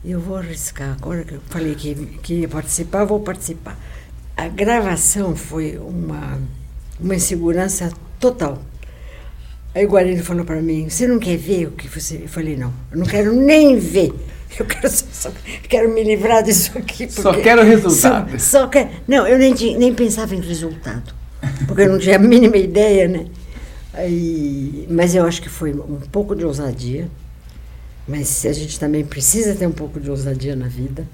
eu 0.03 0.19
vou 0.19 0.37
arriscar. 0.37 0.95
Agora 0.99 1.23
que 1.23 1.33
eu 1.35 1.41
falei 1.49 1.75
que, 1.75 1.93
que 2.23 2.33
ia 2.35 2.47
participar, 2.47 3.05
vou 3.05 3.19
participar. 3.19 3.77
A 4.35 4.47
gravação 4.47 5.35
foi 5.35 5.77
uma, 5.77 6.39
uma 6.99 7.15
insegurança 7.15 7.91
total. 8.19 8.61
Aí 9.73 9.85
o 9.85 9.89
Guarani 9.89 10.19
falou 10.21 10.43
para 10.43 10.61
mim, 10.61 10.89
você 10.89 11.07
não 11.07 11.17
quer 11.19 11.37
ver 11.37 11.67
o 11.67 11.71
que 11.71 11.87
você... 11.87 12.17
Eu 12.23 12.27
falei, 12.27 12.57
não, 12.57 12.73
eu 12.91 12.97
não 12.97 13.05
quero 13.05 13.33
nem 13.33 13.77
ver. 13.77 14.13
Eu 14.59 14.65
quero, 14.65 14.89
só, 14.89 15.05
só- 15.13 15.31
quero 15.69 15.93
me 15.93 16.03
livrar 16.03 16.43
disso 16.43 16.77
aqui. 16.77 17.09
Só 17.09 17.33
quero 17.33 17.63
resultado. 17.63 18.37
Só, 18.37 18.59
só 18.63 18.67
quero, 18.67 18.89
não, 19.07 19.25
eu 19.25 19.37
nem, 19.37 19.53
nem 19.77 19.93
pensava 19.95 20.35
em 20.35 20.41
resultado, 20.41 21.13
porque 21.65 21.83
eu 21.83 21.89
não 21.89 21.97
tinha 21.97 22.17
a 22.17 22.19
mínima 22.19 22.57
ideia, 22.57 23.07
né? 23.07 23.27
Aí, 23.93 24.85
mas 24.89 25.15
eu 25.15 25.25
acho 25.25 25.41
que 25.41 25.47
foi 25.47 25.71
um 25.73 26.01
pouco 26.11 26.35
de 26.35 26.43
ousadia, 26.43 27.07
mas 28.11 28.45
a 28.45 28.51
gente 28.53 28.77
também 28.79 29.03
precisa 29.05 29.55
ter 29.55 29.65
um 29.65 29.71
pouco 29.71 29.99
de 29.99 30.09
ousadia 30.09 30.55
na 30.55 30.67
vida, 30.67 31.07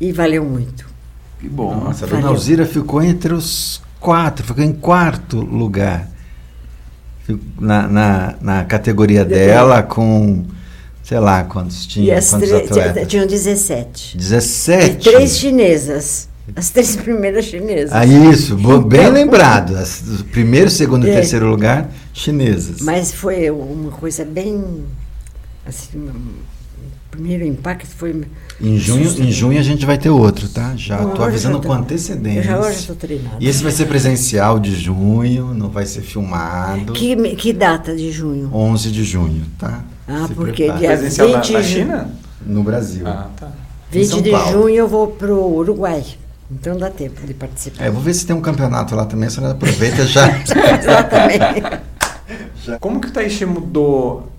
e 0.00 0.10
valeu 0.12 0.44
muito. 0.44 0.84
Que 1.38 1.48
bom. 1.48 1.74
Nossa, 1.74 2.04
a 2.04 2.08
Valeu. 2.08 2.22
dona 2.24 2.34
Alzira 2.34 2.66
ficou 2.66 3.00
entre 3.02 3.32
os 3.32 3.80
quatro, 3.98 4.44
ficou 4.44 4.62
em 4.64 4.72
quarto 4.72 5.38
lugar. 5.40 6.10
Na, 7.60 7.86
na, 7.86 8.34
na 8.40 8.64
categoria 8.64 9.24
dela, 9.24 9.82
com, 9.84 10.44
sei 11.04 11.20
lá, 11.20 11.44
quantos 11.44 11.84
e 11.84 11.88
tinha, 11.88 12.18
as 12.18 12.28
quantos 12.28 12.48
três, 12.48 12.70
atletas? 12.70 13.06
tinham 13.08 13.26
17. 13.26 14.16
17. 14.18 14.90
E 14.90 15.12
três 15.12 15.38
chinesas, 15.38 16.28
as 16.56 16.70
três 16.70 16.96
primeiras 16.96 17.44
chinesas. 17.44 17.92
Ah, 17.92 18.04
isso, 18.04 18.56
bo- 18.56 18.80
bem 18.80 19.02
Então- 19.02 19.12
lembrado. 19.12 19.76
As- 19.76 20.02
o 20.20 20.24
primeiro, 20.24 20.68
segundo 20.68 21.06
e 21.06 21.10
É. 21.10 21.14
terceiro 21.14 21.48
lugar, 21.48 21.88
chinesas. 22.12 22.80
Mas 22.80 23.12
foi 23.12 23.48
uma 23.50 23.92
coisa 23.92 24.24
bem. 24.24 24.84
Assim, 25.66 25.98
o 25.98 26.12
primeiro 27.10 27.44
impacto 27.44 27.86
foi. 27.88 28.24
Em 28.60 28.78
junho, 28.78 29.08
em 29.22 29.30
junho 29.30 29.58
a 29.58 29.62
gente 29.62 29.84
vai 29.86 29.98
ter 29.98 30.10
outro, 30.10 30.48
tá? 30.48 30.74
Já 30.76 31.02
estou 31.04 31.24
avisando 31.24 31.56
já 31.56 31.60
tô- 31.62 31.68
com 31.68 31.74
antecedência. 31.74 32.38
Eu 32.40 32.44
já 32.44 32.62
já 32.62 32.70
estou 32.72 32.96
treinada. 32.96 33.36
E 33.40 33.48
esse 33.48 33.62
vai 33.62 33.72
ser 33.72 33.86
presencial 33.86 34.58
de 34.58 34.74
junho, 34.74 35.52
não 35.54 35.68
vai 35.68 35.86
ser 35.86 36.00
filmado. 36.02 36.92
Que, 36.92 37.14
que 37.36 37.52
data 37.52 37.94
de 37.94 38.10
junho? 38.10 38.50
11 38.52 38.90
de 38.90 39.04
junho, 39.04 39.44
tá? 39.58 39.84
Ah, 40.08 40.26
Se 40.26 40.34
porque 40.34 40.64
prepara. 40.64 40.78
dia- 40.78 40.88
Presencial 40.90 41.28
na, 41.28 41.40
20 41.40 41.52
na 41.52 41.60
de- 41.60 41.66
China? 41.68 42.10
No 42.44 42.62
Brasil. 42.62 43.06
Ah, 43.06 43.28
tá. 43.36 43.48
em 43.92 43.98
20 44.00 44.06
São 44.08 44.22
de 44.22 44.30
Paulo. 44.30 44.52
junho 44.52 44.74
eu 44.76 44.88
vou 44.88 45.08
pro 45.08 45.36
Uruguai. 45.46 46.04
Então 46.50 46.76
dá 46.76 46.90
tempo 46.90 47.24
de 47.26 47.34
participar. 47.34 47.84
É, 47.84 47.88
eu 47.88 47.92
vou 47.92 48.02
ver 48.02 48.12
se 48.14 48.26
tem 48.26 48.34
um 48.34 48.40
campeonato 48.40 48.94
lá 48.96 49.04
também, 49.04 49.28
a 49.28 49.30
senhora 49.30 49.52
aproveita 49.52 50.04
já. 50.06 50.26
Exatamente. 50.80 51.80
Como 52.80 53.00
que 53.00 53.08
o 53.08 53.10
Tai 53.12 53.28
Chi 53.30 53.44
mudou 53.46 54.30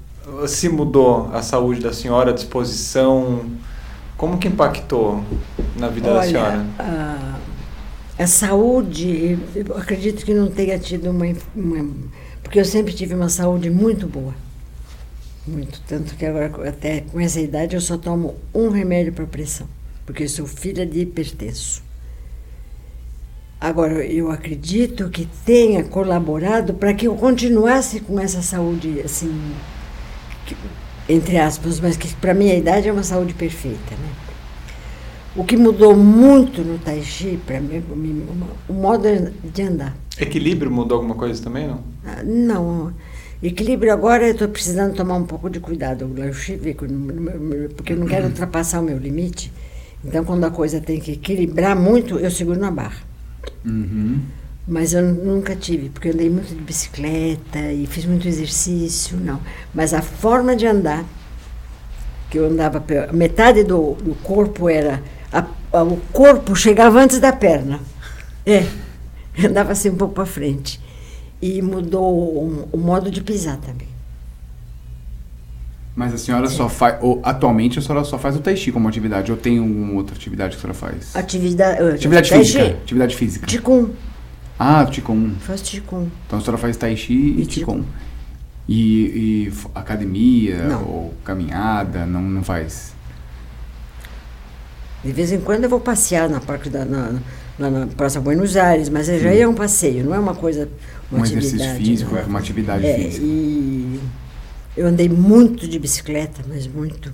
se 0.47 0.69
mudou 0.69 1.30
a 1.34 1.41
saúde 1.41 1.82
da 1.82 1.93
senhora, 1.93 2.32
a 2.32 2.34
disposição? 2.34 3.51
Como 4.17 4.38
que 4.38 4.47
impactou 4.47 5.24
na 5.76 5.89
vida 5.89 6.13
da 6.13 6.22
Olha, 6.22 6.24
senhora? 6.24 6.65
a, 6.78 7.39
a 8.17 8.28
saúde, 8.28 9.39
eu 9.55 9.76
acredito 9.78 10.26
que 10.26 10.34
não 10.34 10.49
tenha 10.51 10.78
tido 10.80 11.09
uma, 11.09 11.26
uma. 11.55 11.95
Porque 12.43 12.59
eu 12.59 12.65
sempre 12.65 12.93
tive 12.93 13.15
uma 13.15 13.30
saúde 13.30 13.69
muito 13.69 14.07
boa. 14.07 14.34
Muito. 15.45 15.82
Tanto 15.88 16.15
que 16.15 16.26
agora, 16.26 16.69
até 16.69 17.01
com 17.01 17.19
essa 17.19 17.39
idade, 17.39 17.76
eu 17.76 17.82
só 17.82 17.97
tomo 17.97 18.36
um 18.53 18.69
remédio 18.69 19.13
para 19.13 19.26
pressão. 19.26 19.67
Porque 20.05 20.24
eu 20.24 20.30
sou 20.30 20.45
filha 20.45 20.86
de 20.86 20.99
hipertenso. 21.01 21.84
Agora, 23.59 24.05
eu 24.05 24.32
acredito 24.32 25.09
que 25.09 25.28
tenha 25.45 25.84
colaborado 25.84 26.74
para 26.74 26.93
que 26.93 27.07
eu 27.07 27.15
continuasse 27.15 27.99
com 27.99 28.19
essa 28.19 28.41
saúde, 28.41 29.01
assim, 29.01 29.32
que- 30.55 31.13
entre 31.13 31.37
aspas, 31.37 31.79
mas 31.79 31.97
que 31.97 32.13
para 32.15 32.33
minha 32.33 32.55
idade 32.55 32.87
é 32.87 32.91
uma 32.93 33.03
saúde 33.03 33.33
perfeita, 33.33 33.91
né? 33.91 34.09
O 35.35 35.43
que 35.45 35.55
mudou 35.55 35.95
muito 35.95 36.61
no 36.61 36.77
Tai 36.77 37.01
Chi, 37.01 37.39
para 37.45 37.59
mim, 37.59 37.81
o 38.67 38.73
modo 38.73 39.03
de 39.43 39.61
andar. 39.61 39.95
Equilíbrio 40.19 40.69
mudou 40.69 40.97
alguma 40.97 41.15
coisa 41.15 41.41
também, 41.41 41.67
não? 41.67 41.79
Ah, 42.05 42.21
Não, 42.23 42.91
equilíbrio 43.41 43.93
agora 43.93 44.25
eu 44.27 44.33
estou 44.33 44.49
precisando 44.49 44.93
tomar 44.93 45.15
um 45.15 45.23
pouco 45.25 45.49
de 45.49 45.59
cuidado, 45.59 46.09
porque 47.75 47.93
eu 47.93 47.97
não 47.97 48.07
quero 48.07 48.27
ultrapassar 48.27 48.81
o 48.81 48.83
meu 48.83 48.97
limite. 48.97 49.51
Então, 50.03 50.25
quando 50.25 50.43
a 50.43 50.51
coisa 50.51 50.81
tem 50.81 50.99
que 50.99 51.13
equilibrar 51.13 51.75
muito, 51.75 52.19
eu 52.19 52.29
seguro 52.29 52.59
na 52.59 52.71
barra. 52.71 52.97
Uhum. 53.65 54.19
Mas 54.68 54.93
eu 54.93 55.01
nunca 55.01 55.55
tive, 55.55 55.89
porque 55.89 56.09
eu 56.09 56.14
andei 56.14 56.30
muito 56.30 56.49
de 56.53 56.62
bicicleta 56.62 57.59
e 57.74 57.86
fiz 57.88 58.05
muito 58.05 58.28
exercício, 58.28 59.18
não. 59.18 59.39
Mas 59.74 59.93
a 59.93 60.01
forma 60.01 60.55
de 60.55 60.66
andar, 60.68 61.03
que 62.30 62.38
eu 62.38 62.45
andava, 62.45 62.84
metade 63.12 63.64
do, 63.64 63.93
do 63.95 64.16
corpo 64.24 64.70
era. 64.70 65.01
a- 65.34 65.45
a- 65.74 65.84
o 65.84 65.97
corpo 66.14 66.55
chegava 66.55 66.99
antes 67.01 67.20
da 67.20 67.34
perna. 67.34 67.80
É, 68.45 68.66
andava 69.45 69.72
assim 69.72 69.89
um 69.89 69.95
pouco 69.95 70.14
para 70.14 70.26
frente. 70.26 70.80
E 71.41 71.62
mudou 71.62 72.14
o, 72.14 72.70
o 72.72 72.78
modo 72.78 73.09
de 73.09 73.22
pisar 73.22 73.57
também. 73.57 73.88
Mas 75.95 76.14
a 76.14 76.18
senhora 76.18 76.47
só 76.47 76.70
faz. 76.70 76.97
Atualmente 77.24 77.80
a 77.80 77.82
senhora 77.82 78.05
só 78.05 78.18
faz 78.18 78.36
o 78.36 78.39
Tai 78.39 78.55
Chi 78.55 78.72
como 78.72 78.88
atividade, 78.88 79.32
ou 79.32 79.38
tem 79.38 79.57
alguma 79.57 79.93
outra 79.93 80.16
atividade 80.16 80.55
que 80.55 80.59
a 80.59 80.62
senhora 80.74 80.78
faz? 80.78 81.16
Atividade, 81.16 81.82
Atividade 81.95 82.30
física. 82.32 82.66
Atividade 82.66 83.16
física. 83.16 83.45
Qigong, 83.47 83.91
Ah, 84.64 84.86
Qigong. 84.86 85.36
faço 85.39 85.64
Qigong. 85.64 86.12
Então 86.28 86.38
a 86.38 86.41
senhora 86.41 86.57
faz 86.59 86.78
Tai 86.78 86.95
Chi 86.95 87.14
e, 87.14 87.41
E 87.41 87.45
Qigong. 87.47 87.84
E, 88.70 89.47
e 89.47 89.53
academia 89.74 90.64
Não. 90.68 90.84
ou 90.84 91.14
caminhada, 91.26 92.05
não, 92.05 92.22
não 92.22 92.43
faz? 92.43 92.93
De 95.03 95.12
vez 95.12 95.32
em 95.32 95.41
quando 95.41 95.64
eu 95.64 95.70
vou 95.70 95.80
passear 95.80 96.30
na 96.30 96.39
parque 96.39 96.70
da, 96.70 96.86
na, 96.86 97.20
na 97.57 97.88
Praça 97.88 98.22
Buenos 98.22 98.55
Aires, 98.55 98.88
mas 98.88 99.07
já 99.07 99.34
é 99.34 99.47
um 99.47 99.55
passeio, 99.55 100.05
não 100.05 100.14
é 100.14 100.20
uma 100.20 100.36
coisa. 100.36 100.70
Uma 101.12 101.22
um 101.22 101.26
exercício 101.26 101.76
físico, 101.76 102.14
não. 102.14 102.22
é 102.22 102.24
uma 102.24 102.39
atividade 102.39 102.86
É, 102.86 102.97
física. 102.97 103.26
e 103.26 103.99
eu 104.78 104.86
andei 104.88 105.09
muito 105.09 105.68
de 105.68 105.80
bicicleta, 105.80 106.41
mas 106.47 106.68
muito. 106.68 107.12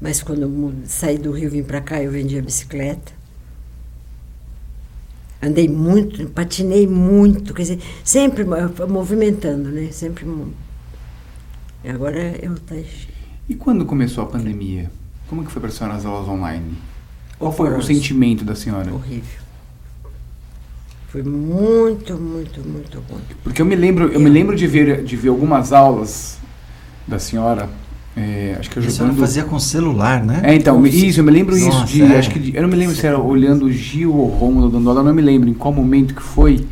Mas 0.00 0.22
quando 0.22 0.74
saí 0.86 1.18
do 1.18 1.30
Rio 1.30 1.46
e 1.46 1.50
vim 1.50 1.62
para 1.62 1.80
cá, 1.80 2.02
eu 2.02 2.10
vendia 2.10 2.42
bicicleta. 2.42 3.12
Andei 5.40 5.68
muito, 5.68 6.28
patinei 6.30 6.86
muito, 6.86 7.54
quer 7.54 7.62
dizer, 7.62 7.78
sempre 8.02 8.44
mo- 8.44 8.56
movimentando, 8.88 9.68
né? 9.70 9.90
Sempre. 9.92 10.26
E 11.84 11.88
agora 11.88 12.36
eu 12.42 12.58
tá 12.58 12.74
E 13.48 13.54
quando 13.54 13.84
começou 13.86 14.24
a 14.24 14.26
pandemia? 14.26 14.90
Como 15.28 15.44
que 15.44 15.50
foi 15.52 15.60
para 15.60 15.70
a 15.70 15.72
senhora 15.72 15.96
as 15.96 16.04
aulas 16.04 16.28
online? 16.28 16.76
Qual 17.38 17.52
foi 17.52 17.72
o 17.76 17.82
sentimento 17.82 18.44
da 18.44 18.56
senhora? 18.56 18.92
horrível. 18.92 19.40
Foi 21.08 21.22
muito, 21.22 22.14
muito, 22.18 22.60
muito 22.60 22.98
ruim. 23.08 23.22
Porque 23.42 23.62
eu 23.62 23.66
me 23.66 23.74
lembro, 23.76 24.08
eu 24.08 24.20
me 24.20 24.28
lembro 24.28 24.54
de 24.56 24.66
ver, 24.66 25.02
de 25.04 25.16
ver 25.16 25.28
algumas 25.28 25.72
aulas 25.72 26.36
da 27.06 27.18
senhora, 27.18 27.70
é, 28.18 28.56
acho 28.58 28.68
que 28.70 28.78
A 28.78 28.82
senhora 28.82 29.12
ajudando. 29.12 29.16
fazia 29.20 29.44
com 29.44 29.58
celular, 29.58 30.24
né? 30.24 30.40
É, 30.42 30.54
então, 30.54 30.84
isso, 30.86 31.20
eu 31.20 31.24
me 31.24 31.30
lembro 31.30 31.56
isso 31.56 31.68
Nossa, 31.68 31.86
de. 31.86 32.02
é. 32.02 32.18
Acho 32.18 32.30
que 32.30 32.38
de- 32.38 32.56
eu 32.56 32.62
não 32.62 32.68
me 32.68 32.76
lembro 32.76 32.94
se 32.96 33.06
era 33.06 33.18
olhando 33.18 33.66
o 33.66 33.72
Gil 33.72 34.14
ou 34.14 34.26
Romulo 34.28 34.68
dando 34.70 34.88
aula, 34.88 35.02
não 35.02 35.14
me 35.14 35.22
lembro 35.22 35.48
em 35.48 35.54
qual 35.54 35.72
momento 35.72 36.14
que 36.14 36.22
foi 36.22 36.66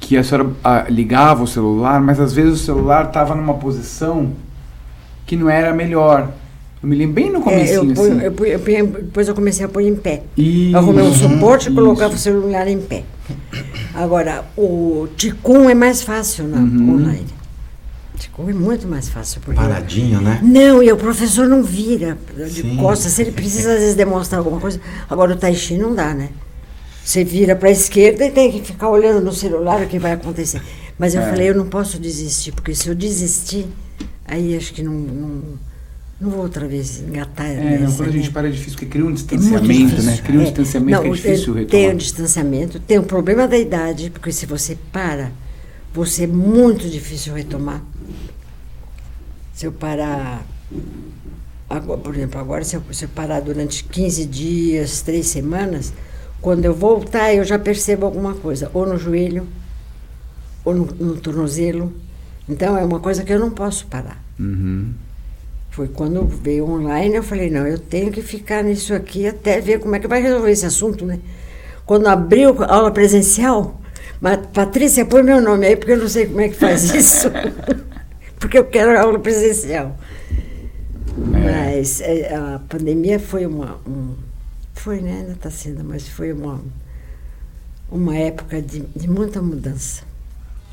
que 0.00 0.16
a 0.16 0.24
senhora 0.24 0.50
ah, 0.64 0.86
ligava 0.88 1.42
o 1.42 1.46
celular, 1.46 2.00
mas 2.00 2.18
às 2.20 2.32
vezes 2.32 2.60
o 2.60 2.64
celular 2.64 3.06
estava 3.06 3.34
numa 3.34 3.54
posição 3.54 4.30
que 5.26 5.36
não 5.36 5.50
era 5.50 5.70
a 5.70 5.74
melhor. 5.74 6.30
Eu 6.82 6.88
me 6.88 6.94
lembro 6.96 7.14
bem 7.14 7.30
no 7.30 7.40
É, 7.40 7.42
comecinho, 7.42 7.90
eu 7.90 7.94
ponho- 7.94 8.12
assim. 8.12 8.24
eu 8.24 8.32
ponho- 8.32 8.52
eu 8.52 8.58
ponho- 8.60 8.86
depois 8.86 9.28
eu 9.28 9.34
comecei 9.34 9.66
a 9.66 9.68
pôr 9.68 9.82
em 9.82 9.96
pé. 9.96 10.22
Eu 10.38 10.78
arrumei 10.78 11.04
um 11.04 11.12
suporte 11.12 11.66
e 11.66 11.72
Isso. 11.72 11.74
colocava 11.74 12.14
o 12.14 12.16
celular 12.16 12.68
em 12.68 12.80
pé. 12.80 13.02
Agora, 13.94 14.44
o 14.56 15.08
Ticum 15.16 15.68
é 15.68 15.74
mais 15.74 16.02
fácil 16.02 16.46
na 16.46 16.58
Uhum. 16.58 16.94
online. 16.94 17.26
Ticum 18.18 18.48
é 18.48 18.52
muito 18.52 18.86
mais 18.88 19.08
fácil. 19.08 19.40
Porque 19.40 19.60
Paradinho, 19.60 20.20
né? 20.20 20.40
Não, 20.42 20.82
e 20.82 20.90
o 20.92 20.96
professor 20.96 21.46
não 21.48 21.62
vira 21.62 22.18
de 22.36 22.62
Sim. 22.62 22.76
costas. 22.76 23.12
Se 23.12 23.22
ele 23.22 23.32
precisa, 23.32 23.72
às 23.74 23.80
vezes, 23.80 23.94
demonstrar 23.94 24.38
alguma 24.40 24.60
coisa. 24.60 24.80
Agora, 25.08 25.32
o 25.32 25.36
Tai 25.36 25.54
Chi 25.54 25.76
não 25.78 25.94
dá, 25.94 26.14
né? 26.14 26.30
Você 27.04 27.24
vira 27.24 27.56
para 27.56 27.68
a 27.68 27.72
esquerda 27.72 28.26
e 28.26 28.30
tem 28.30 28.50
que 28.52 28.60
ficar 28.62 28.88
olhando 28.90 29.24
no 29.24 29.32
celular 29.32 29.80
o 29.82 29.86
que 29.86 29.98
vai 29.98 30.12
acontecer. 30.12 30.60
Mas 30.98 31.14
eu 31.14 31.22
É. 31.22 31.30
falei, 31.30 31.48
eu 31.50 31.54
não 31.54 31.66
posso 31.66 31.98
desistir, 31.98 32.52
porque 32.52 32.74
se 32.74 32.88
eu 32.88 32.94
desistir, 32.94 33.66
aí 34.26 34.56
acho 34.56 34.74
que 34.74 34.82
não, 34.82 34.92
não, 34.92 35.42
não 36.20 36.30
vou 36.30 36.40
outra 36.42 36.66
vez 36.66 37.00
engatar. 37.00 37.46
É, 37.46 37.78
não, 37.78 37.92
quando 37.92 38.08
a 38.08 38.12
gente 38.12 38.26
né? 38.26 38.30
para 38.32 38.48
é 38.48 38.50
difícil, 38.50 38.72
porque 38.72 38.86
cria 38.86 39.04
um 39.06 39.10
É 39.10 39.12
distanciamento, 39.14 40.02
né? 40.02 40.12
difícil. 40.12 40.24
Cria 40.24 40.38
um 40.38 40.42
É. 40.42 40.44
distanciamento 40.46 41.00
que 41.00 41.06
é 41.06 41.08
Não, 41.08 41.14
difícil 41.14 41.54
retomar. 41.54 41.70
tem 41.70 41.90
um 41.90 41.96
distanciamento, 41.96 42.80
tem 42.80 42.98
o 42.98 43.02
problema 43.04 43.46
da 43.48 43.56
idade, 43.56 44.10
porque 44.10 44.32
se 44.32 44.44
você 44.44 44.76
para, 44.92 45.30
você 45.92 46.24
é 46.24 46.26
muito 46.26 46.88
difícil 46.88 47.34
retomar. 47.34 47.82
Se 49.54 49.66
eu 49.66 49.72
parar, 49.72 50.46
agora, 51.68 52.00
por 52.00 52.14
exemplo, 52.14 52.40
agora 52.40 52.64
se 52.64 52.76
eu, 52.76 52.82
se 52.92 53.04
eu 53.04 53.08
parar 53.08 53.40
durante 53.40 53.84
15 53.84 54.24
dias, 54.26 55.02
três 55.02 55.26
semanas, 55.26 55.92
quando 56.40 56.64
eu 56.64 56.74
voltar 56.74 57.34
eu 57.34 57.44
já 57.44 57.58
percebo 57.58 58.06
alguma 58.06 58.34
coisa, 58.34 58.70
ou 58.72 58.86
no 58.86 58.96
joelho, 58.96 59.46
ou 60.64 60.74
no, 60.74 60.84
no 60.84 61.16
tornozelo. 61.16 61.92
Então 62.48 62.76
é 62.76 62.84
uma 62.84 63.00
coisa 63.00 63.24
que 63.24 63.32
eu 63.32 63.38
não 63.38 63.50
posso 63.50 63.86
parar. 63.86 64.22
Uhum. 64.38 64.92
Foi 65.70 65.88
quando 65.88 66.26
veio 66.26 66.68
online, 66.68 67.16
eu 67.16 67.22
falei, 67.22 67.50
não, 67.50 67.66
eu 67.66 67.78
tenho 67.78 68.10
que 68.10 68.22
ficar 68.22 68.62
nisso 68.64 68.94
aqui 68.94 69.26
até 69.26 69.60
ver 69.60 69.80
como 69.80 69.94
é 69.94 69.98
que 69.98 70.08
vai 70.08 70.20
resolver 70.22 70.50
esse 70.50 70.66
assunto, 70.66 71.04
né? 71.04 71.20
Quando 71.84 72.06
abriu 72.06 72.62
a 72.62 72.74
aula 72.74 72.90
presencial, 72.90 73.80
Patrícia, 74.52 75.06
põe 75.06 75.22
meu 75.22 75.40
nome 75.40 75.66
aí, 75.66 75.76
porque 75.76 75.92
eu 75.92 75.98
não 75.98 76.08
sei 76.08 76.26
como 76.26 76.40
é 76.40 76.48
que 76.48 76.56
faz 76.56 76.90
isso. 76.94 77.28
porque 78.40 78.58
eu 78.58 78.64
quero 78.64 78.98
aula 78.98 79.18
presencial. 79.18 79.96
É. 81.34 81.74
Mas 81.74 82.00
é, 82.00 82.34
a 82.34 82.60
pandemia 82.68 83.18
foi 83.20 83.46
uma. 83.46 83.78
Um, 83.86 84.14
foi, 84.74 85.00
né? 85.00 85.18
Ainda 85.20 85.32
está 85.32 85.50
sendo, 85.50 85.82
mas 85.84 86.08
foi 86.08 86.32
uma, 86.32 86.60
uma 87.90 88.16
época 88.16 88.60
de, 88.62 88.80
de 88.94 89.08
muita 89.08 89.40
mudança. 89.42 90.02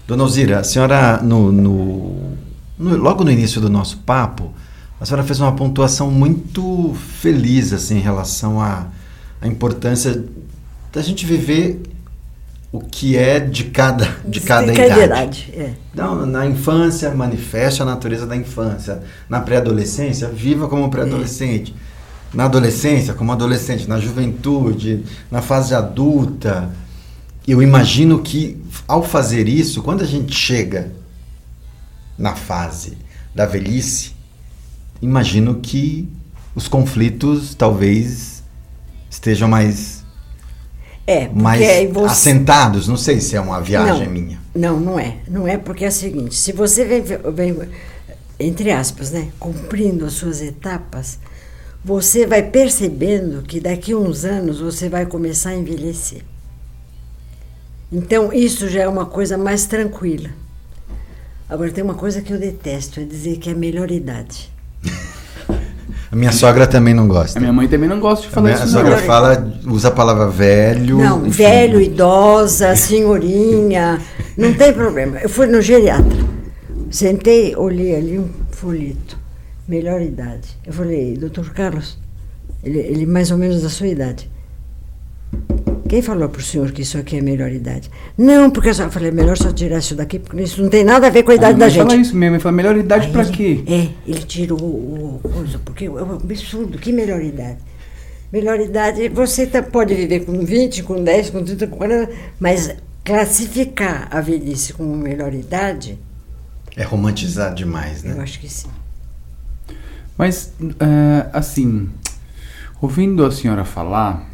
Dona 0.07 0.23
Alzira, 0.23 0.59
a 0.59 0.63
senhora, 0.63 1.19
no, 1.21 1.51
no- 1.51 2.37
no- 2.77 2.97
logo 2.97 3.23
no 3.23 3.31
início 3.31 3.59
do 3.59 3.69
nosso 3.69 3.97
papo, 3.99 4.51
a 4.99 5.05
senhora 5.05 5.23
fez 5.23 5.39
uma 5.39 5.55
pontuação 5.55 6.11
muito 6.11 6.93
feliz 7.19 7.73
assim, 7.73 7.97
em 7.97 8.01
relação 8.01 8.61
à, 8.61 8.87
à 9.41 9.47
importância 9.47 10.23
da 10.93 11.01
gente 11.01 11.25
viver 11.25 11.81
o 12.75 12.79
que 12.79 13.15
é 13.15 13.39
de 13.39 13.65
cada, 13.65 14.17
de 14.25 14.41
cada 14.41 14.73
cada 14.73 15.05
idade. 15.05 15.53
É. 15.55 15.73
Então, 15.93 16.25
na 16.25 16.45
infância, 16.45 17.09
manifeste 17.11 17.81
a 17.81 17.85
natureza 17.85 18.25
da 18.25 18.35
infância. 18.35 19.01
Na 19.29 19.39
pré-adolescência, 19.39 20.27
viva 20.27 20.67
como 20.67 20.89
pré-adolescente. 20.89 21.73
Na 22.33 22.45
adolescência, 22.45 23.13
como 23.13 23.31
adolescente. 23.31 23.87
Na 23.87 23.99
juventude, 23.99 25.03
na 25.31 25.41
fase 25.41 25.73
adulta. 25.73 26.69
Eu 27.47 27.61
imagino 27.61 28.19
que, 28.19 28.61
ao 28.87 29.03
fazer 29.03 29.47
isso, 29.47 29.81
quando 29.81 30.01
a 30.01 30.07
gente 30.07 30.35
chega 30.35 30.91
na 32.17 32.35
fase 32.35 32.97
da 33.33 33.45
velhice, 33.45 34.13
imagino 35.01 35.55
que 35.55 36.09
os 36.53 36.67
conflitos 36.67 37.55
talvez 37.55 38.43
estejam 39.09 39.47
mais, 39.47 39.94
É, 41.07 41.29
aí 41.45 41.87
você. 41.87 42.11
assentados. 42.11 42.87
Não 42.87 42.97
sei 42.97 43.21
se 43.21 43.35
é 43.35 43.41
uma 43.41 43.61
viagem 43.61 44.05
Não. 44.05 44.13
minha. 44.13 44.39
Não, 44.55 44.79
não 44.79 44.99
é. 44.99 45.17
Não 45.27 45.47
é 45.47 45.57
porque 45.57 45.85
é 45.85 45.89
o 45.89 45.91
seguinte, 45.91 46.35
se 46.35 46.51
você 46.51 46.85
vem, 46.85 47.01
vem, 47.01 47.69
entre 48.39 48.71
aspas, 48.71 49.11
né, 49.11 49.29
cumprindo 49.39 50.05
as 50.05 50.13
suas 50.13 50.41
etapas, 50.41 51.19
você 51.83 52.25
vai 52.25 52.41
percebendo 52.41 53.43
que 53.43 53.59
daqui 53.59 53.91
a 53.91 53.97
uns 53.97 54.25
anos 54.25 54.59
você 54.59 54.89
vai 54.89 55.05
começar 55.05 55.49
a 55.51 55.55
envelhecer. 55.55 56.23
Então, 57.91 58.33
isso 58.33 58.67
já 58.67 58.81
é 58.81 58.87
uma 58.87 59.05
coisa 59.05 59.37
mais 59.37 59.65
tranquila. 59.65 60.29
Agora 61.47 61.71
tem 61.71 61.83
uma 61.83 61.93
coisa 61.93 62.21
que 62.21 62.33
eu 62.33 62.39
detesto, 62.39 62.99
é 62.99 63.03
dizer 63.03 63.37
que 63.37 63.49
é 63.49 63.53
melhor 63.53 63.91
idade. 63.91 64.51
A 66.15 66.17
minha 66.17 66.31
sogra 66.31 66.65
também 66.65 66.93
não 66.93 67.09
gosta. 67.09 67.37
A 67.37 67.41
minha 67.41 67.51
mãe 67.51 67.67
também 67.67 67.89
não 67.89 67.99
gosta 67.99 68.21
de 68.21 68.29
A 68.29 68.31
falar 68.31 68.47
minha 68.53 68.63
isso, 68.63 68.71
sogra 68.71 68.95
não. 68.95 69.03
fala, 69.03 69.53
usa 69.67 69.89
a 69.89 69.91
palavra 69.91 70.29
velho. 70.29 70.97
Não, 70.97 71.19
enfim. 71.27 71.29
velho, 71.43 71.81
idosa, 71.81 72.73
senhorinha, 72.73 73.99
não 74.37 74.53
tem 74.53 74.71
problema. 74.71 75.17
Eu 75.17 75.27
fui 75.27 75.45
no 75.45 75.61
geriatra, 75.61 76.17
sentei, 76.89 77.53
olhei 77.57 77.97
ali 77.97 78.17
um 78.17 78.29
folheto, 78.49 79.19
melhor 79.67 80.01
idade. 80.01 80.47
Eu 80.65 80.71
falei, 80.71 81.17
doutor 81.17 81.49
Carlos, 81.49 81.97
ele, 82.63 82.79
ele 82.79 83.05
mais 83.05 83.29
ou 83.29 83.37
menos 83.37 83.61
da 83.61 83.69
sua 83.69 83.87
idade. 83.87 84.31
Quem 85.95 86.01
falou 86.01 86.27
para 86.27 86.41
o 86.41 86.43
senhor 86.43 86.73
que 86.73 86.81
isso 86.81 86.97
aqui 86.97 87.15
é 87.19 87.21
melhor 87.21 87.49
idade? 87.49 87.89
Não, 88.17 88.51
porque 88.51 88.67
eu 88.67 88.73
só- 88.73 88.83
eu 88.83 88.91
falei, 88.91 89.11
melhor 89.11 89.37
só 89.37 89.53
tirar 89.53 89.77
isso 89.77 89.95
daqui, 89.95 90.19
porque 90.19 90.41
isso 90.43 90.61
não 90.61 90.69
tem 90.69 90.83
nada 90.83 91.07
a 91.07 91.09
ver 91.09 91.23
com 91.23 91.31
a 91.31 91.35
idade 91.35 91.55
minha 91.55 91.69
da 91.69 91.73
mãe 91.73 91.77
fala 91.85 91.89
gente. 91.91 92.05
isso, 92.07 92.17
minha 92.17 92.31
mãe 92.31 92.39
fala, 92.41 92.51
melhor 92.53 92.75
idade 92.75 93.07
ele- 93.17 93.31
quê? 93.31 93.63
É, 93.65 93.87
ele 94.05 94.23
tirou 94.23 94.59
o 94.59 95.21
coisa, 95.23 95.57
porque 95.63 95.85
é 95.85 95.89
um 95.89 96.15
absurdo, 96.15 96.77
que 96.77 96.91
melhor 96.91 97.21
idade? 97.23 97.59
Melhor 98.29 98.59
idade, 98.59 99.07
você 99.07 99.47
tá- 99.47 99.63
pode 99.63 99.95
viver 99.95 100.25
com 100.25 100.37
20, 100.43 100.83
com 100.83 101.01
10, 101.01 101.29
com 101.29 101.41
30, 101.45 101.65
com 101.65 101.77
40, 101.77 102.11
mas 102.41 102.75
classificar 103.05 104.09
a 104.11 104.19
velhice 104.19 104.73
como 104.73 104.93
melhor 104.97 105.33
idade, 105.33 105.97
É 106.75 106.83
romantizar 106.83 107.53
demais, 107.55 108.03
eu 108.03 108.15
né? 108.15 108.21
acho 108.21 108.37
que 108.41 108.49
sim. 108.51 108.67
Mas, 110.17 110.51
é, 110.77 111.27
assim, 111.31 111.87
ouvindo 112.81 113.25
a 113.25 113.31
senhora 113.31 113.63
falar, 113.63 114.29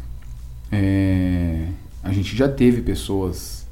é, 0.72 1.66
a 2.02 2.10
gente 2.10 2.34
já 2.34 2.48
teve 2.48 2.80
pessoas 2.80 3.66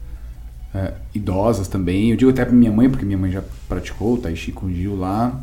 é, 0.75 0.93
idosas 1.15 1.67
também. 1.67 2.11
Eu 2.11 2.17
digo 2.17 2.31
até 2.31 2.45
pra 2.45 2.55
minha 2.55 2.71
mãe, 2.71 2.91
porque 2.91 3.05
minha 3.05 3.19
mãe 3.19 3.33
já 3.33 3.43
praticou 3.67 4.15
o 4.15 4.19
Tai 4.19 4.37
Chi 4.37 4.53
com 4.53 4.71
Gil 4.71 4.97
lá. 4.97 5.41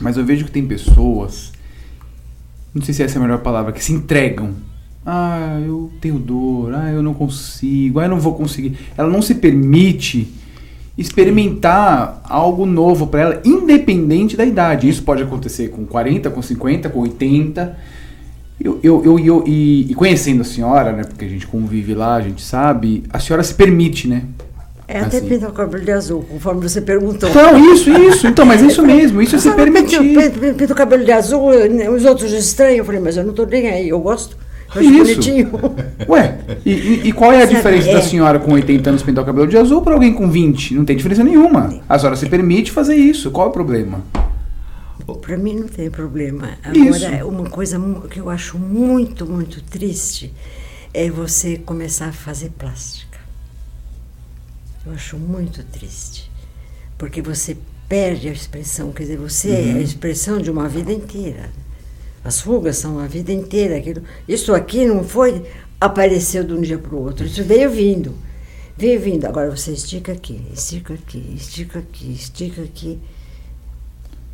Mas 0.00 0.16
eu 0.16 0.24
vejo 0.24 0.44
que 0.44 0.50
tem 0.50 0.66
pessoas, 0.66 1.52
não 2.74 2.82
sei 2.82 2.94
se 2.94 3.02
essa 3.02 3.16
é 3.16 3.18
a 3.18 3.22
melhor 3.22 3.38
palavra, 3.38 3.72
que 3.72 3.82
se 3.82 3.92
entregam. 3.92 4.54
Ah, 5.04 5.60
eu 5.64 5.90
tenho 6.00 6.18
dor, 6.18 6.74
ah, 6.74 6.90
eu 6.90 7.02
não 7.02 7.14
consigo, 7.14 7.98
ah, 7.98 8.04
eu 8.04 8.10
não 8.10 8.20
vou 8.20 8.34
conseguir. 8.34 8.76
Ela 8.96 9.08
não 9.08 9.22
se 9.22 9.36
permite 9.36 10.32
experimentar 10.98 12.20
algo 12.24 12.66
novo 12.66 13.06
para 13.06 13.20
ela, 13.20 13.42
independente 13.44 14.36
da 14.36 14.44
idade. 14.44 14.88
Isso 14.88 15.02
pode 15.02 15.22
acontecer 15.22 15.68
com 15.68 15.86
40, 15.86 16.30
com 16.30 16.42
50, 16.42 16.88
com 16.90 17.00
80. 17.00 17.78
Eu, 18.60 18.80
eu, 18.82 19.02
eu, 19.04 19.18
eu- 19.18 19.44
e, 19.46 19.90
e 19.90 19.94
conhecendo 19.94 20.40
a 20.40 20.44
senhora, 20.44 20.92
né, 20.92 21.04
porque 21.04 21.24
a 21.24 21.28
gente 21.28 21.46
convive 21.46 21.94
lá, 21.94 22.16
a 22.16 22.20
gente 22.22 22.42
sabe, 22.42 23.04
a 23.10 23.18
senhora 23.18 23.42
se 23.42 23.54
permite, 23.54 24.08
né? 24.08 24.22
É 24.88 25.00
até 25.00 25.18
Assim. 25.18 25.26
pintar 25.28 25.50
o 25.50 25.52
cabelo 25.52 25.84
de 25.84 25.90
azul, 25.90 26.24
conforme 26.30 26.62
você 26.66 26.80
perguntou. 26.80 27.28
Então, 27.28 27.72
isso, 27.74 27.90
isso, 27.90 28.26
então, 28.26 28.46
mas 28.46 28.62
é 28.62 28.66
isso 28.66 28.82
mesmo, 28.86 29.20
isso 29.20 29.34
é 29.36 29.38
se 29.38 29.50
permitir. 29.50 29.98
pinta- 29.98 30.54
Pinta 30.54 30.72
o 30.72 30.76
cabelo 30.76 31.04
de 31.04 31.10
azul, 31.12 31.50
né, 31.68 31.90
os 31.90 32.04
outros 32.04 32.32
estranham. 32.32 32.78
Eu 32.78 32.84
falei, 32.84 33.00
mas 33.00 33.16
eu 33.16 33.24
não 33.24 33.30
estou 33.30 33.46
nem 33.46 33.68
aí, 33.68 33.88
eu 33.88 33.98
gosto. 34.00 34.36
Eu 34.74 34.80
acho 34.80 34.90
Isso. 34.90 34.98
bonitinho. 35.04 35.50
Ué, 36.08 36.38
e, 36.64 36.70
e- 36.72 37.00
e 37.08 37.12
qual 37.12 37.32
é 37.32 37.38
a 37.38 37.40
Sabe, 37.42 37.54
diferença 37.56 37.92
da 37.92 37.98
é. 37.98 38.02
senhora 38.02 38.38
com 38.38 38.52
80 38.52 38.90
anos 38.90 39.02
pintar 39.02 39.22
o 39.22 39.26
cabelo 39.26 39.46
de 39.46 39.56
azul 39.58 39.82
para 39.82 39.94
alguém 39.94 40.12
com 40.12 40.30
20? 40.30 40.74
Não 40.74 40.84
tem 40.84 40.96
diferença 40.96 41.22
nenhuma. 41.24 41.74
A 41.88 41.98
senhora 41.98 42.16
se 42.16 42.26
permite 42.26 42.70
fazer 42.72 42.94
isso, 42.96 43.30
qual 43.30 43.46
é 43.48 43.50
o 43.50 43.52
problema? 43.52 44.00
Para 45.14 45.36
mim 45.36 45.54
não 45.54 45.68
tem 45.68 45.90
problema. 45.90 46.58
Isso. 46.74 47.04
Agora, 47.06 47.26
uma 47.26 47.48
coisa 47.48 47.78
que 48.10 48.18
eu 48.18 48.28
acho 48.28 48.58
muito, 48.58 49.24
muito 49.24 49.62
triste 49.62 50.32
é 50.92 51.10
você 51.10 51.58
começar 51.58 52.08
a 52.08 52.12
fazer 52.12 52.50
plástica. 52.50 53.18
Eu 54.84 54.92
acho 54.92 55.16
muito 55.16 55.62
triste. 55.64 56.30
Porque 56.98 57.22
você 57.22 57.56
perde 57.88 58.28
a 58.28 58.32
expressão, 58.32 58.90
quer 58.92 59.04
dizer, 59.04 59.18
você 59.18 59.50
é 59.50 59.72
a 59.74 59.80
expressão 59.80 60.38
de 60.38 60.50
uma 60.50 60.68
vida 60.68 60.92
inteira. 60.92 61.50
As 62.24 62.40
rugas 62.40 62.76
são 62.76 62.98
a 62.98 63.06
vida 63.06 63.32
inteira. 63.32 63.76
Aquilo, 63.76 64.02
isso 64.26 64.54
aqui 64.54 64.84
não 64.84 65.04
foi 65.04 65.44
apareceu 65.80 66.42
de 66.42 66.52
um 66.52 66.60
dia 66.60 66.78
para 66.78 66.94
o 66.94 67.02
outro, 67.02 67.26
isso 67.26 67.42
veio 67.44 67.70
vindo. 67.70 68.14
Veio 68.76 69.00
vindo. 69.00 69.24
Agora 69.26 69.50
você 69.50 69.72
estica 69.72 70.12
aqui, 70.12 70.42
estica 70.52 70.94
aqui, 70.94 71.34
estica 71.34 71.78
aqui, 71.78 72.12
estica 72.12 72.62
aqui. 72.62 72.98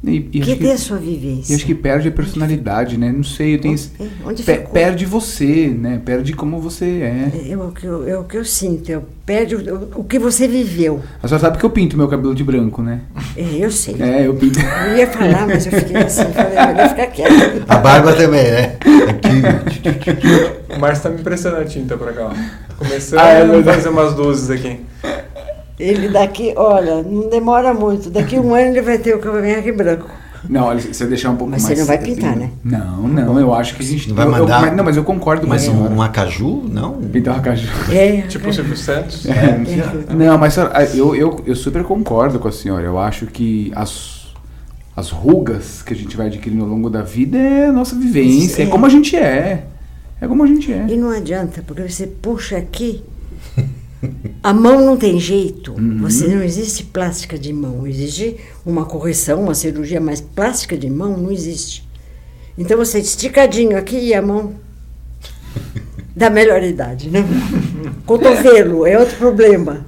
E, 0.04 0.16
e 0.32 0.40
que 0.40 0.56
tem 0.56 0.70
a 0.72 0.74
que, 0.74 0.80
sua 0.80 0.96
vivência. 0.98 1.52
e 1.52 1.54
acho 1.56 1.64
que 1.64 1.76
perde 1.76 2.08
a 2.08 2.10
personalidade, 2.10 2.98
né? 2.98 3.12
Não 3.12 3.22
sei, 3.22 3.54
eu 3.54 3.60
tenho. 3.60 3.74
Onde- 4.00 4.10
onde 4.26 4.42
pe- 4.42 4.58
perde 4.72 5.06
você, 5.06 5.68
né? 5.68 6.00
Perde 6.04 6.32
como 6.32 6.58
você 6.60 6.84
é. 6.84 7.50
É 7.52 7.56
o 7.56 7.70
que 7.70 7.84
eu, 7.86 8.08
é 8.08 8.18
o 8.18 8.24
que 8.24 8.36
eu 8.36 8.44
sinto, 8.44 8.90
eu 8.90 9.04
perde 9.24 9.54
o, 9.54 9.90
o 9.94 10.02
que 10.02 10.18
você 10.18 10.48
viveu. 10.48 11.00
A 11.22 11.28
senhora 11.28 11.40
sabe 11.46 11.58
que 11.58 11.64
eu 11.64 11.70
pinto 11.70 11.96
meu 11.96 12.08
cabelo 12.08 12.34
de 12.34 12.42
branco, 12.42 12.82
né? 12.82 13.02
É, 13.36 13.42
eu 13.64 13.70
sei. 13.70 13.94
É, 14.00 14.26
eu 14.26 14.34
pinto. 14.34 14.58
Eu 14.58 14.96
ia 14.96 15.06
falar, 15.06 15.46
mas 15.46 15.66
eu 15.66 15.72
fiquei 15.72 15.96
assim, 15.98 16.24
falei, 16.32 16.66
melhor 16.66 16.88
ficar 16.88 17.06
quieto. 17.06 17.64
A 17.68 17.76
barba 17.76 18.12
também, 18.14 18.42
né? 18.50 18.76
Aqui. 19.08 20.74
O 20.76 20.80
Márcio 20.80 21.02
tá 21.04 21.10
me 21.10 21.20
emprestando 21.20 21.56
a 21.58 21.64
tinta 21.64 21.96
pra 21.96 22.12
cá. 22.12 22.24
ó. 22.32 22.74
Começando 22.76 23.20
Ah, 23.20 23.28
é 23.28 23.42
a 23.42 23.62
fazer 23.62 23.88
umas 23.88 24.16
luzes 24.16 24.50
aqui. 24.50 24.80
Ele 25.82 26.08
daqui, 26.08 26.52
olha, 26.56 27.02
não 27.02 27.28
demora 27.28 27.74
muito, 27.74 28.08
daqui 28.10 28.38
um 28.38 28.54
ano 28.54 28.68
ele 28.68 28.82
vai 28.82 28.98
ter 28.98 29.14
o 29.14 29.18
cavanhaque 29.18 29.72
branco. 29.72 30.08
Não, 30.48 30.64
olha, 30.64 30.80
se 30.80 30.92
você 30.92 31.06
deixar 31.06 31.30
um 31.30 31.36
pouco 31.36 31.52
Mas 31.52 31.62
mais. 31.62 31.74
você 31.74 31.80
não 31.80 31.86
vai 31.86 31.98
pintar, 31.98 32.34
né? 32.36 32.50
Não, 32.64 33.06
não, 33.08 33.38
eu 33.38 33.54
acho 33.54 33.76
que 33.76 33.82
a 33.82 33.84
gente. 33.86 34.08
Não 34.08 34.16
vai 34.16 34.26
eu- 34.26 34.32
eu- 34.32 34.38
mandar- 34.40 34.60
mas, 34.62 34.76
não, 34.76 34.84
mas 34.84 34.96
eu 34.96 35.04
concordo 35.04 35.46
Mas 35.46 35.68
um, 35.68 35.94
um 35.96 36.02
acaju? 36.02 36.64
Não? 36.68 36.94
Pintar 36.94 37.34
uma 37.34 37.42
caju. 37.42 37.68
É, 37.92 38.22
Tipo 38.28 38.48
o 38.48 38.52
Silvio 38.52 38.76
Santos. 38.76 39.24
É. 39.26 40.12
Não, 40.12 40.36
mas 40.38 40.54
senhora, 40.54 40.84
eu, 40.94 41.14
eu, 41.14 41.40
eu 41.46 41.54
super 41.56 41.84
concordo 41.84 42.38
com 42.40 42.48
a 42.48 42.52
senhora. 42.52 42.84
Eu 42.84 42.98
acho 42.98 43.26
que 43.26 43.70
as, 43.76 44.32
as 44.96 45.10
rugas 45.10 45.80
que 45.82 45.94
a 45.94 45.96
gente 45.96 46.16
vai 46.16 46.26
adquirindo 46.26 46.64
ao 46.64 46.68
longo 46.70 46.90
da 46.90 47.02
vida 47.02 47.38
é 47.38 47.66
a 47.66 47.72
nossa 47.72 47.94
vivência. 47.94 48.62
É 48.62 48.66
É. 48.66 48.68
como 48.68 48.84
a 48.84 48.88
gente 48.88 49.16
é. 49.16 49.64
É 50.20 50.26
como 50.26 50.42
a 50.42 50.46
gente 50.46 50.72
é. 50.72 50.86
E 50.88 50.96
não 50.96 51.10
adianta, 51.10 51.62
porque 51.64 51.88
você 51.88 52.06
puxa 52.06 52.56
aqui, 52.56 53.02
a 54.42 54.52
mão 54.52 54.84
não 54.84 54.96
tem 54.96 55.18
jeito. 55.20 55.74
Você 56.00 56.26
não 56.28 56.42
existe 56.42 56.84
plástica 56.84 57.38
de 57.38 57.52
mão. 57.52 57.86
Existe 57.86 58.36
uma 58.66 58.84
correção, 58.84 59.42
uma 59.42 59.54
cirurgia, 59.54 60.00
mas 60.00 60.20
plástica 60.20 60.76
de 60.76 60.90
mão 60.90 61.16
não 61.16 61.30
existe. 61.30 61.86
Então 62.58 62.76
você 62.76 62.98
esticadinho 62.98 63.76
aqui 63.78 63.96
e 63.98 64.14
a 64.14 64.20
mão 64.22 64.54
da 66.16 66.28
melhor 66.28 66.62
idade, 66.62 67.08
né? 67.10 67.24
Cotovelo 68.04 68.86
é 68.86 68.98
outro 68.98 69.16
problema. 69.16 69.84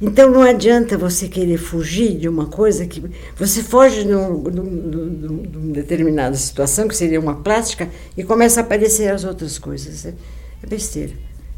Então 0.00 0.30
não 0.30 0.42
adianta 0.42 0.98
você 0.98 1.28
querer 1.28 1.58
fugir 1.58 2.18
de 2.18 2.28
uma 2.28 2.46
coisa 2.46 2.86
que. 2.86 3.02
Você 3.36 3.62
foge 3.62 4.04
de, 4.04 4.14
um, 4.14 4.42
de, 4.50 4.60
um- 4.60 5.20
de 5.20 5.26
um- 5.28 5.42
uma 5.64 5.72
determinada 5.74 6.34
situação, 6.36 6.88
que 6.88 6.96
seria 6.96 7.20
uma 7.20 7.36
plástica, 7.36 7.88
e 8.16 8.24
começa 8.24 8.60
a 8.60 8.64
aparecer 8.64 9.12
as 9.12 9.22
outras 9.24 9.58
coisas. 9.58 10.04
É 10.06 10.66
besteira. 10.66 11.12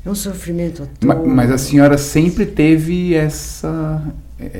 É 0.05 0.11
um 0.11 0.15
sofrimento 0.15 0.87
toa. 1.01 1.15
Mas 1.27 1.51
a 1.51 1.57
senhora 1.57 1.97
sempre 1.97 2.45
teve 2.45 3.15
essa, 3.15 4.03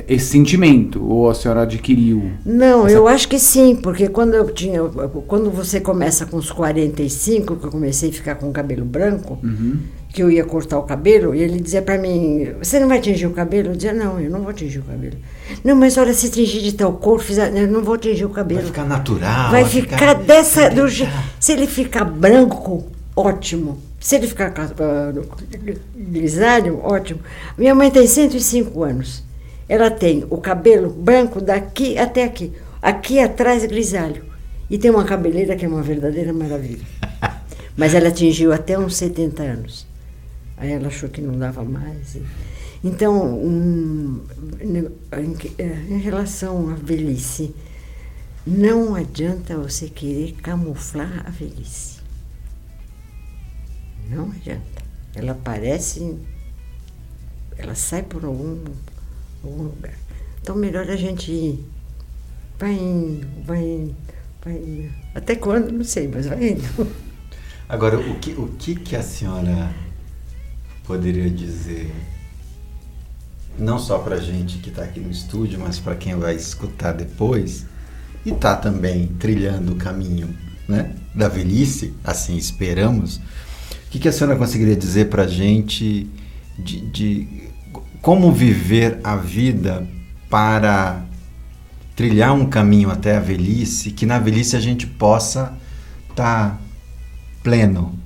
esse 0.09 0.25
sentimento? 0.25 1.03
Ou 1.07 1.29
a 1.29 1.35
senhora 1.35 1.61
adquiriu? 1.61 2.31
Não, 2.43 2.87
eu 2.89 3.07
acho 3.07 3.27
que 3.27 3.37
sim, 3.37 3.75
porque 3.75 4.07
quando 4.09 4.33
eu 4.33 4.49
tinha. 4.49 4.81
Quando 5.27 5.51
você 5.51 5.79
começa 5.79 6.25
com 6.25 6.37
os 6.37 6.51
45, 6.51 7.57
que 7.57 7.65
eu 7.65 7.71
comecei 7.71 8.09
a 8.09 8.13
ficar 8.13 8.35
com 8.35 8.49
o 8.49 8.51
cabelo 8.51 8.83
branco, 8.85 9.37
Uhum. 9.43 9.77
que 10.11 10.23
eu 10.23 10.31
ia 10.31 10.43
cortar 10.43 10.79
o 10.79 10.83
cabelo, 10.83 11.35
e 11.35 11.41
ele 11.43 11.59
dizia 11.59 11.81
pra 11.83 11.97
mim, 11.99 12.47
você 12.57 12.79
não 12.79 12.87
vai 12.87 12.99
tingir 12.99 13.27
o 13.27 13.31
cabelo? 13.31 13.69
Eu 13.69 13.75
dizia, 13.75 13.93
não, 13.93 14.19
eu 14.19 14.31
não 14.31 14.41
vou 14.41 14.53
tingir 14.53 14.79
o 14.79 14.83
cabelo. 14.83 15.15
Não, 15.63 15.75
mas 15.75 15.95
olha, 15.97 16.13
se 16.13 16.31
tingir 16.31 16.61
de 16.63 16.73
tal 16.73 16.93
cor, 16.93 17.19
fizer, 17.21 17.55
eu 17.55 17.67
não 17.67 17.83
vou 17.83 17.97
tingir 17.99 18.25
o 18.25 18.29
cabelo. 18.29 18.61
Vai 18.61 18.67
ficar 18.71 18.85
natural. 18.85 19.51
Vai 19.51 19.65
ficar 19.65 20.13
dessa. 20.15 20.69
Do, 20.71 20.85
se 21.39 21.51
ele 21.51 21.67
ficar 21.67 22.03
branco, 22.05 22.85
ótimo. 23.15 23.77
Se 24.05 24.17
ele 24.17 24.27
ficar 24.27 24.51
ca- 24.51 24.69
grisalho, 25.95 26.79
ótimo. 26.83 27.21
Minha 27.57 27.73
mãe 27.73 27.89
tem 27.89 28.05
105 28.05 28.83
anos. 28.83 29.23
Ela 29.67 29.89
tem 29.89 30.23
o 30.29 30.37
cabelo 30.37 30.91
branco 30.91 31.41
daqui 31.41 31.97
até 31.97 32.23
aqui. 32.23 32.53
Aqui 32.79 33.19
atrás 33.19 33.65
grisalho. 33.65 34.23
E 34.69 34.77
tem 34.77 34.91
uma 34.91 35.05
cabeleira 35.05 35.55
que 35.55 35.65
é 35.65 35.67
uma 35.67 35.81
verdadeira 35.81 36.31
maravilha. 36.31 36.85
Mas 37.75 37.95
ela 37.95 38.09
atingiu 38.09 38.53
até 38.53 38.77
uns 38.77 38.95
70 38.95 39.41
anos. 39.41 39.87
Aí 40.55 40.71
ela 40.71 40.87
achou 40.89 41.09
que 41.09 41.19
não 41.19 41.39
dava 41.39 41.63
mais. 41.63 42.15
Então, 42.83 44.21
que- 45.39 45.51
eh, 45.57 45.79
em 45.89 45.97
relação 45.97 46.69
à 46.69 46.75
velhice, 46.75 47.55
não 48.45 48.93
adianta 48.93 49.57
você 49.57 49.87
querer 49.89 50.33
camuflar 50.43 51.23
a 51.25 51.31
velhice. 51.31 51.94
Não 54.09 54.31
adianta. 54.31 54.83
Ela 55.15 55.31
aparece, 55.31 56.17
ela 57.57 57.75
sai 57.75 58.03
por 58.03 58.25
algum, 58.25 58.63
algum 59.43 59.63
lugar. 59.63 59.93
Então, 60.41 60.55
melhor 60.55 60.89
a 60.89 60.95
gente 60.95 61.31
ir. 61.31 61.65
Vai 62.59 62.73
indo, 62.73 63.27
vai 63.43 63.63
indo, 63.63 63.95
vai 64.43 64.55
indo. 64.55 64.93
Até 65.13 65.35
quando? 65.35 65.71
Não 65.71 65.83
sei, 65.83 66.07
mas 66.07 66.27
vai 66.27 66.49
indo. 66.49 66.91
Agora, 67.67 67.99
o 67.99 68.19
que, 68.19 68.31
o 68.33 68.47
que 68.59 68.75
que 68.75 68.95
a 68.95 69.01
senhora 69.01 69.73
poderia 70.85 71.29
dizer 71.29 71.91
não 73.57 73.79
só 73.79 73.99
para 73.99 74.17
gente 74.17 74.57
que 74.57 74.69
está 74.69 74.83
aqui 74.83 74.99
no 74.99 75.09
estúdio, 75.09 75.59
mas 75.59 75.79
para 75.79 75.95
quem 75.95 76.15
vai 76.15 76.35
escutar 76.35 76.91
depois 76.91 77.65
e 78.25 78.31
está 78.31 78.55
também 78.55 79.07
trilhando 79.19 79.73
o 79.73 79.75
caminho 79.75 80.35
né, 80.67 80.95
da 81.13 81.27
velhice, 81.27 81.93
assim 82.03 82.35
esperamos. 82.35 83.21
O 83.95 83.97
que, 83.97 84.01
que 84.01 84.07
a 84.09 84.11
senhora 84.11 84.37
conseguiria 84.37 84.75
dizer 84.75 85.05
para 85.05 85.23
a 85.23 85.27
gente 85.27 86.05
de, 86.59 86.81
de 86.81 87.49
como 88.01 88.29
viver 88.29 88.99
a 89.01 89.15
vida 89.15 89.87
para 90.29 91.01
trilhar 91.95 92.33
um 92.33 92.45
caminho 92.45 92.91
até 92.91 93.15
a 93.15 93.21
velhice, 93.21 93.91
que 93.91 94.05
na 94.05 94.19
velhice 94.19 94.57
a 94.57 94.59
gente 94.59 94.85
possa 94.85 95.57
estar 96.09 96.49
tá 96.49 96.59
pleno, 97.41 97.97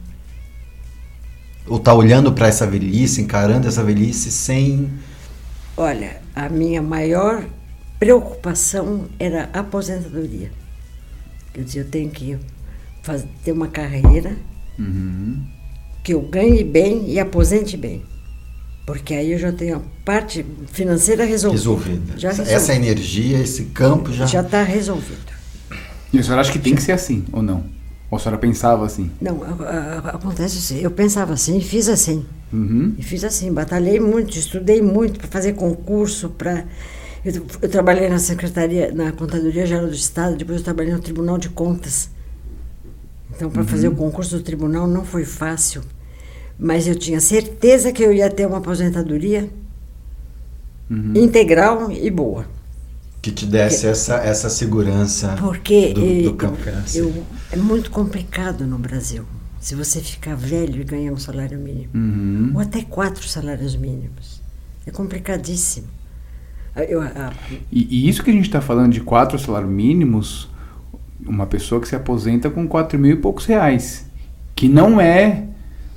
ou 1.66 1.78
está 1.78 1.92
olhando 1.92 2.34
para 2.34 2.48
essa 2.48 2.68
velhice, 2.68 3.22
encarando 3.22 3.68
essa 3.68 3.84
velhice 3.84 4.32
sem. 4.32 4.92
Olha, 5.76 6.22
a 6.36 6.50
minha 6.50 6.84
maior 6.84 7.44
preocupação 7.98 9.10
era 9.18 9.50
a 9.52 9.62
aposentadoria. 9.62 10.52
Eu 11.52 11.64
dizia, 11.64 11.82
eu 11.82 11.90
tenho 11.90 12.12
que 12.12 12.38
fazer, 13.02 13.28
ter 13.44 13.54
uma 13.54 13.70
carreira 13.70 14.38
Uhum. 14.80 15.46
Que 16.10 16.14
eu 16.16 16.22
ganhe 16.22 16.64
bem 16.64 17.07
e 17.07 17.20
aposente 17.20 17.78
bem. 17.78 18.01
Porque 18.84 19.14
aí 19.14 19.32
eu 19.32 19.38
já 19.38 19.51
tenho 19.51 19.78
a 19.78 19.82
parte 20.03 20.43
financeira 20.72 21.24
resolvida. 21.24 21.60
resolvida. 21.60 22.18
Já 22.18 22.30
essa, 22.30 22.41
resolvida. 22.41 22.55
essa 22.55 22.74
energia, 22.74 23.38
esse 23.38 23.66
campo 23.66 24.12
já. 24.12 24.26
Já 24.26 24.41
está 24.41 24.64
resolvido. 24.64 25.32
E 26.12 26.18
a 26.18 26.24
senhora 26.24 26.41
acha 26.41 26.51
que 26.51 26.57
tem 26.57 26.74
que 26.74 26.82
ser 26.82 26.93
assim, 26.93 27.26
ou 27.32 27.43
não? 27.43 27.64
Ou 28.10 28.18
a 28.18 28.20
senhora 28.20 28.39
pensava 28.39 28.88
assim? 28.88 29.12
Não, 29.22 29.39
acontece 30.03 30.57
assim. 30.57 30.82
Eu 30.82 30.89
pensava 30.89 31.34
assim 31.34 31.60
e 31.60 31.62
fiz 31.62 31.88
assim. 31.88 32.26
Uhum. 32.51 32.95
E 32.97 33.03
fiz 33.03 33.24
assim, 33.24 33.53
batalhei 33.53 33.99
muito, 33.99 34.36
estudei 34.36 34.82
muito 34.82 35.20
para 35.20 35.28
fazer 35.28 35.53
concurso, 35.53 36.30
para 36.30 36.66
eu, 37.24 37.45
eu 37.62 37.70
trabalhei 37.70 38.10
na 38.10 38.18
secretaria, 38.18 38.91
na 38.91 39.12
contadoria 39.12 39.64
geral 39.64 39.86
do 39.86 39.93
estado, 39.93 40.36
depois 40.36 40.57
eu 40.57 40.64
trabalhei 40.64 40.91
no 40.91 40.99
Tribunal 40.99 41.38
de 41.38 41.49
Contas. 41.49 42.10
Então, 43.39 43.49
para 43.49 43.64
fazer 43.64 43.88
o 43.88 43.95
concurso 43.95 44.38
do 44.38 44.43
tribunal 44.43 44.86
não 44.86 45.05
foi 45.05 45.24
fácil, 45.24 45.82
mas 46.60 46.86
eu 46.88 46.95
tinha 46.95 47.20
certeza 47.22 47.91
que 47.93 48.03
eu 48.03 48.12
ia 48.14 48.30
ter 48.30 48.45
uma 48.45 48.57
aposentadoria 48.57 49.49
Uhum. 50.89 51.14
integral 51.16 51.91
e 51.91 52.10
boa. 52.10 52.45
Que 53.22 53.32
te 53.32 53.45
desse 53.45 53.86
essa, 53.86 54.16
essa 54.16 54.49
segurança 54.49 55.36
Porque 55.39 55.93
do, 55.93 56.32
do 56.32 56.34
campo 56.36 56.57
financeiro. 56.57 57.10
eu, 57.10 57.24
é 57.51 57.57
muito 57.57 57.91
complicado 57.91 58.66
no 58.66 58.78
Brasil. 58.80 59.24
Se 59.60 59.76
você 59.76 59.99
ficar 59.99 60.36
velho 60.36 60.82
e 60.82 60.84
ganhar 60.86 61.12
um 61.12 61.18
salário 61.18 61.60
mínimo. 61.60 61.89
Uhum. 61.93 62.51
ou 62.55 62.60
até 62.62 62.82
quatro 62.82 63.28
salários 63.28 63.76
mínimos. 63.76 64.41
É 64.86 64.89
complicadíssimo. 64.91 65.88
Eu, 66.88 67.01
a- 67.01 67.34
E, 67.72 68.05
e 68.05 68.10
isso 68.10 68.24
que 68.24 68.30
a 68.32 68.34
gente 68.34 68.45
está 68.45 68.62
falando 68.62 68.93
de 68.93 69.01
quatro 69.01 69.38
salários 69.38 69.70
mínimos, 69.72 70.49
uma 71.24 71.45
pessoa 71.45 71.82
que 71.82 71.88
se 71.89 71.95
aposenta 71.95 72.49
com 72.49 72.66
quatro 72.68 72.97
mil 72.97 73.12
e 73.12 73.18
poucos 73.18 73.45
reais, 73.45 74.05
que 74.55 74.70
não 74.70 74.99
é 74.99 75.43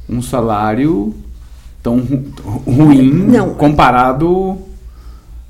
um 0.09 0.21
salário 0.23 1.15
tão 1.83 1.99
ru- 2.01 2.63
ruim 2.67 3.11
Não. 3.13 3.55
comparado 3.55 4.59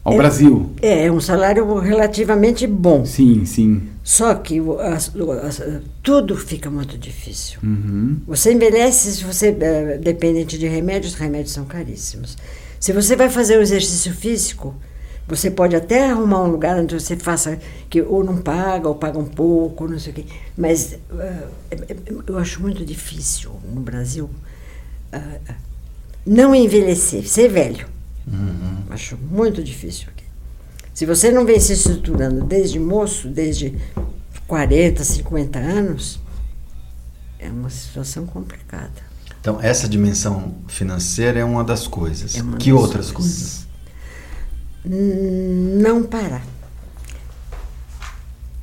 ao 0.05 0.15
É- 0.15 0.17
Brasil. 0.17 0.71
é, 0.81 1.07
é 1.07 1.13
um 1.13 1.21
salário 1.21 1.79
relativamente 1.79 2.67
bom. 2.67 3.05
Sim, 3.05 3.45
sim. 3.45 3.83
Só 4.03 4.35
que 4.35 4.61
as- 4.81 5.13
as- 5.45 5.63
tudo 6.03 6.37
fica 6.37 6.69
muito 6.71 6.99
difícil. 6.99 7.59
Uhum. 7.63 8.17
Você 8.27 8.53
envelhece 8.53 9.13
se 9.13 9.25
você 9.25 9.57
é 9.61 9.99
dependente 9.99 10.59
de 10.59 10.67
remédios, 10.67 11.13
os 11.13 11.19
remédios 11.19 11.53
são 11.53 11.65
caríssimos. 11.65 12.37
Se 12.81 12.93
você 12.93 13.15
vai 13.15 13.29
fazer 13.29 13.59
o 13.59 13.63
exercício 13.63 14.13
físico, 14.13 14.75
você 15.27 15.51
pode 15.51 15.75
até 15.77 16.11
arrumar 16.11 16.43
um 16.43 16.51
lugar 16.51 16.79
onde 16.79 16.95
você 16.99 17.17
faça 17.17 17.59
que 17.89 18.03
ou 18.03 18.25
não 18.25 18.39
paga 18.39 18.89
ou 18.89 18.95
paga 18.95 19.19
um 19.19 19.25
pouco, 19.25 19.87
não 19.89 19.99
sei 19.99 20.13
o 20.13 20.15
quê. 20.17 20.25
Mas 20.57 20.95
é- 21.21 21.47
eu 22.27 22.39
acho 22.39 22.61
muito 22.61 22.85
difícil 22.85 23.53
no 23.73 23.81
Brasil 23.81 24.29
ah, 25.13 25.55
não 26.27 26.55
envelhecer, 26.55 27.27
ser 27.29 27.49
velho. 27.49 27.87
Acho 28.91 29.17
muito 29.17 29.63
difícil 29.63 30.07
aqui. 30.09 30.25
Se 30.95 31.07
você 31.07 31.31
não 31.31 31.45
vem 31.47 31.59
se 31.59 31.73
estruturando 31.73 32.45
desde 32.45 32.79
moço, 32.79 33.29
desde 33.29 33.77
40, 34.47 35.03
50 35.03 35.59
anos, 35.59 36.21
é 37.39 37.49
uma 37.49 37.71
situação 37.71 38.27
complicada. 38.27 38.93
Então, 39.41 39.59
essa 39.61 39.89
dimensão 39.89 40.55
financeira 40.69 41.41
é 41.41 41.45
uma 41.45 41.65
das 41.65 41.87
coisas. 41.89 42.37
É 42.37 42.43
uma 42.43 42.59
que 42.59 42.71
das 42.71 42.81
outras 42.81 43.11
coisas. 43.11 43.35
coisas? 43.39 43.62
Não 44.85 46.03
parar. 46.03 46.45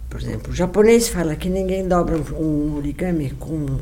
Por 0.09 0.19
exemplo, 0.19 0.51
o 0.51 0.55
japonês 0.55 1.07
fala 1.07 1.35
que 1.35 1.49
ninguém 1.49 1.87
dobra 1.87 2.17
um 2.17 2.75
origami 2.75 3.29
com. 3.31 3.79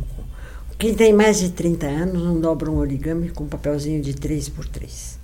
Quem 0.78 0.94
tem 0.94 1.14
mais 1.14 1.40
de 1.40 1.52
30 1.52 1.88
anos 1.88 2.24
não 2.24 2.40
dobra 2.40 2.70
um 2.70 2.78
origami 2.78 3.30
com 3.30 3.46
um 3.46 3.48
papelzinho 3.48 4.02
de 4.02 4.14
3 4.14 4.50
por 4.50 4.68
3 4.68 5.18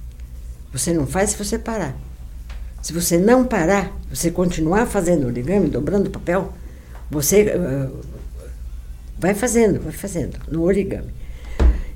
Você 0.72 0.91
não 0.91 1.05
faz 1.05 1.32
se 1.32 1.38
você 1.38 1.59
parar. 1.59 1.95
Se 2.82 2.91
você 2.91 3.18
não 3.18 3.45
parar, 3.45 3.95
você 4.09 4.32
continuar 4.32 4.88
fazendo 4.88 5.28
origami, 5.28 5.70
dobrando 5.70 6.09
papel, 6.09 6.51
você 7.09 7.53
ah, 7.55 7.89
vai 9.18 9.34
fazendo, 9.34 9.80
vai 9.80 9.93
fazendo, 9.93 10.38
no 10.49 10.64
origami. 10.64 11.14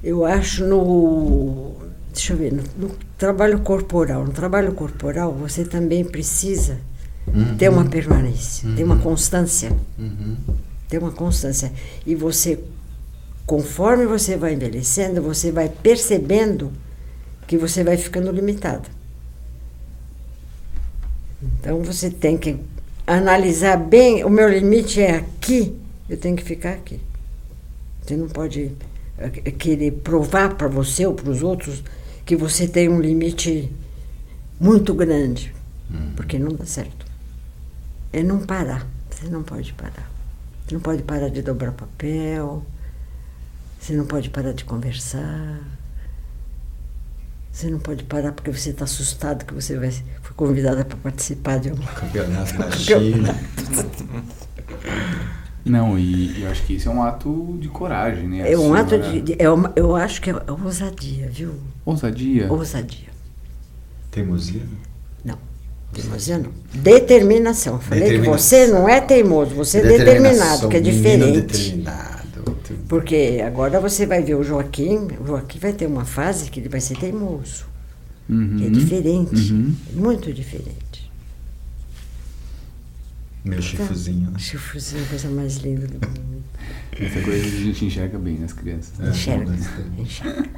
Eu 0.03 0.25
acho 0.25 0.65
no. 0.65 1.75
Deixa 2.17 2.33
eu 2.33 2.37
ver, 2.37 2.51
no, 2.51 2.63
no 2.75 2.95
trabalho 3.15 3.59
corporal. 3.59 4.25
No 4.25 4.33
trabalho 4.33 4.73
corporal, 4.73 5.31
você 5.33 5.63
também 5.63 6.03
precisa 6.03 6.79
ter 7.59 7.69
uma 7.69 7.85
permanência, 7.85 8.67
ter 8.75 8.83
uma 8.83 8.97
constância. 8.97 9.71
Ter 10.89 10.97
uma 10.97 11.11
constância. 11.11 11.71
E 12.07 12.15
você, 12.15 12.59
conforme 13.45 14.07
você 14.07 14.35
vai 14.35 14.55
envelhecendo, 14.55 15.21
você 15.21 15.51
vai 15.51 15.69
percebendo 15.69 16.73
que 17.45 17.55
você 17.55 17.83
vai 17.83 17.97
ficando 17.97 18.31
limitada. 18.31 18.89
Então 21.59 21.83
você 21.83 22.09
tem 22.09 22.35
que 22.35 22.57
analisar 23.05 23.77
bem, 23.77 24.23
o 24.23 24.29
meu 24.29 24.49
limite 24.49 24.99
é 24.99 25.17
aqui, 25.17 25.77
eu 26.09 26.17
tenho 26.17 26.35
que 26.35 26.43
ficar 26.43 26.71
aqui. 26.71 26.99
Você 28.01 28.17
não 28.17 28.27
pode 28.27 28.71
eh, 29.19 29.29
querer 29.51 29.91
provar 29.91 30.55
para 30.55 30.67
você 30.67 31.05
ou 31.05 31.13
para 31.13 31.29
os 31.29 31.43
outros 31.43 31.83
que 32.27 32.35
você 32.35 32.67
tem 32.67 32.89
um 32.89 32.99
limite 32.99 33.71
muito 34.59 34.93
grande, 34.93 35.55
porque 36.17 36.37
não 36.37 36.53
dá 36.53 36.65
certo. 36.65 37.05
É 38.11 38.21
não 38.21 38.45
parar, 38.45 38.85
você 39.09 39.29
não 39.29 39.41
pode 39.43 39.71
parar. 39.73 40.11
Você 40.65 40.75
não 40.75 40.81
pode 40.81 41.03
parar 41.03 41.29
de 41.29 41.41
dobrar 41.41 41.71
papel, 41.71 42.65
você 43.79 43.93
não 43.93 44.05
pode 44.05 44.29
parar 44.29 44.51
de 44.51 44.65
conversar. 44.65 45.61
Você 47.49 47.69
não 47.69 47.79
pode 47.79 48.03
parar 48.03 48.33
porque 48.33 48.51
você 48.51 48.71
está 48.71 48.83
assustado 48.83 49.45
que 49.45 49.53
você 49.53 49.77
vai, 49.79 49.89
foi 49.89 50.35
convidada 50.35 50.83
para 50.83 50.97
participar 50.97 51.59
de 51.59 51.71
uma 51.71 51.87
Campeonato 51.93 52.53
na 52.59 52.71
China. 52.71 53.33
Não, 55.69 55.97
e 55.97 56.41
eu 56.41 56.49
acho 56.49 56.63
que 56.65 56.73
isso 56.75 56.89
é 56.89 56.91
um 56.91 57.01
ato 57.03 57.57
de 57.59 57.67
coragem, 57.67 58.27
né? 58.27 58.51
É 58.51 58.57
um 58.57 58.73
ato 58.73 58.91
senhora- 58.91 59.11
de. 59.11 59.21
de- 59.21 59.35
é 59.39 59.49
uma, 59.49 59.71
eu 59.75 59.95
acho 59.95 60.21
que 60.21 60.29
é 60.29 60.35
ousadia, 60.51 61.29
viu? 61.31 61.53
Ousadia. 61.85 62.51
Ousadia. 62.51 63.07
Teimosia? 64.11 64.61
Não. 65.23 65.37
Teimosia 65.93 66.37
não. 66.37 66.51
Determinação. 66.73 67.79
Falei 67.79 68.03
que 68.19 68.27
você 68.27 68.67
não 68.67 68.87
é 68.89 68.99
teimoso, 69.01 69.53
você 69.55 69.79
é 69.79 69.81
determinado, 69.97 70.69
que 70.69 70.77
é 70.77 70.79
diferente. 70.79 71.41
determinado. 71.41 72.17
Porque 72.87 73.41
agora 73.45 73.79
você 73.79 74.05
vai 74.05 74.21
ver 74.21 74.35
o 74.35 74.43
Joaquim, 74.43 75.07
o 75.21 75.27
Joaquim 75.27 75.59
vai 75.59 75.73
ter 75.73 75.85
uma 75.87 76.05
fase 76.05 76.49
que 76.49 76.59
ele 76.59 76.69
vai 76.69 76.79
ser 76.79 76.97
teimoso. 76.97 77.65
Uhum. 78.29 78.57
É 78.65 78.69
diferente. 78.69 79.53
Uhum. 79.53 79.73
Muito 79.93 80.31
diferente. 80.33 81.06
Meu 83.49 83.61
chifrezinho, 83.61 84.31
né? 84.31 84.39
Chifrezinho 84.39 85.03
é 85.03 85.07
coisa 85.07 85.29
mais 85.29 85.57
linda 85.57 85.87
do 85.87 85.93
mundo. 86.07 86.43
Essa 86.99 87.21
coisa 87.21 87.45
a 87.45 87.49
gente 87.49 87.85
enxerga 87.85 88.17
bem 88.17 88.39
nas 88.39 88.53
crianças. 88.53 88.97
né? 88.97 89.09
Enxerga. 89.09 89.51
bastante. 89.51 90.01
enxerga. 90.01 90.49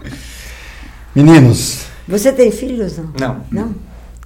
Meninos, 1.16 1.86
Você 2.08 2.32
tem 2.32 2.52
filhos, 2.52 2.98
não? 2.98 3.14
Não. 3.20 3.46
Não? 3.52 3.76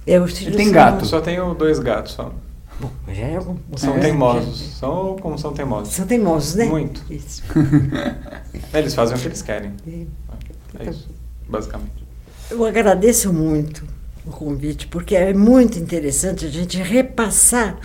Eu, 0.06 0.24
os 0.24 0.36
filhos 0.36 0.56
tem 0.56 0.70
gato. 0.70 1.06
Só 1.06 1.20
tenho 1.20 1.54
dois 1.54 1.78
gatos 1.78 2.12
só. 2.12 2.34
Bom, 2.80 2.90
já 3.08 3.22
é 3.22 3.36
algum. 3.36 3.56
São 3.76 3.94
já- 3.94 4.00
teimosos. 4.00 4.60
São 4.78 5.16
como 5.20 5.38
são 5.38 5.52
teimosos. 5.52 5.94
São 5.94 6.06
teimosos, 6.06 6.54
né? 6.56 6.66
Muito. 6.66 7.02
Isso. 7.10 7.42
Eles 8.74 8.94
fazem 8.94 9.16
o 9.16 9.20
que 9.20 9.26
eles 9.28 9.42
querem. 9.42 9.72
É. 9.86 10.04
É 10.84 10.90
isso, 10.90 11.08
basicamente. 11.48 12.04
Eu 12.50 12.64
agradeço 12.64 13.32
muito 13.32 13.84
o 14.26 14.30
convite, 14.30 14.86
porque 14.88 15.14
é 15.14 15.32
muito 15.32 15.78
interessante 15.78 16.44
a 16.44 16.48
gente 16.50 16.76
repassar, 16.78 17.78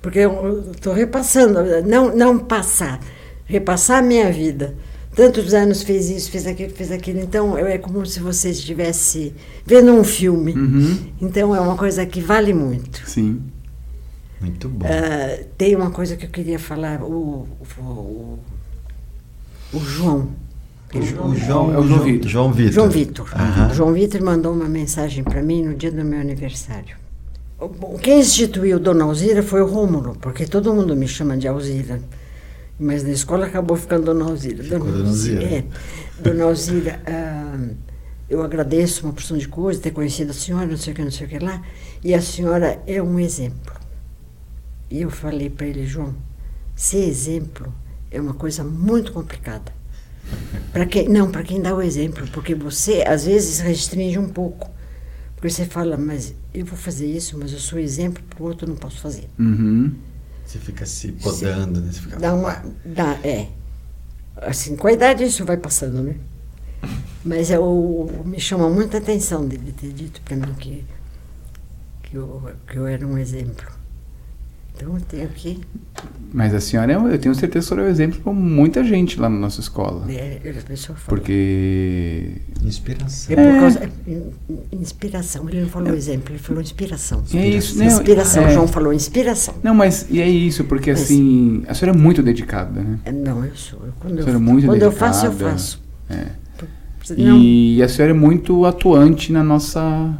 porque 0.00 0.20
eu 0.20 0.70
estou 0.72 0.92
repassando, 0.92 1.58
não, 1.86 2.14
não 2.14 2.38
passar, 2.38 3.00
repassar 3.46 3.98
a 3.98 4.02
minha 4.02 4.30
vida 4.32 4.74
tantos 5.14 5.52
anos 5.54 5.82
fez 5.82 6.08
isso, 6.08 6.30
fez 6.30 6.46
aquilo, 6.46 6.70
fez 6.70 6.90
aquilo. 6.90 7.20
Então 7.20 7.56
é 7.58 7.78
como 7.78 8.04
se 8.06 8.20
você 8.20 8.50
estivesse 8.50 9.34
vendo 9.66 9.92
um 9.92 10.04
filme. 10.04 10.52
Uhum. 10.52 10.98
Então 11.20 11.54
é 11.54 11.60
uma 11.60 11.76
coisa 11.76 12.06
que 12.06 12.20
vale 12.20 12.54
muito. 12.54 13.02
Sim. 13.08 13.42
Muito 14.40 14.68
bom. 14.68 14.86
Ah, 14.86 15.44
tem 15.58 15.76
uma 15.76 15.90
coisa 15.90 16.16
que 16.16 16.24
eu 16.24 16.30
queria 16.30 16.58
falar. 16.58 17.02
O, 17.02 17.46
o, 17.78 17.82
o, 17.82 18.38
o 19.74 19.80
João. 19.80 20.28
O 20.92 21.02
João, 21.34 21.72
é 21.72 21.78
o 21.78 21.86
João 21.86 22.02
Vitor. 22.02 22.28
João 22.28 22.52
Vitor. 22.52 22.72
João 22.72 22.90
Vitor. 22.90 23.28
João 23.74 23.92
Vitor 23.92 24.22
mandou 24.22 24.52
uma 24.52 24.68
mensagem 24.68 25.22
para 25.22 25.40
mim 25.42 25.62
no 25.62 25.74
dia 25.74 25.92
do 25.92 26.04
meu 26.04 26.20
aniversário. 26.20 26.96
Quem 28.00 28.20
instituiu 28.20 28.78
Dona 28.78 29.04
Alzira 29.04 29.42
foi 29.42 29.60
o 29.60 29.66
Rômulo, 29.66 30.16
porque 30.20 30.46
todo 30.46 30.72
mundo 30.72 30.96
me 30.96 31.06
chama 31.06 31.36
de 31.36 31.46
Alzira. 31.46 32.00
Mas 32.78 33.02
na 33.02 33.10
escola 33.10 33.46
acabou 33.46 33.76
ficando 33.76 34.06
Dona 34.06 34.24
Alzira. 34.24 34.62
Dona 34.62 35.06
Alzira. 35.06 35.44
É. 35.44 35.64
Dona 36.18 36.44
Alzira, 36.44 37.00
ah, 37.06 37.58
eu 38.30 38.42
agradeço 38.42 39.04
uma 39.04 39.12
porção 39.12 39.36
de 39.36 39.46
coisas, 39.46 39.82
ter 39.82 39.90
conhecido 39.90 40.30
a 40.30 40.34
senhora, 40.34 40.66
não 40.66 40.76
sei 40.78 40.92
o 40.92 40.96
que, 40.96 41.02
não 41.02 41.10
sei 41.10 41.26
o 41.26 41.30
que 41.30 41.38
lá. 41.38 41.62
E 42.02 42.14
a 42.14 42.22
senhora 42.22 42.80
é 42.86 43.02
um 43.02 43.20
exemplo. 43.20 43.74
E 44.90 45.02
eu 45.02 45.10
falei 45.10 45.50
para 45.50 45.66
ele, 45.66 45.86
João, 45.86 46.14
ser 46.74 47.06
exemplo 47.06 47.72
é 48.10 48.20
uma 48.20 48.34
coisa 48.34 48.64
muito 48.64 49.12
complicada. 49.12 49.72
Para 50.72 50.86
quem 50.86 51.08
não, 51.08 51.30
para 51.30 51.42
quem 51.42 51.60
dá 51.60 51.74
o 51.74 51.82
exemplo, 51.82 52.26
porque 52.32 52.54
você 52.54 53.04
às 53.06 53.24
vezes 53.24 53.60
restringe 53.60 54.18
um 54.18 54.28
pouco. 54.28 54.70
Porque 55.34 55.50
você 55.50 55.64
fala, 55.64 55.96
mas 55.96 56.34
eu 56.52 56.64
vou 56.64 56.76
fazer 56.76 57.06
isso, 57.06 57.38
mas 57.38 57.52
eu 57.52 57.58
sou 57.58 57.78
exemplo, 57.78 58.22
para 58.24 58.42
o 58.42 58.46
outro 58.46 58.66
eu 58.66 58.70
não 58.70 58.76
posso 58.76 59.00
fazer. 59.00 59.28
Uhum. 59.38 59.94
Você 60.44 60.58
fica 60.58 60.84
se 60.84 61.12
podando, 61.12 61.80
né? 61.80 61.92
Você 61.92 62.00
fica... 62.00 62.18
Dá 62.18 62.34
uma. 62.34 62.64
Dá, 62.84 63.18
é. 63.22 63.48
Assim, 64.36 64.74
com 64.74 64.88
a 64.88 64.92
idade 64.92 65.22
isso 65.24 65.44
vai 65.44 65.56
passando, 65.56 66.02
né? 66.02 66.16
Mas 67.24 67.50
eu, 67.50 68.22
me 68.24 68.40
chama 68.40 68.68
muita 68.68 68.98
atenção 68.98 69.46
dele 69.46 69.72
ter 69.72 69.92
dito 69.92 70.20
para 70.22 70.36
mim 70.36 70.54
que, 70.54 70.84
que, 72.02 72.16
eu, 72.16 72.50
que 72.66 72.76
eu 72.76 72.86
era 72.86 73.06
um 73.06 73.18
exemplo. 73.18 73.79
Então 74.80 74.94
eu 74.94 75.00
tenho 75.02 75.28
que. 75.28 75.60
Mas 76.32 76.54
a 76.54 76.60
senhora, 76.60 76.92
é 76.92 76.96
eu 76.96 77.18
tenho 77.18 77.34
certeza 77.34 77.50
que 77.50 77.58
a 77.58 77.62
senhora 77.62 77.82
é 77.86 77.88
um 77.88 77.92
exemplo 77.92 78.20
para 78.20 78.32
muita 78.32 78.84
gente 78.84 79.20
lá 79.20 79.28
na 79.28 79.36
nossa 79.36 79.60
escola. 79.60 80.10
É, 80.10 80.38
a 80.58 80.62
pessoa 80.66 80.96
fala. 80.96 81.08
Porque. 81.18 82.36
Inspiração. 82.64 83.36
É 83.36 83.52
por 83.52 83.60
causa. 83.60 83.90
in- 84.06 84.32
Inspiração. 84.72 85.48
Ele 85.48 85.62
não 85.62 85.68
falou 85.68 85.92
exemplo, 85.94 86.30
ele 86.32 86.38
falou 86.38 86.62
inspiração. 86.62 87.22
É 87.34 87.48
isso, 87.48 87.76
né? 87.78 87.86
Inspiração. 87.86 88.44
É. 88.44 88.48
O 88.48 88.50
João 88.52 88.68
falou 88.68 88.92
inspiração. 88.92 89.54
Não, 89.62 89.74
mas 89.74 90.06
e 90.08 90.20
é 90.20 90.28
isso, 90.28 90.64
porque 90.64 90.92
Mas- 90.92 91.02
assim, 91.02 91.62
a 91.68 91.74
senhora 91.74 91.98
é 91.98 92.00
muito 92.00 92.22
dedicada, 92.22 92.80
né? 92.80 92.98
É, 93.04 93.12
Não, 93.12 93.44
eu 93.44 93.54
sou. 93.56 93.80
Eu, 93.84 93.92
quando 93.98 94.14
A 94.14 94.16
eu, 94.20 94.22
senhora 94.24 94.38
é 94.38 94.40
muito 94.42 94.66
quando 94.66 94.82
eu 94.82 94.92
faço, 94.92 95.26
eu 95.26 95.30
dedicada. 95.30 95.52
faço. 95.52 95.82
É. 96.08 96.26
E 97.16 97.82
a 97.82 97.88
senhora 97.88 98.12
é 98.14 98.16
muito 98.16 98.64
atuante 98.64 99.32
na 99.32 99.42
nossa 99.42 100.16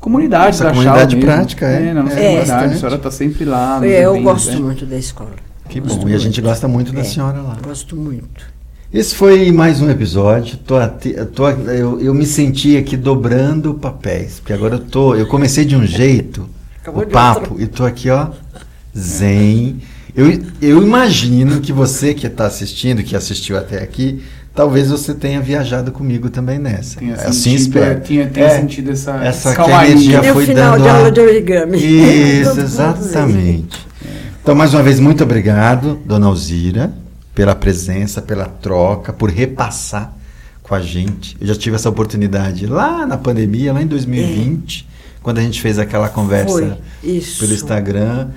comunidade 0.00 0.58
da 0.58 0.70
comunidade 0.70 1.12
Chau 1.12 1.20
mesmo. 1.20 1.32
prática, 1.32 1.66
é. 1.66 1.92
na 1.94 2.02
nossa 2.02 2.14
É, 2.14 2.22
comunidade. 2.22 2.48
bastante. 2.50 2.74
A 2.74 2.78
senhora 2.78 2.96
está 2.96 3.10
sempre 3.10 3.44
lá. 3.44 3.80
É, 3.86 4.04
eu 4.04 4.10
eventos, 4.16 4.22
gosto 4.24 4.50
né? 4.52 4.58
muito 4.58 4.86
da 4.86 4.96
escola. 4.96 5.30
Que 5.68 5.78
Gosto 5.80 5.98
bom. 6.00 6.08
E 6.08 6.14
a 6.14 6.18
gente 6.18 6.40
muito. 6.40 6.42
gosta 6.42 6.66
muito 6.68 6.92
da 6.92 7.00
É, 7.00 7.04
senhora 7.04 7.40
lá. 7.40 7.56
Gosto 7.62 7.94
muito. 7.94 8.44
Esse 8.92 9.14
foi 9.14 9.52
mais 9.52 9.80
um 9.80 9.88
episódio. 9.88 10.56
Tô 10.58 10.74
tô- 11.32 11.48
eu, 11.50 12.00
eu 12.00 12.12
me 12.12 12.26
senti 12.26 12.76
aqui 12.76 12.96
dobrando 12.96 13.74
papéis, 13.74 14.40
porque 14.40 14.52
agora 14.52 14.74
eu 14.76 14.80
tô. 14.80 15.14
Eu 15.14 15.28
comecei 15.28 15.64
de 15.64 15.76
um 15.76 15.86
jeito 15.86 16.48
Acabou 16.82 17.02
o 17.02 17.06
de 17.06 17.12
papo 17.12 17.50
outro. 17.52 17.62
e 17.62 17.66
tô 17.68 17.84
aqui 17.84 18.10
ó 18.10 18.28
zen. 18.96 19.80
Eu, 20.16 20.42
eu 20.60 20.82
imagino 20.82 21.60
que 21.60 21.72
você 21.72 22.12
que 22.14 22.26
está 22.26 22.46
assistindo, 22.46 23.02
que 23.04 23.14
assistiu 23.14 23.56
até 23.56 23.80
aqui, 23.80 24.24
talvez 24.54 24.90
você 24.90 25.14
tenha 25.14 25.40
viajado 25.40 25.92
comigo 25.92 26.28
também 26.30 26.58
nessa. 26.58 26.98
Tinha 26.98 27.14
assim 27.14 27.32
sentido, 27.56 27.60
espero. 27.78 28.00
tinha- 28.00 28.26
tenha 28.28 28.46
É, 28.46 28.60
sentido 28.60 28.90
essa, 28.90 29.12
essa 29.24 29.50
que 29.50 29.56
calmaria. 29.56 30.20
Que 30.20 30.30
o 30.30 30.34
foi 30.34 30.46
final 30.46 30.72
dando 30.72 30.82
de 30.82 30.88
a- 30.88 30.94
aula 30.96 31.12
de 31.12 31.20
origami. 31.20 31.78
Isso, 31.78 32.60
exatamente. 32.60 33.86
Então, 34.42 34.54
mais 34.54 34.72
uma 34.74 34.82
vez, 34.82 34.98
muito 34.98 35.22
obrigado, 35.22 35.98
dona 36.04 36.26
Alzira, 36.26 36.92
pela 37.34 37.54
presença, 37.54 38.20
pela 38.22 38.46
troca, 38.46 39.12
por 39.12 39.30
repassar 39.30 40.14
com 40.62 40.74
a 40.74 40.80
gente. 40.80 41.36
Eu 41.40 41.46
já 41.46 41.54
tive 41.54 41.76
essa 41.76 41.88
oportunidade 41.88 42.66
lá 42.66 43.06
na 43.06 43.16
pandemia, 43.18 43.72
lá 43.72 43.82
em 43.82 43.86
2020, 43.86 44.88
quando 45.22 45.38
a 45.38 45.42
gente 45.42 45.60
fez 45.60 45.78
aquela 45.78 46.08
conversa 46.08 46.78
pelo 47.38 47.52
Instagram. 47.52 48.28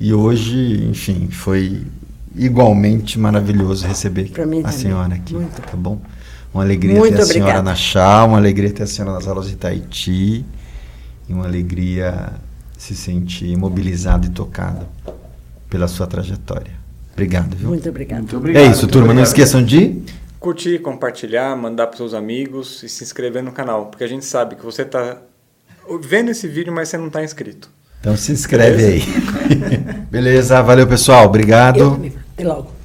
E 0.00 0.12
hoje, 0.12 0.84
enfim, 0.90 1.28
foi 1.30 1.82
igualmente 2.36 3.18
maravilhoso 3.18 3.86
receber 3.86 4.30
a 4.64 4.72
senhora 4.72 5.14
aqui. 5.14 5.34
Muito. 5.34 5.60
Tá 5.60 5.76
bom? 5.76 6.00
Uma 6.52 6.62
alegria 6.62 6.98
Muito 6.98 7.16
ter 7.16 7.22
a 7.22 7.26
senhora 7.26 7.50
obrigada. 7.50 7.70
na 7.70 7.74
Chá, 7.74 8.24
uma 8.24 8.36
alegria 8.36 8.70
ter 8.70 8.82
a 8.82 8.86
senhora 8.86 9.14
nas 9.14 9.26
aulas 9.26 9.48
de 9.48 9.56
Tahiti 9.56 10.44
e 11.28 11.32
uma 11.32 11.46
alegria 11.46 12.32
se 12.76 12.94
sentir 12.94 13.56
mobilizado 13.56 14.26
e 14.26 14.30
tocado 14.30 14.86
pela 15.70 15.88
sua 15.88 16.06
trajetória. 16.06 16.72
Obrigado, 17.12 17.56
viu? 17.56 17.68
Muito 17.68 17.88
obrigada. 17.88 18.20
Muito 18.20 18.36
obrigado. 18.36 18.64
é 18.64 18.66
isso, 18.66 18.86
turma. 18.86 19.08
Não 19.08 19.22
obrigado. 19.22 19.26
esqueçam 19.28 19.64
de. 19.64 20.02
Curtir, 20.38 20.80
compartilhar, 20.80 21.56
mandar 21.56 21.86
para 21.86 21.96
seus 21.96 22.12
amigos 22.12 22.82
e 22.82 22.88
se 22.88 23.04
inscrever 23.04 23.42
no 23.42 23.52
canal, 23.52 23.86
porque 23.86 24.02
a 24.02 24.08
gente 24.08 24.24
sabe 24.24 24.56
que 24.56 24.64
você 24.64 24.82
está 24.82 25.18
vendo 26.00 26.30
esse 26.30 26.48
vídeo, 26.48 26.72
mas 26.72 26.88
você 26.88 26.98
não 26.98 27.06
está 27.06 27.22
inscrito. 27.22 27.70
Então 28.00 28.16
se 28.16 28.32
inscreve 28.32 28.84
aí. 28.84 29.02
Beleza, 30.10 30.60
valeu 30.60 30.86
pessoal. 30.86 31.26
Obrigado. 31.26 32.12
Até 32.34 32.44
logo. 32.44 32.81